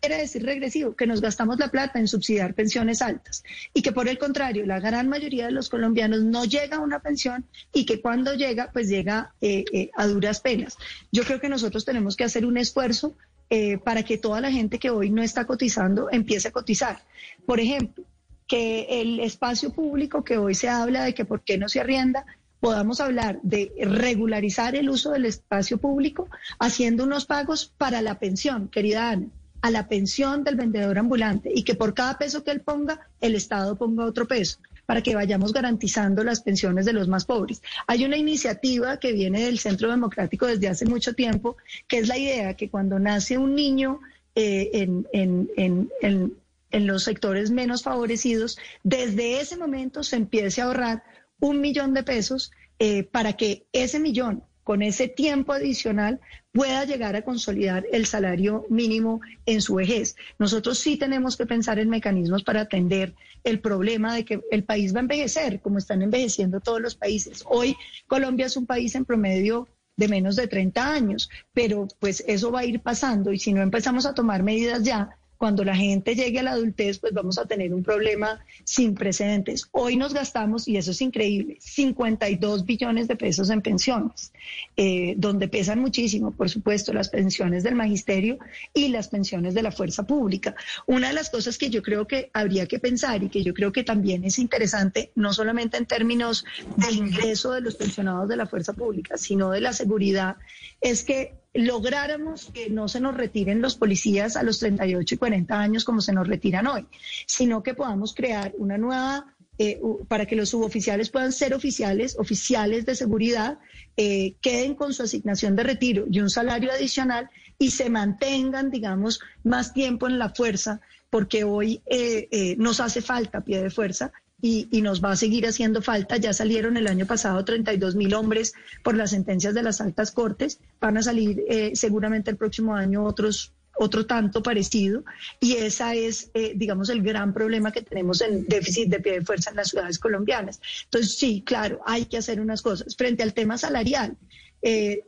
quiere 0.00 0.18
decir 0.18 0.44
regresivo, 0.44 0.94
que 0.94 1.06
nos 1.06 1.20
gastamos 1.20 1.58
la 1.58 1.70
plata 1.70 1.98
en 1.98 2.08
subsidiar 2.08 2.54
pensiones 2.54 3.02
altas 3.02 3.42
y 3.74 3.82
que 3.82 3.92
por 3.92 4.08
el 4.08 4.18
contrario, 4.18 4.66
la 4.66 4.80
gran 4.80 5.08
mayoría 5.08 5.46
de 5.46 5.52
los 5.52 5.68
colombianos 5.68 6.22
no 6.22 6.44
llega 6.44 6.78
a 6.78 6.80
una 6.80 7.00
pensión 7.00 7.46
y 7.72 7.84
que 7.84 8.00
cuando 8.00 8.34
llega, 8.34 8.70
pues 8.72 8.88
llega 8.88 9.34
eh, 9.40 9.90
a 9.96 10.06
duras 10.06 10.40
penas. 10.40 10.76
Yo 11.12 11.24
creo 11.24 11.40
que 11.40 11.48
nosotros 11.48 11.84
tenemos 11.84 12.16
que 12.16 12.24
hacer 12.24 12.46
un 12.46 12.58
esfuerzo 12.58 13.16
eh, 13.50 13.78
para 13.78 14.02
que 14.02 14.18
toda 14.18 14.40
la 14.40 14.50
gente 14.50 14.78
que 14.78 14.90
hoy 14.90 15.10
no 15.10 15.22
está 15.22 15.46
cotizando 15.46 16.08
empiece 16.10 16.48
a 16.48 16.52
cotizar. 16.52 17.02
Por 17.46 17.60
ejemplo, 17.60 18.04
que 18.46 19.00
el 19.00 19.20
espacio 19.20 19.72
público 19.72 20.24
que 20.24 20.38
hoy 20.38 20.54
se 20.54 20.68
habla 20.68 21.04
de 21.04 21.14
que 21.14 21.24
por 21.24 21.42
qué 21.42 21.58
no 21.58 21.68
se 21.68 21.80
arrienda, 21.80 22.26
podamos 22.60 23.00
hablar 23.00 23.38
de 23.42 23.72
regularizar 23.80 24.74
el 24.74 24.90
uso 24.90 25.12
del 25.12 25.26
espacio 25.26 25.78
público 25.78 26.28
haciendo 26.58 27.04
unos 27.04 27.26
pagos 27.26 27.72
para 27.78 28.02
la 28.02 28.18
pensión, 28.18 28.68
querida 28.68 29.10
Ana, 29.10 29.26
a 29.60 29.70
la 29.70 29.88
pensión 29.88 30.44
del 30.44 30.56
vendedor 30.56 30.98
ambulante 30.98 31.50
y 31.54 31.62
que 31.62 31.74
por 31.74 31.94
cada 31.94 32.18
peso 32.18 32.44
que 32.44 32.50
él 32.50 32.60
ponga, 32.60 33.08
el 33.20 33.34
Estado 33.34 33.76
ponga 33.76 34.04
otro 34.04 34.26
peso 34.26 34.58
para 34.88 35.02
que 35.02 35.14
vayamos 35.14 35.52
garantizando 35.52 36.24
las 36.24 36.40
pensiones 36.40 36.86
de 36.86 36.94
los 36.94 37.08
más 37.08 37.26
pobres. 37.26 37.60
Hay 37.86 38.06
una 38.06 38.16
iniciativa 38.16 38.98
que 38.98 39.12
viene 39.12 39.44
del 39.44 39.58
Centro 39.58 39.90
Democrático 39.90 40.46
desde 40.46 40.66
hace 40.66 40.86
mucho 40.86 41.12
tiempo, 41.12 41.58
que 41.86 41.98
es 41.98 42.08
la 42.08 42.16
idea 42.16 42.54
que 42.54 42.70
cuando 42.70 42.98
nace 42.98 43.36
un 43.36 43.54
niño 43.54 44.00
eh, 44.34 44.88
en, 45.12 46.32
los 46.72 47.04
sectores 47.04 47.50
menos 47.50 47.82
favorecidos, 47.82 48.56
desde 48.82 49.42
ese 49.42 49.58
momento 49.58 50.02
se 50.02 50.16
empiece 50.16 50.62
a 50.62 50.64
ahorrar 50.64 51.02
un 51.38 51.60
millón 51.60 51.92
de 51.92 52.02
pesos 52.02 52.50
eh, 52.78 53.02
para 53.02 53.34
que 53.34 53.66
ese 53.74 54.00
millón 54.00 54.42
con 54.64 54.80
ese 54.80 55.06
tiempo 55.06 55.52
adicional 55.52 56.18
pueda 56.50 56.86
llegar 56.86 57.14
a 57.14 57.22
consolidar 57.22 57.84
el 57.92 58.06
salario 58.06 58.64
mínimo 58.70 59.20
en 59.44 59.60
su 59.60 59.74
vejez. 59.74 60.16
Nosotros 60.38 60.78
sí 60.78 60.96
tenemos 60.96 61.36
que 61.36 61.44
pensar 61.44 61.78
en 61.78 61.90
mecanismos 61.90 62.42
para 62.42 62.62
atender 62.62 63.14
el 63.44 63.60
problema 63.60 64.14
de 64.14 64.24
que 64.24 64.40
el 64.50 64.64
país 64.64 64.94
va 64.94 64.98
a 64.98 65.02
envejecer, 65.02 65.60
como 65.60 65.78
están 65.78 66.02
envejeciendo 66.02 66.60
todos 66.60 66.80
los 66.80 66.94
países. 66.94 67.44
Hoy 67.46 67.76
Colombia 68.06 68.46
es 68.46 68.56
un 68.56 68.66
país 68.66 68.94
en 68.94 69.04
promedio 69.04 69.68
de 69.96 70.08
menos 70.08 70.36
de 70.36 70.46
30 70.46 70.92
años, 70.92 71.28
pero 71.52 71.88
pues 71.98 72.22
eso 72.26 72.52
va 72.52 72.60
a 72.60 72.64
ir 72.64 72.80
pasando 72.80 73.32
y 73.32 73.38
si 73.38 73.52
no 73.52 73.62
empezamos 73.62 74.06
a 74.06 74.14
tomar 74.14 74.44
medidas 74.44 74.84
ya, 74.84 75.17
cuando 75.38 75.64
la 75.64 75.76
gente 75.76 76.16
llegue 76.16 76.40
a 76.40 76.42
la 76.42 76.50
adultez, 76.50 76.98
pues 76.98 77.14
vamos 77.14 77.38
a 77.38 77.46
tener 77.46 77.72
un 77.72 77.84
problema 77.84 78.44
sin 78.64 78.94
precedentes. 78.94 79.68
Hoy 79.70 79.96
nos 79.96 80.12
gastamos, 80.12 80.66
y 80.66 80.76
eso 80.76 80.90
es 80.90 81.00
increíble, 81.00 81.56
52 81.60 82.66
billones 82.66 83.06
de 83.06 83.14
pesos 83.16 83.48
en 83.50 83.62
pensiones, 83.62 84.32
eh, 84.76 85.14
donde 85.16 85.46
pesan 85.48 85.78
muchísimo, 85.78 86.32
por 86.32 86.50
supuesto, 86.50 86.92
las 86.92 87.08
pensiones 87.08 87.62
del 87.62 87.76
magisterio 87.76 88.38
y 88.74 88.88
las 88.88 89.08
pensiones 89.08 89.54
de 89.54 89.62
la 89.62 89.70
fuerza 89.70 90.04
pública. 90.06 90.56
Una 90.86 91.08
de 91.08 91.14
las 91.14 91.30
cosas 91.30 91.56
que 91.56 91.70
yo 91.70 91.82
creo 91.82 92.06
que 92.06 92.30
habría 92.34 92.66
que 92.66 92.80
pensar 92.80 93.22
y 93.22 93.28
que 93.28 93.44
yo 93.44 93.54
creo 93.54 93.70
que 93.72 93.84
también 93.84 94.24
es 94.24 94.40
interesante, 94.40 95.12
no 95.14 95.32
solamente 95.32 95.76
en 95.76 95.86
términos 95.86 96.44
del 96.76 96.96
ingreso 96.96 97.52
de 97.52 97.60
los 97.60 97.76
pensionados 97.76 98.28
de 98.28 98.36
la 98.36 98.46
fuerza 98.46 98.72
pública, 98.72 99.16
sino 99.16 99.50
de 99.50 99.60
la 99.60 99.72
seguridad, 99.72 100.36
es 100.80 101.04
que 101.04 101.37
lográramos 101.54 102.50
que 102.52 102.70
no 102.70 102.88
se 102.88 103.00
nos 103.00 103.16
retiren 103.16 103.60
los 103.60 103.76
policías 103.76 104.36
a 104.36 104.42
los 104.42 104.58
38 104.58 105.14
y 105.14 105.18
40 105.18 105.58
años 105.58 105.84
como 105.84 106.00
se 106.00 106.12
nos 106.12 106.28
retiran 106.28 106.66
hoy, 106.66 106.86
sino 107.26 107.62
que 107.62 107.74
podamos 107.74 108.14
crear 108.14 108.52
una 108.58 108.78
nueva 108.78 109.34
eh, 109.60 109.80
para 110.06 110.26
que 110.26 110.36
los 110.36 110.50
suboficiales 110.50 111.10
puedan 111.10 111.32
ser 111.32 111.52
oficiales, 111.52 112.16
oficiales 112.18 112.86
de 112.86 112.94
seguridad, 112.94 113.58
eh, 113.96 114.36
queden 114.40 114.74
con 114.74 114.94
su 114.94 115.02
asignación 115.02 115.56
de 115.56 115.64
retiro 115.64 116.04
y 116.08 116.20
un 116.20 116.30
salario 116.30 116.70
adicional 116.70 117.28
y 117.58 117.72
se 117.72 117.90
mantengan, 117.90 118.70
digamos, 118.70 119.20
más 119.42 119.72
tiempo 119.72 120.06
en 120.06 120.18
la 120.20 120.28
fuerza, 120.28 120.80
porque 121.10 121.42
hoy 121.42 121.82
eh, 121.86 122.54
nos 122.58 122.78
hace 122.78 123.02
falta 123.02 123.40
pie 123.40 123.60
de 123.60 123.70
fuerza 123.70 124.12
y, 124.40 124.82
nos 124.82 125.02
va 125.02 125.12
a 125.12 125.16
seguir 125.16 125.46
haciendo 125.46 125.82
falta. 125.82 126.16
Ya 126.16 126.32
salieron 126.32 126.76
el 126.76 126.86
año 126.86 127.06
pasado 127.06 127.44
32 127.44 127.96
mil 127.96 128.14
hombres 128.14 128.54
por 128.82 128.96
las 128.96 129.10
sentencias 129.10 129.54
de 129.54 129.62
las 129.62 129.80
altas 129.80 130.12
cortes. 130.12 130.60
Van 130.80 130.96
a 130.96 131.02
salir 131.02 131.44
eh, 131.48 131.72
seguramente 131.74 132.30
el 132.30 132.36
próximo 132.36 132.74
año 132.74 133.04
otros 133.04 133.52
otro 133.80 134.06
tanto 134.06 134.42
parecido 134.42 135.04
y 135.38 135.52
esa 135.52 135.94
es, 135.94 136.32
eh, 136.34 136.52
digamos, 136.56 136.90
el 136.90 137.00
gran 137.00 137.32
problema 137.32 137.70
que 137.70 137.82
tenemos 137.82 138.20
en 138.20 138.44
déficit 138.46 138.88
de 138.88 138.98
pie 138.98 139.12
de 139.12 139.24
fuerza 139.24 139.50
en 139.50 139.56
las 139.56 139.68
ciudades 139.68 140.00
colombianas. 140.00 140.60
Entonces, 140.84 141.16
sí, 141.16 141.42
claro, 141.46 141.80
hay 141.86 142.06
que 142.06 142.18
hacer 142.18 142.40
unas 142.40 142.60
cosas. 142.60 142.96
Frente 142.96 143.22
al 143.22 143.34
tema 143.34 143.56
salarial, 143.56 144.16
eh, 144.62 145.04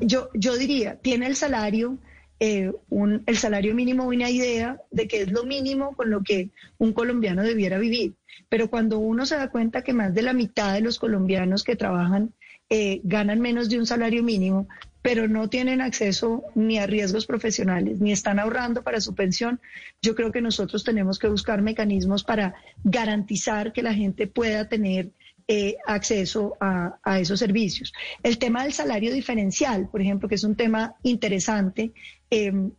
yo, 0.00 0.28
yo 0.34 0.56
diría, 0.56 0.96
tiene 0.96 1.28
el 1.28 1.36
salario 1.36 1.98
eh, 2.40 2.72
un, 2.88 3.22
el 3.26 3.36
salario 3.36 3.74
mínimo 3.74 4.06
una 4.06 4.30
idea 4.30 4.80
de 4.90 5.08
que 5.08 5.22
es 5.22 5.32
lo 5.32 5.44
mínimo 5.44 5.96
con 5.96 6.10
lo 6.10 6.22
que 6.22 6.50
un 6.78 6.92
colombiano 6.92 7.42
debiera 7.42 7.78
vivir. 7.78 8.14
Pero 8.48 8.70
cuando 8.70 8.98
uno 8.98 9.26
se 9.26 9.36
da 9.36 9.50
cuenta 9.50 9.82
que 9.82 9.92
más 9.92 10.14
de 10.14 10.22
la 10.22 10.32
mitad 10.32 10.74
de 10.74 10.80
los 10.80 10.98
colombianos 10.98 11.64
que 11.64 11.76
trabajan 11.76 12.32
eh, 12.70 13.00
ganan 13.02 13.40
menos 13.40 13.68
de 13.68 13.78
un 13.78 13.86
salario 13.86 14.22
mínimo, 14.22 14.68
pero 15.02 15.26
no 15.26 15.48
tienen 15.48 15.80
acceso 15.80 16.44
ni 16.54 16.78
a 16.78 16.86
riesgos 16.86 17.26
profesionales, 17.26 18.00
ni 18.00 18.12
están 18.12 18.38
ahorrando 18.38 18.82
para 18.82 19.00
su 19.00 19.14
pensión, 19.14 19.60
yo 20.02 20.14
creo 20.14 20.32
que 20.32 20.42
nosotros 20.42 20.84
tenemos 20.84 21.18
que 21.18 21.28
buscar 21.28 21.62
mecanismos 21.62 22.24
para 22.24 22.54
garantizar 22.84 23.72
que 23.72 23.82
la 23.82 23.94
gente 23.94 24.26
pueda 24.26 24.68
tener 24.68 25.10
eh, 25.50 25.78
acceso 25.86 26.58
a, 26.60 26.98
esos 27.18 27.38
servicios. 27.38 27.94
El 28.22 28.36
tema 28.36 28.64
del 28.64 28.74
salario 28.74 29.10
diferencial, 29.10 29.88
por 29.88 30.02
ejemplo, 30.02 30.28
que 30.28 30.34
es 30.34 30.44
un 30.44 30.56
tema 30.56 30.96
interesante, 31.02 31.92
em, 32.30 32.72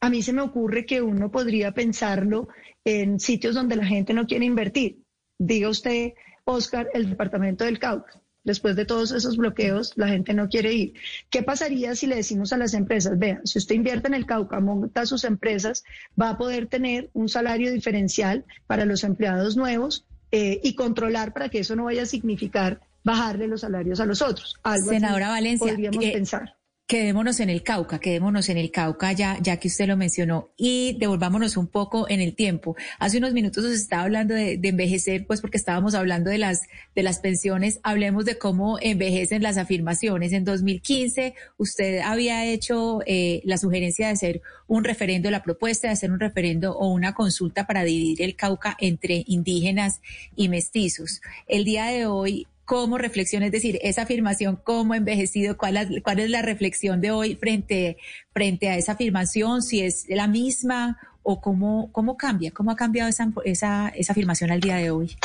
a 0.00 0.10
mí 0.10 0.22
se 0.22 0.32
me 0.32 0.42
ocurre 0.42 0.86
que 0.86 1.02
uno 1.02 1.30
podría 1.30 1.72
pensarlo 1.72 2.48
en 2.84 3.18
sitios 3.18 3.54
donde 3.54 3.76
la 3.76 3.86
gente 3.86 4.14
no 4.14 4.26
quiere 4.26 4.44
invertir. 4.44 5.02
Diga 5.38 5.68
usted, 5.68 6.12
Oscar, 6.44 6.88
el 6.94 7.10
departamento 7.10 7.64
del 7.64 7.78
Cauca. 7.78 8.22
Después 8.44 8.76
de 8.76 8.84
todos 8.84 9.10
esos 9.10 9.36
bloqueos, 9.36 9.92
la 9.96 10.06
gente 10.06 10.32
no 10.32 10.48
quiere 10.48 10.72
ir. 10.72 10.94
¿Qué 11.30 11.42
pasaría 11.42 11.96
si 11.96 12.06
le 12.06 12.14
decimos 12.14 12.52
a 12.52 12.56
las 12.56 12.74
empresas, 12.74 13.18
vean, 13.18 13.44
si 13.44 13.58
usted 13.58 13.74
invierte 13.74 14.06
en 14.06 14.14
el 14.14 14.24
Cauca, 14.24 14.60
monta 14.60 15.04
sus 15.04 15.24
empresas, 15.24 15.82
va 16.20 16.30
a 16.30 16.38
poder 16.38 16.68
tener 16.68 17.10
un 17.12 17.28
salario 17.28 17.72
diferencial 17.72 18.44
para 18.68 18.84
los 18.84 19.02
empleados 19.02 19.56
nuevos 19.56 20.06
eh, 20.30 20.60
y 20.62 20.76
controlar 20.76 21.32
para 21.32 21.48
que 21.48 21.58
eso 21.58 21.74
no 21.74 21.84
vaya 21.84 22.02
a 22.02 22.06
significar 22.06 22.80
bajarle 23.02 23.48
los 23.48 23.62
salarios 23.62 23.98
a 23.98 24.06
los 24.06 24.22
otros. 24.22 24.56
Senadora 25.00 25.28
Valencia, 25.28 25.66
podríamos 25.66 26.04
eh, 26.04 26.12
pensar. 26.12 26.56
Quedémonos 26.86 27.40
en 27.40 27.50
el 27.50 27.64
Cauca, 27.64 27.98
quedémonos 27.98 28.48
en 28.48 28.58
el 28.58 28.70
Cauca 28.70 29.10
ya, 29.10 29.40
ya 29.42 29.56
que 29.56 29.66
usted 29.66 29.88
lo 29.88 29.96
mencionó 29.96 30.52
y 30.56 30.96
devolvámonos 31.00 31.56
un 31.56 31.66
poco 31.66 32.08
en 32.08 32.20
el 32.20 32.36
tiempo. 32.36 32.76
Hace 33.00 33.18
unos 33.18 33.32
minutos 33.32 33.64
se 33.64 33.74
estaba 33.74 34.04
hablando 34.04 34.34
de, 34.34 34.60
envejecer, 34.62 35.26
pues 35.26 35.40
porque 35.40 35.56
estábamos 35.56 35.96
hablando 35.96 36.30
de 36.30 36.38
las, 36.38 36.60
de 36.94 37.02
las 37.02 37.18
pensiones. 37.18 37.80
Hablemos 37.82 38.24
de 38.24 38.38
cómo 38.38 38.78
envejecen 38.80 39.42
las 39.42 39.56
afirmaciones. 39.56 40.32
En 40.32 40.44
2015 40.44 41.34
usted 41.56 41.98
había 42.04 42.44
hecho 42.44 43.00
eh, 43.04 43.40
la 43.42 43.58
sugerencia 43.58 44.06
de 44.06 44.12
hacer 44.12 44.42
un 44.68 44.84
referendo, 44.84 45.28
la 45.32 45.42
propuesta 45.42 45.88
de 45.88 45.94
hacer 45.94 46.12
un 46.12 46.20
referendo 46.20 46.78
o 46.78 46.92
una 46.92 47.14
consulta 47.14 47.66
para 47.66 47.82
dividir 47.82 48.22
el 48.22 48.36
Cauca 48.36 48.76
entre 48.78 49.24
indígenas 49.26 50.00
y 50.36 50.48
mestizos. 50.48 51.20
El 51.48 51.64
día 51.64 51.86
de 51.86 52.06
hoy 52.06 52.46
cómo 52.66 52.98
reflexiona, 52.98 53.46
es 53.46 53.52
decir, 53.52 53.78
esa 53.80 54.02
afirmación, 54.02 54.58
cómo 54.62 54.94
envejecido, 54.94 55.56
cuál, 55.56 56.02
cuál 56.02 56.18
es 56.18 56.28
la 56.28 56.42
reflexión 56.42 57.00
de 57.00 57.12
hoy 57.12 57.36
frente, 57.36 57.96
frente 58.32 58.68
a 58.68 58.76
esa 58.76 58.92
afirmación, 58.92 59.62
si 59.62 59.80
es 59.80 60.04
la 60.08 60.26
misma 60.26 60.98
o 61.22 61.40
cómo, 61.40 61.90
cómo 61.92 62.16
cambia, 62.16 62.50
cómo 62.50 62.72
ha 62.72 62.76
cambiado 62.76 63.08
esa, 63.08 63.32
esa, 63.44 63.88
esa 63.90 64.12
afirmación 64.12 64.50
al 64.50 64.60
día 64.60 64.76
de 64.76 64.90
hoy. 64.90 65.16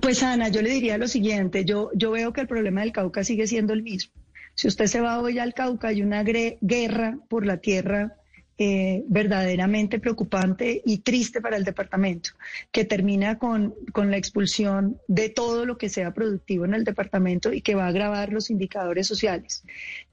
Pues 0.00 0.22
Ana, 0.22 0.48
yo 0.48 0.60
le 0.60 0.70
diría 0.70 0.98
lo 0.98 1.08
siguiente, 1.08 1.64
yo, 1.64 1.90
yo 1.94 2.10
veo 2.10 2.32
que 2.32 2.40
el 2.40 2.48
problema 2.48 2.80
del 2.80 2.92
Cauca 2.92 3.22
sigue 3.24 3.46
siendo 3.46 3.72
el 3.72 3.82
mismo. 3.82 4.12
Si 4.54 4.68
usted 4.68 4.86
se 4.86 5.00
va 5.00 5.20
hoy 5.20 5.38
al 5.38 5.54
Cauca, 5.54 5.88
hay 5.88 6.02
una 6.02 6.22
guerra 6.24 7.18
por 7.28 7.46
la 7.46 7.58
tierra 7.58 8.16
eh, 8.56 9.02
verdaderamente 9.08 9.98
preocupante 9.98 10.80
y 10.84 10.98
triste 10.98 11.40
para 11.40 11.56
el 11.56 11.64
departamento, 11.64 12.30
que 12.70 12.84
termina 12.84 13.38
con, 13.38 13.74
con, 13.92 14.10
la 14.10 14.16
expulsión 14.16 15.00
de 15.08 15.28
todo 15.28 15.66
lo 15.66 15.76
que 15.76 15.88
sea 15.88 16.14
productivo 16.14 16.64
en 16.64 16.74
el 16.74 16.84
departamento 16.84 17.52
y 17.52 17.62
que 17.62 17.74
va 17.74 17.86
a 17.86 17.88
agravar 17.88 18.32
los 18.32 18.50
indicadores 18.50 19.08
sociales. 19.08 19.64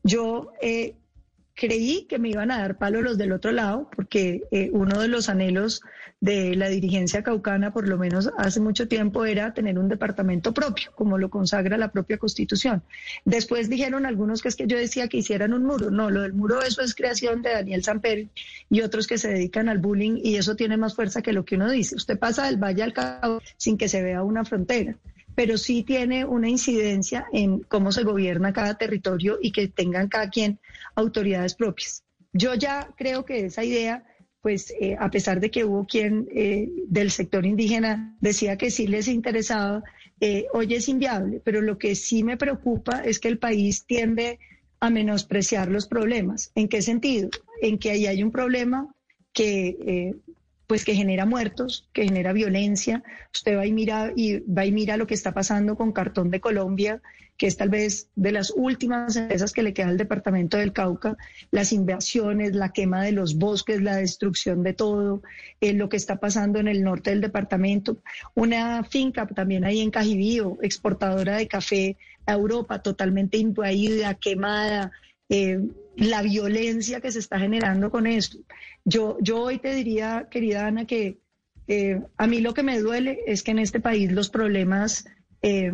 Yo 0.03 0.53
eh, 0.61 0.95
creí 1.56 2.06
que 2.10 2.20
me 2.20 2.30
iban 2.30 2.52
a 2.52 2.60
dar 2.60 2.78
palo 2.78 3.02
los 3.02 3.18
del 3.18 3.32
otro 3.32 3.52
lado, 3.52 3.89
porque 3.95 4.43
eh, 4.52 4.70
uno 4.74 4.99
de 4.99 5.08
los 5.08 5.30
anhelos 5.30 5.82
de 6.20 6.56
la 6.56 6.70
dirigencia 6.70 7.24
caucana, 7.24 7.74
por 7.74 7.88
lo 7.88 7.97
menos 7.97 8.30
hace 8.38 8.60
mucho 8.60 8.88
tiempo, 8.88 9.26
era 9.26 9.54
tener 9.54 9.80
un 9.80 9.89
departamento 9.89 10.54
propio, 10.54 10.91
como 10.93 11.18
lo 11.18 11.30
consagra 11.30 11.78
la 11.78 11.91
propia 11.91 12.18
constitución. 12.18 12.84
Después 13.26 13.70
dijeron 13.70 14.06
algunos 14.06 14.41
que 14.41 14.49
es 14.49 14.56
que 14.56 14.68
yo 14.68 14.78
decía 14.78 15.08
que 15.08 15.18
hicieran 15.18 15.54
un 15.54 15.66
muro. 15.66 15.89
No, 15.89 16.12
lo 16.12 16.22
del 16.22 16.34
muro 16.34 16.62
eso 16.62 16.82
es 16.82 16.93
creación 16.93 17.41
de 17.41 17.52
Daniel 17.52 17.84
Samper 17.84 18.28
y 18.70 18.82
otros 18.82 19.08
que 19.08 19.18
se 19.18 19.30
dedican 19.30 19.68
al 19.68 19.80
bullying 19.80 20.20
y 20.24 20.36
eso 20.36 20.56
tiene 20.56 20.78
más 20.78 20.95
fuerza 20.95 21.22
que 21.22 21.34
lo 21.34 21.43
que 21.43 21.56
uno 21.56 21.70
dice. 21.70 21.95
Usted 21.95 22.20
pasa 22.20 22.45
del 22.45 22.58
Valle 22.58 22.84
al 22.84 22.93
Cabo 22.93 23.41
sin 23.58 23.78
que 23.78 23.89
se 23.89 24.04
vea 24.04 24.24
una 24.24 24.45
frontera 24.45 24.95
pero 25.41 25.57
sí 25.57 25.81
tiene 25.81 26.23
una 26.23 26.47
incidencia 26.47 27.25
en 27.33 27.61
cómo 27.61 27.91
se 27.91 28.03
gobierna 28.03 28.53
cada 28.53 28.77
territorio 28.77 29.39
y 29.41 29.51
que 29.51 29.67
tengan 29.67 30.07
cada 30.07 30.29
quien 30.29 30.59
autoridades 30.93 31.55
propias. 31.55 32.03
Yo 32.31 32.53
ya 32.53 32.93
creo 32.95 33.25
que 33.25 33.45
esa 33.45 33.63
idea, 33.63 34.05
pues 34.39 34.71
eh, 34.79 34.95
a 34.99 35.09
pesar 35.09 35.39
de 35.39 35.49
que 35.49 35.65
hubo 35.65 35.87
quien 35.87 36.27
eh, 36.31 36.69
del 36.87 37.09
sector 37.09 37.43
indígena 37.43 38.15
decía 38.21 38.55
que 38.55 38.69
sí 38.69 38.85
les 38.85 39.07
interesaba, 39.07 39.83
eh, 40.19 40.45
hoy 40.53 40.75
es 40.75 40.87
inviable, 40.87 41.41
pero 41.43 41.59
lo 41.61 41.79
que 41.79 41.95
sí 41.95 42.23
me 42.23 42.37
preocupa 42.37 43.01
es 43.03 43.19
que 43.19 43.29
el 43.29 43.39
país 43.39 43.87
tiende 43.87 44.37
a 44.79 44.91
menospreciar 44.91 45.69
los 45.69 45.87
problemas. 45.87 46.51
¿En 46.53 46.67
qué 46.67 46.83
sentido? 46.83 47.31
En 47.63 47.79
que 47.79 47.89
ahí 47.89 48.05
hay 48.05 48.21
un 48.21 48.31
problema 48.31 48.93
que 49.33 50.13
pues 50.72 50.86
que 50.86 50.95
genera 50.95 51.26
muertos, 51.26 51.89
que 51.91 52.05
genera 52.05 52.32
violencia. 52.32 53.03
Usted 53.34 53.57
va 53.57 53.65
y 53.65 53.74
mira 53.74 54.13
y 54.15 54.39
va 54.39 54.65
y 54.65 54.72
mira 54.72 54.95
lo 54.95 55.05
que 55.05 55.15
está 55.15 55.34
pasando 55.34 55.76
con 55.76 55.91
Cartón 55.91 56.32
de 56.32 56.39
Colombia, 56.39 57.01
que 57.36 57.47
es 57.47 57.57
tal 57.57 57.67
vez 57.67 58.07
de 58.15 58.32
las 58.32 58.53
últimas 58.55 59.17
empresas 59.17 59.51
que 59.51 59.63
le 59.63 59.74
queda 59.74 59.89
al 59.89 59.97
departamento 59.97 60.55
del 60.55 60.72
Cauca, 60.72 61.17
las 61.51 61.74
invasiones, 61.74 62.55
la 62.55 62.72
quema 62.72 63.03
de 63.03 63.11
los 63.11 63.36
bosques, 63.36 63.82
la 63.82 63.97
destrucción 63.97 64.63
de 64.63 64.72
todo, 64.72 65.22
eh, 65.59 65.74
lo 65.74 65.89
que 65.89 65.97
está 65.97 66.22
pasando 66.22 66.57
en 66.59 66.69
el 66.69 66.84
norte 66.84 67.09
del 67.09 67.19
departamento. 67.19 67.97
Una 68.34 68.86
finca 68.86 69.28
también 69.28 69.65
ahí 69.65 69.82
en 69.82 69.91
Cajibío, 69.91 70.57
exportadora 70.61 71.36
de 71.36 71.49
café 71.49 71.97
a 72.26 72.32
Europa, 72.32 72.82
totalmente 72.82 73.38
invadida, 73.38 74.13
quemada. 74.13 74.93
Eh, 75.28 75.59
la 75.95 76.21
violencia 76.21 77.01
que 77.01 77.11
se 77.11 77.19
está 77.19 77.39
generando 77.39 77.91
con 77.91 78.07
esto. 78.07 78.37
Yo, 78.85 79.17
yo 79.21 79.41
hoy 79.41 79.59
te 79.59 79.73
diría, 79.73 80.27
querida 80.29 80.67
Ana, 80.67 80.85
que 80.85 81.19
eh, 81.67 82.01
a 82.17 82.27
mí 82.27 82.39
lo 82.39 82.53
que 82.53 82.63
me 82.63 82.79
duele 82.79 83.19
es 83.27 83.43
que 83.43 83.51
en 83.51 83.59
este 83.59 83.79
país 83.79 84.11
los 84.11 84.29
problemas 84.29 85.05
eh, 85.41 85.73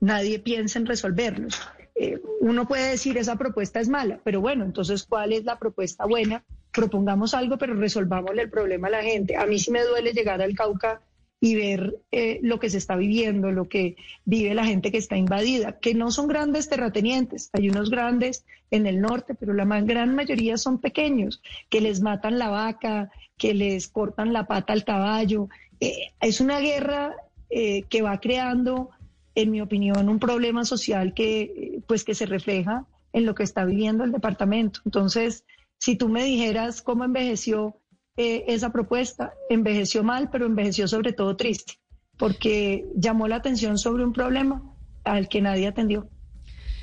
nadie 0.00 0.38
piensa 0.38 0.78
en 0.78 0.86
resolverlos. 0.86 1.60
Eh, 1.94 2.20
uno 2.40 2.68
puede 2.68 2.90
decir 2.90 3.18
esa 3.18 3.36
propuesta 3.36 3.80
es 3.80 3.88
mala, 3.88 4.20
pero 4.22 4.40
bueno, 4.40 4.64
entonces, 4.64 5.04
¿cuál 5.04 5.32
es 5.32 5.44
la 5.44 5.58
propuesta 5.58 6.06
buena? 6.06 6.44
Propongamos 6.72 7.34
algo, 7.34 7.58
pero 7.58 7.74
resolvámosle 7.74 8.42
el 8.42 8.50
problema 8.50 8.86
a 8.86 8.92
la 8.92 9.02
gente. 9.02 9.36
A 9.36 9.46
mí 9.46 9.58
sí 9.58 9.72
me 9.72 9.82
duele 9.82 10.12
llegar 10.12 10.40
al 10.40 10.54
Cauca 10.54 11.02
y 11.40 11.54
ver 11.54 12.00
eh, 12.10 12.40
lo 12.42 12.58
que 12.58 12.70
se 12.70 12.78
está 12.78 12.96
viviendo, 12.96 13.52
lo 13.52 13.68
que 13.68 13.96
vive 14.24 14.54
la 14.54 14.64
gente 14.64 14.90
que 14.90 14.98
está 14.98 15.16
invadida, 15.16 15.78
que 15.78 15.94
no 15.94 16.10
son 16.10 16.26
grandes 16.26 16.68
terratenientes, 16.68 17.50
hay 17.52 17.70
unos 17.70 17.90
grandes 17.90 18.44
en 18.70 18.86
el 18.86 19.00
norte, 19.00 19.34
pero 19.34 19.54
la 19.54 19.64
gran 19.80 20.14
mayoría 20.14 20.56
son 20.56 20.78
pequeños, 20.78 21.40
que 21.68 21.80
les 21.80 22.00
matan 22.00 22.38
la 22.38 22.48
vaca, 22.48 23.10
que 23.36 23.54
les 23.54 23.88
cortan 23.88 24.32
la 24.32 24.46
pata 24.46 24.72
al 24.72 24.84
caballo. 24.84 25.48
Eh, 25.80 26.12
es 26.20 26.40
una 26.40 26.58
guerra 26.58 27.14
eh, 27.50 27.82
que 27.82 28.02
va 28.02 28.18
creando, 28.18 28.90
en 29.34 29.50
mi 29.52 29.60
opinión, 29.60 30.08
un 30.08 30.18
problema 30.18 30.64
social 30.64 31.14
que, 31.14 31.80
pues, 31.86 32.02
que 32.02 32.14
se 32.14 32.26
refleja 32.26 32.84
en 33.12 33.24
lo 33.24 33.34
que 33.34 33.44
está 33.44 33.64
viviendo 33.64 34.02
el 34.04 34.12
departamento. 34.12 34.80
Entonces, 34.84 35.44
si 35.78 35.94
tú 35.94 36.08
me 36.08 36.24
dijeras 36.24 36.82
cómo 36.82 37.04
envejeció 37.04 37.76
eh, 38.18 38.44
esa 38.48 38.70
propuesta. 38.70 39.32
Envejeció 39.48 40.02
mal, 40.02 40.28
pero 40.30 40.44
envejeció 40.44 40.88
sobre 40.88 41.12
todo 41.12 41.36
triste, 41.36 41.74
porque 42.18 42.84
llamó 42.96 43.28
la 43.28 43.36
atención 43.36 43.78
sobre 43.78 44.04
un 44.04 44.12
problema 44.12 44.62
al 45.04 45.28
que 45.28 45.40
nadie 45.40 45.68
atendió. 45.68 46.10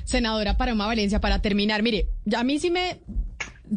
Senadora 0.04 0.56
Paloma 0.56 0.86
Valencia, 0.86 1.20
para 1.20 1.42
terminar, 1.42 1.82
mire, 1.82 2.08
a 2.36 2.42
mí 2.42 2.58
sí 2.58 2.70
me 2.70 3.00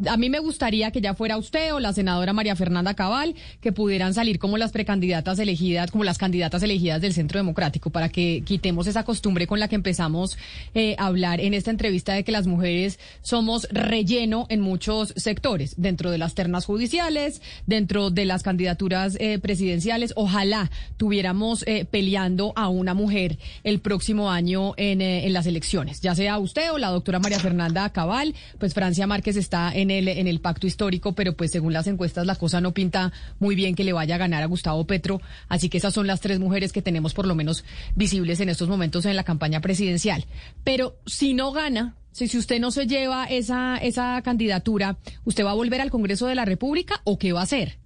a 0.07 0.17
mí 0.17 0.29
me 0.29 0.39
gustaría 0.39 0.91
que 0.91 1.01
ya 1.01 1.13
fuera 1.13 1.37
usted 1.37 1.73
o 1.73 1.79
la 1.79 1.93
senadora 1.93 2.33
María 2.33 2.55
Fernanda 2.55 2.93
Cabal, 2.93 3.35
que 3.61 3.71
pudieran 3.71 4.13
salir 4.13 4.39
como 4.39 4.57
las 4.57 4.71
precandidatas 4.71 5.39
elegidas, 5.39 5.91
como 5.91 6.03
las 6.03 6.17
candidatas 6.17 6.63
elegidas 6.63 7.01
del 7.01 7.13
Centro 7.13 7.39
Democrático, 7.39 7.89
para 7.89 8.09
que 8.09 8.43
quitemos 8.45 8.87
esa 8.87 9.03
costumbre 9.03 9.47
con 9.47 9.59
la 9.59 9.67
que 9.67 9.75
empezamos 9.75 10.37
eh, 10.73 10.95
a 10.97 11.07
hablar 11.07 11.41
en 11.41 11.53
esta 11.53 11.71
entrevista 11.71 12.13
de 12.13 12.23
que 12.23 12.31
las 12.31 12.47
mujeres 12.47 12.99
somos 13.21 13.67
relleno 13.71 14.45
en 14.49 14.61
muchos 14.61 15.13
sectores, 15.15 15.75
dentro 15.77 16.11
de 16.11 16.17
las 16.17 16.35
ternas 16.35 16.65
judiciales, 16.65 17.41
dentro 17.65 18.11
de 18.11 18.25
las 18.25 18.43
candidaturas 18.43 19.17
eh, 19.19 19.39
presidenciales. 19.39 20.13
Ojalá 20.15 20.69
tuviéramos 20.97 21.63
eh, 21.67 21.85
peleando 21.89 22.53
a 22.55 22.69
una 22.69 22.93
mujer 22.93 23.37
el 23.63 23.79
próximo 23.79 24.31
año 24.31 24.73
en, 24.77 25.01
en 25.01 25.33
las 25.33 25.45
elecciones, 25.45 26.01
ya 26.01 26.15
sea 26.15 26.37
usted 26.37 26.71
o 26.71 26.77
la 26.77 26.89
doctora 26.89 27.19
María 27.19 27.39
Fernanda 27.39 27.89
Cabal, 27.89 28.35
pues 28.59 28.73
Francia 28.73 29.07
Márquez 29.07 29.35
está 29.35 29.71
en 29.79 29.91
el, 29.91 30.07
en 30.07 30.27
el 30.27 30.39
pacto 30.39 30.67
histórico, 30.67 31.13
pero 31.13 31.33
pues 31.33 31.51
según 31.51 31.73
las 31.73 31.87
encuestas 31.87 32.25
la 32.25 32.35
cosa 32.35 32.61
no 32.61 32.73
pinta 32.73 33.11
muy 33.39 33.55
bien 33.55 33.75
que 33.75 33.83
le 33.83 33.93
vaya 33.93 34.15
a 34.15 34.17
ganar 34.17 34.43
a 34.43 34.47
Gustavo 34.47 34.85
Petro. 34.85 35.21
Así 35.47 35.69
que 35.69 35.77
esas 35.77 35.93
son 35.93 36.07
las 36.07 36.21
tres 36.21 36.39
mujeres 36.39 36.71
que 36.71 36.81
tenemos 36.81 37.13
por 37.13 37.27
lo 37.27 37.35
menos 37.35 37.63
visibles 37.95 38.39
en 38.39 38.49
estos 38.49 38.69
momentos 38.69 39.05
en 39.05 39.15
la 39.15 39.23
campaña 39.23 39.61
presidencial. 39.61 40.25
Pero 40.63 40.97
si 41.05 41.33
no 41.33 41.51
gana, 41.51 41.95
si, 42.11 42.27
si 42.27 42.37
usted 42.37 42.59
no 42.59 42.71
se 42.71 42.87
lleva 42.87 43.25
esa, 43.25 43.77
esa 43.77 44.21
candidatura, 44.21 44.97
¿usted 45.25 45.45
va 45.45 45.51
a 45.51 45.55
volver 45.55 45.81
al 45.81 45.91
Congreso 45.91 46.27
de 46.27 46.35
la 46.35 46.45
República 46.45 47.01
o 47.03 47.17
qué 47.17 47.33
va 47.33 47.41
a 47.41 47.43
hacer? 47.43 47.77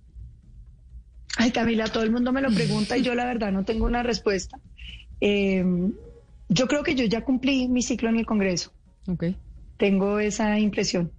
Ay, 1.38 1.52
Camila, 1.52 1.88
todo 1.88 2.04
el 2.04 2.12
mundo 2.12 2.32
me 2.32 2.42
lo 2.42 2.52
pregunta 2.52 2.98
y 2.98 3.02
yo 3.02 3.16
la 3.16 3.26
verdad 3.26 3.52
no 3.52 3.66
tengo 3.66 3.86
una 3.86 4.04
respuesta. 4.04 4.60
Eh, 5.20 5.64
yo 6.50 6.68
creo 6.68 6.84
que 6.84 6.96
yo 6.96 7.06
ya 7.06 7.24
cumplí 7.24 7.68
mi 7.68 7.82
ciclo 7.82 8.10
en 8.10 8.18
el 8.18 8.26
Congreso. 8.26 8.72
Okay. 9.08 9.36
Tengo 9.78 10.20
esa 10.20 10.60
impresión. 10.60 11.12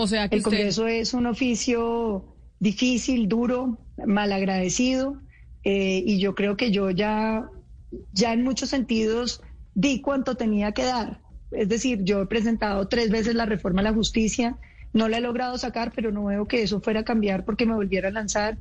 O 0.00 0.06
sea 0.06 0.28
que 0.28 0.36
el 0.36 0.42
Congreso 0.42 0.86
es 0.86 1.12
un 1.12 1.26
oficio 1.26 2.24
difícil, 2.58 3.28
duro, 3.28 3.78
malagradecido, 4.06 5.20
eh, 5.62 6.02
y 6.06 6.18
yo 6.18 6.34
creo 6.34 6.56
que 6.56 6.70
yo 6.70 6.90
ya, 6.90 7.50
ya 8.12 8.32
en 8.32 8.42
muchos 8.42 8.70
sentidos 8.70 9.42
di 9.74 10.00
cuanto 10.00 10.36
tenía 10.36 10.72
que 10.72 10.84
dar. 10.84 11.20
Es 11.50 11.68
decir, 11.68 12.02
yo 12.04 12.22
he 12.22 12.26
presentado 12.26 12.88
tres 12.88 13.10
veces 13.10 13.34
la 13.34 13.44
reforma 13.44 13.80
a 13.80 13.84
la 13.84 13.92
justicia, 13.92 14.56
no 14.92 15.08
la 15.08 15.18
he 15.18 15.20
logrado 15.20 15.58
sacar, 15.58 15.92
pero 15.94 16.12
no 16.12 16.24
veo 16.24 16.46
que 16.46 16.62
eso 16.62 16.80
fuera 16.80 17.00
a 17.00 17.04
cambiar 17.04 17.44
porque 17.44 17.66
me 17.66 17.74
volviera 17.74 18.08
a 18.08 18.12
lanzar. 18.12 18.56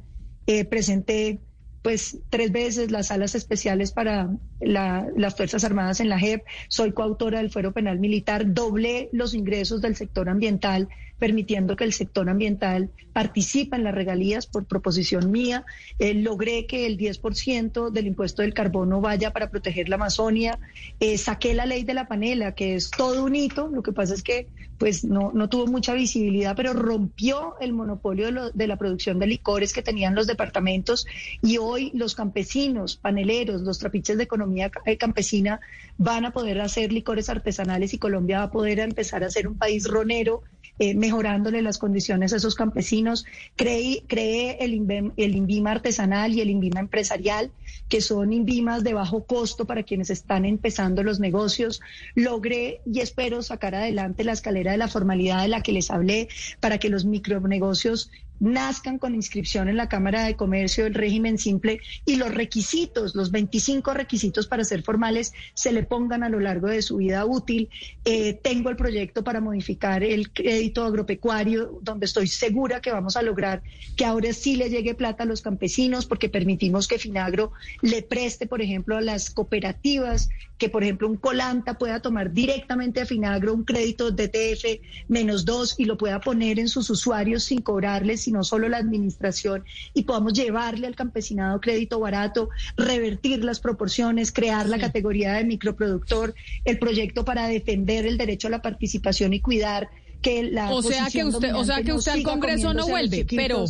Eh, 0.46 0.66
presenté 0.66 1.40
pues 1.82 2.20
tres 2.30 2.52
veces 2.52 2.92
las 2.92 3.08
salas 3.08 3.36
especiales 3.36 3.92
para 3.92 4.30
las 4.60 5.36
Fuerzas 5.36 5.64
Armadas 5.64 6.02
en 6.02 6.10
la 6.10 6.20
JEP, 6.20 6.44
soy 6.68 6.92
coautora 6.92 7.38
del 7.38 7.52
Fuero 7.52 7.72
Penal 7.72 8.00
Militar, 8.00 8.54
doblé 8.54 9.10
los 9.14 9.34
ingresos 9.34 9.82
del 9.82 9.96
sector 9.96 10.28
ambiental, 10.28 10.90
permitiendo 11.20 11.76
que 11.76 11.84
el 11.84 11.94
sector 11.94 12.30
ambiental 12.30 12.90
participe 13.14 13.76
en 13.76 13.84
las 13.84 13.94
regalías 13.94 14.48
por 14.48 14.66
proposición 14.66 15.32
mía, 15.32 15.66
eh, 16.00 16.14
logré 16.14 16.66
que 16.66 16.86
el 16.86 16.98
10% 16.98 17.92
del 17.92 18.08
impuesto 18.08 18.42
del 18.42 18.54
carbono 18.54 19.02
vaya 19.02 19.32
para 19.32 19.50
proteger 19.50 19.90
la 19.90 19.96
Amazonia, 19.96 20.60
eh, 21.00 21.18
saqué 21.18 21.54
la 21.54 21.66
ley 21.66 21.84
de 21.84 21.94
la 21.94 22.08
panela, 22.08 22.56
que 22.56 22.76
es 22.76 22.90
todo 22.90 23.26
un 23.26 23.36
hito, 23.36 23.68
lo 23.68 23.84
que 23.84 23.92
pasa 23.92 24.14
es 24.14 24.24
que 24.24 24.48
pues 24.80 25.04
no, 25.04 25.32
no 25.34 25.50
tuvo 25.50 25.68
mucha 25.68 25.94
visibilidad, 25.94 26.56
pero 26.56 26.72
rompió 26.72 27.56
el 27.60 27.74
monopolio 27.74 28.32
de, 28.32 28.52
de 28.54 28.68
la 28.68 28.78
producción 28.78 29.20
de 29.20 29.28
licores 29.28 29.74
que 29.74 29.82
tenían 29.82 30.16
los 30.16 30.26
departamentos. 30.26 31.06
Y 31.42 31.58
hoy 31.58 31.92
los 31.94 32.16
campesinos, 32.16 32.96
paneleros, 32.96 33.62
los 33.62 33.78
trapiches 33.78 34.18
de 34.18 34.24
economía 34.24 34.72
eh, 34.86 34.98
campesina 34.98 35.60
van 35.98 36.24
a 36.24 36.32
poder 36.32 36.62
hacer 36.62 36.94
licores 36.94 37.30
artesanales 37.30 37.94
y 37.94 37.98
Colombia 37.98 38.40
va 38.40 38.44
a 38.46 38.52
poder 38.52 38.80
empezar 38.80 39.24
a 39.26 39.30
ser 39.30 39.50
un 39.50 39.58
país 39.58 39.86
ronero, 39.86 40.44
eh, 40.80 40.96
mejorándole 40.96 41.62
las 41.62 41.78
condiciones 41.78 42.34
a 42.34 42.38
esos 42.38 42.56
campesinos. 42.56 43.26
Creé 43.56 44.58
el, 44.60 44.74
INVIMA, 44.74 45.14
el 45.18 45.36
INVIMA 45.36 45.72
artesanal 45.72 46.34
y 46.34 46.42
el 46.42 46.50
INVIMA 46.50 46.80
empresarial, 46.80 47.52
que 47.90 48.02
son 48.02 48.32
INVIMAs 48.34 48.84
de 48.84 48.94
bajo 48.94 49.26
costo 49.26 49.66
para 49.66 49.84
quienes 49.84 50.10
están 50.10 50.46
empezando 50.46 51.04
los 51.04 51.20
negocios. 51.20 51.82
Logré 52.16 52.82
y 52.86 53.02
espero 53.02 53.42
sacar 53.42 53.76
adelante 53.76 54.24
la 54.24 54.32
escalera 54.32 54.72
de 54.72 54.78
la 54.78 54.88
formalidad 54.88 55.42
de 55.42 55.50
la 55.50 55.62
que 55.62 55.74
les 55.74 55.92
hablé 55.92 56.30
para 56.60 56.78
que 56.78 56.90
los 56.90 57.06
micronegocios 57.06 58.10
nazcan 58.40 59.00
con 59.00 59.16
inscripción 59.16 59.70
en 59.70 59.78
la 59.78 59.90
Cámara 59.90 60.24
de 60.24 60.36
Comercio 60.36 60.86
del 60.86 60.94
régimen 60.94 61.38
simple 61.38 61.80
y 62.06 62.16
los 62.16 62.34
requisitos, 62.34 63.16
los 63.16 63.32
25 63.32 63.94
requisitos 63.94 64.48
para 64.48 64.64
ser 64.64 64.84
formales, 64.84 65.34
se 65.54 65.72
le 65.72 65.84
pongan 65.84 66.24
a 66.24 66.30
lo 66.30 66.40
largo 66.40 66.68
de 66.68 66.82
su 66.82 66.98
vida 66.98 67.26
útil. 67.26 67.70
Eh, 68.06 68.34
tengo 68.34 68.70
el 68.70 68.76
proyecto 68.76 69.24
para 69.24 69.42
modificar 69.42 70.04
el 70.04 70.32
crédito 70.32 70.84
agropecuario, 70.84 71.80
donde 71.82 72.06
estoy 72.06 72.28
segura 72.28 72.82
que 72.82 72.92
vamos 72.92 73.18
a 73.18 73.22
lograr 73.22 73.62
que 73.96 74.06
ahora 74.06 74.34
sí 74.34 74.56
le 74.56 74.70
llegue 74.70 74.96
plata 74.96 75.24
a 75.24 75.26
los 75.26 75.42
campesinos, 75.42 76.06
porque 76.06 76.30
permitimos 76.30 76.88
que 76.88 77.00
Finagro 77.00 77.52
le 77.82 78.02
preste, 78.02 78.48
por 78.48 78.62
ejemplo, 78.62 78.98
a 78.98 79.02
las 79.02 79.30
cooperativas, 79.30 80.30
que 80.60 80.70
por 80.70 80.84
ejemplo 80.84 81.08
un 81.08 81.16
colanta 81.16 81.80
pueda 81.80 82.02
tomar 82.02 82.32
directamente 82.32 83.02
a 83.02 83.06
Finagro 83.06 83.54
un 83.54 83.64
crédito 83.64 84.12
de 84.12 84.28
TF 84.28 84.82
menos 85.08 85.46
dos 85.46 85.76
y 85.80 85.86
lo 85.86 85.98
pueda 85.98 86.20
poner 86.20 86.60
en 86.60 86.68
sus 86.68 86.90
usuarios 86.90 87.46
sin 87.46 87.62
cobrarles 87.62 88.22
sino 88.22 88.44
solo 88.44 88.70
la 88.70 88.78
administración, 88.78 89.64
y 89.94 90.04
podamos 90.04 90.34
llevarle 90.34 90.86
al 90.86 90.96
campesinado 90.96 91.60
crédito 91.62 92.00
barato, 92.00 92.50
revertir 92.76 93.44
las 93.44 93.60
proporciones, 93.60 94.32
crear 94.32 94.68
la 94.68 94.78
categoría 94.78 95.34
de 95.34 95.46
microproductor, 95.46 96.36
el 96.66 96.78
proyecto 96.78 97.24
para 97.24 97.48
defender 97.48 98.06
el 98.06 98.18
derecho 98.18 98.48
a 98.48 98.52
la 98.52 98.62
participación 98.62 99.34
y 99.34 99.40
cuidar 99.40 99.90
que 100.22 100.44
la 100.44 100.72
o 100.72 100.82
sea 100.82 101.08
que 101.10 101.24
usted 101.24 101.56
o 101.56 101.64
sea 101.64 101.82
que 101.82 101.94
usted 101.94 102.12
al 102.12 102.24
Congreso 102.24 102.74
no 102.74 102.86
vuelve 102.88 103.26
pero 103.26 103.64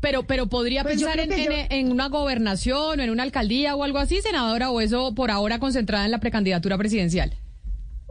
pero 0.00 0.24
pero 0.24 0.46
podría 0.46 0.82
pues 0.82 0.96
pensar 0.96 1.20
en, 1.20 1.32
en, 1.32 1.92
una 1.92 2.08
gobernación 2.08 3.00
o 3.00 3.02
en 3.02 3.10
una 3.10 3.22
alcaldía 3.22 3.76
o 3.76 3.84
algo 3.84 3.98
así 3.98 4.20
senadora 4.20 4.70
o 4.70 4.80
eso 4.80 5.14
por 5.14 5.30
ahora 5.30 5.58
concentrada 5.58 6.04
en 6.04 6.10
la 6.10 6.20
precandidatura 6.20 6.78
presidencial 6.78 7.34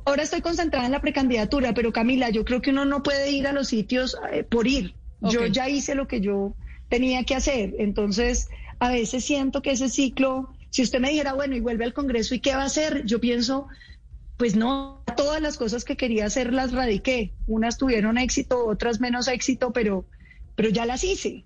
ahora 0.05 0.23
estoy 0.23 0.41
concentrada 0.41 0.85
en 0.85 0.91
la 0.91 1.01
precandidatura 1.01 1.73
pero 1.73 1.91
Camila 1.91 2.29
yo 2.29 2.45
creo 2.45 2.61
que 2.61 2.71
uno 2.71 2.85
no 2.85 3.03
puede 3.03 3.31
ir 3.31 3.47
a 3.47 3.51
los 3.51 3.67
sitios 3.67 4.17
eh, 4.31 4.43
por 4.43 4.67
ir 4.67 4.93
yo 5.21 5.45
ya 5.47 5.67
hice 5.69 5.95
lo 5.95 6.07
que 6.07 6.21
yo 6.21 6.55
tenía 6.89 7.23
que 7.23 7.35
hacer. 7.35 7.75
Entonces, 7.79 8.49
a 8.79 8.89
veces 8.89 9.23
siento 9.23 9.61
que 9.61 9.71
ese 9.71 9.89
ciclo, 9.89 10.53
si 10.69 10.81
usted 10.81 10.99
me 10.99 11.09
dijera, 11.09 11.33
bueno, 11.33 11.55
y 11.55 11.59
vuelve 11.59 11.85
al 11.85 11.93
Congreso, 11.93 12.35
¿y 12.35 12.39
qué 12.39 12.55
va 12.55 12.63
a 12.63 12.65
hacer? 12.65 13.05
Yo 13.05 13.19
pienso, 13.19 13.67
pues 14.37 14.55
no, 14.55 15.03
todas 15.17 15.41
las 15.41 15.57
cosas 15.57 15.83
que 15.83 15.97
quería 15.97 16.25
hacer 16.25 16.53
las 16.53 16.71
radiqué. 16.71 17.33
Unas 17.47 17.77
tuvieron 17.77 18.17
éxito, 18.17 18.65
otras 18.65 18.99
menos 18.99 19.27
éxito, 19.27 19.71
pero, 19.71 20.05
pero 20.55 20.69
ya 20.69 20.85
las 20.85 21.03
hice. 21.03 21.45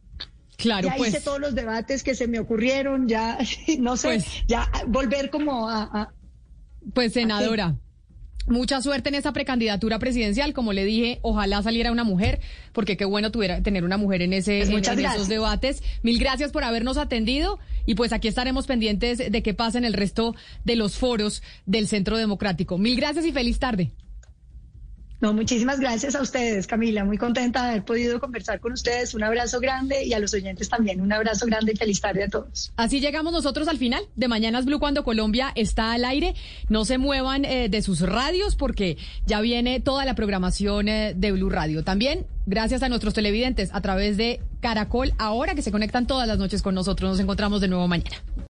Claro, 0.64 0.88
ya 0.88 0.96
pues. 0.96 1.10
hice 1.10 1.20
todos 1.20 1.42
los 1.42 1.56
debates 1.56 2.04
que 2.04 2.16
se 2.16 2.26
me 2.26 2.40
ocurrieron, 2.40 3.10
ya, 3.10 3.38
no 3.80 3.98
sé, 3.98 4.08
pues 4.08 4.26
ya 4.48 4.72
volver 4.88 5.30
como 5.30 5.70
a... 5.70 6.14
pues 6.94 7.12
senadora. 7.12 7.76
Mucha 8.48 8.82
suerte 8.82 9.10
en 9.10 9.16
esa 9.16 9.34
precandidatura 9.34 10.00
presidencial. 10.00 10.54
Como 10.54 10.72
le 10.72 10.86
dije, 10.86 11.20
ojalá 11.22 11.62
saliera 11.64 11.92
una 11.92 12.06
mujer, 12.06 12.40
porque 12.72 12.96
qué 12.96 13.04
bueno 13.04 13.30
tuviera, 13.30 13.62
tener 13.62 13.84
una 13.84 13.98
mujer 13.98 14.22
en, 14.22 14.32
ese, 14.32 14.66
pues 14.70 14.88
en, 14.88 15.00
esos 15.06 15.28
debates. 15.28 15.84
Mil 16.02 16.18
gracias 16.18 16.52
por 16.52 16.64
habernos 16.64 16.98
atendido 16.98 17.60
y 17.86 17.96
pues 17.96 18.14
aquí 18.14 18.30
estaremos 18.30 18.68
pendientes 18.68 19.18
de 19.18 19.44
qué 19.44 19.54
pasa 19.54 19.78
en 19.78 19.86
el 19.86 19.94
resto 19.94 20.34
de 20.64 20.78
los 20.78 20.96
foros 20.96 21.44
del 21.66 21.90
Centro 21.90 22.18
Democrático. 22.18 22.78
Mil 22.78 22.96
gracias 22.96 23.26
y 23.26 23.34
feliz 23.34 23.60
tarde. 23.60 23.92
No, 25.24 25.32
muchísimas 25.32 25.80
gracias 25.80 26.16
a 26.16 26.22
ustedes, 26.22 26.68
Camila. 26.68 27.06
Muy 27.06 27.18
contenta 27.18 27.64
de 27.64 27.70
haber 27.70 27.86
podido 27.86 28.20
conversar 28.20 28.60
con 28.60 28.74
ustedes. 28.74 29.14
Un 29.14 29.24
abrazo 29.24 29.62
grande 29.62 30.04
y 30.04 30.12
a 30.12 30.20
los 30.20 30.34
oyentes 30.34 30.68
también. 30.68 31.00
Un 31.00 31.14
abrazo 31.14 31.46
grande 31.46 31.72
y 31.72 31.78
feliz 31.78 32.02
tarde 32.02 32.26
a 32.26 32.28
todos. 32.28 32.74
Así 32.76 33.00
llegamos 33.00 33.32
nosotros 33.32 33.70
al 33.70 33.78
final 33.78 34.04
de 34.18 34.28
Mañanas 34.28 34.66
Blue 34.66 34.82
cuando 34.82 35.06
Colombia 35.06 35.54
está 35.56 35.94
al 35.94 36.04
aire. 36.04 36.36
No 36.68 36.84
se 36.84 36.98
muevan 36.98 37.46
eh, 37.46 37.70
de 37.70 37.82
sus 37.82 38.02
radios 38.02 38.58
porque 38.58 38.98
ya 39.26 39.40
viene 39.40 39.80
toda 39.80 40.04
la 40.04 40.14
programación 40.14 40.90
eh, 40.90 41.14
de 41.16 41.32
Blue 41.32 41.50
Radio. 41.50 41.86
También 41.86 42.28
gracias 42.46 42.84
a 42.84 42.90
nuestros 42.90 43.14
televidentes 43.14 43.70
a 43.74 43.80
través 43.80 44.18
de 44.18 44.42
Caracol 44.60 45.14
ahora 45.20 45.56
que 45.56 45.62
se 45.62 45.72
conectan 45.72 46.06
todas 46.06 46.28
las 46.28 46.38
noches 46.38 46.62
con 46.62 46.76
nosotros. 46.76 47.12
Nos 47.12 47.20
encontramos 47.22 47.62
de 47.62 47.70
nuevo 47.70 47.88
mañana. 47.88 48.18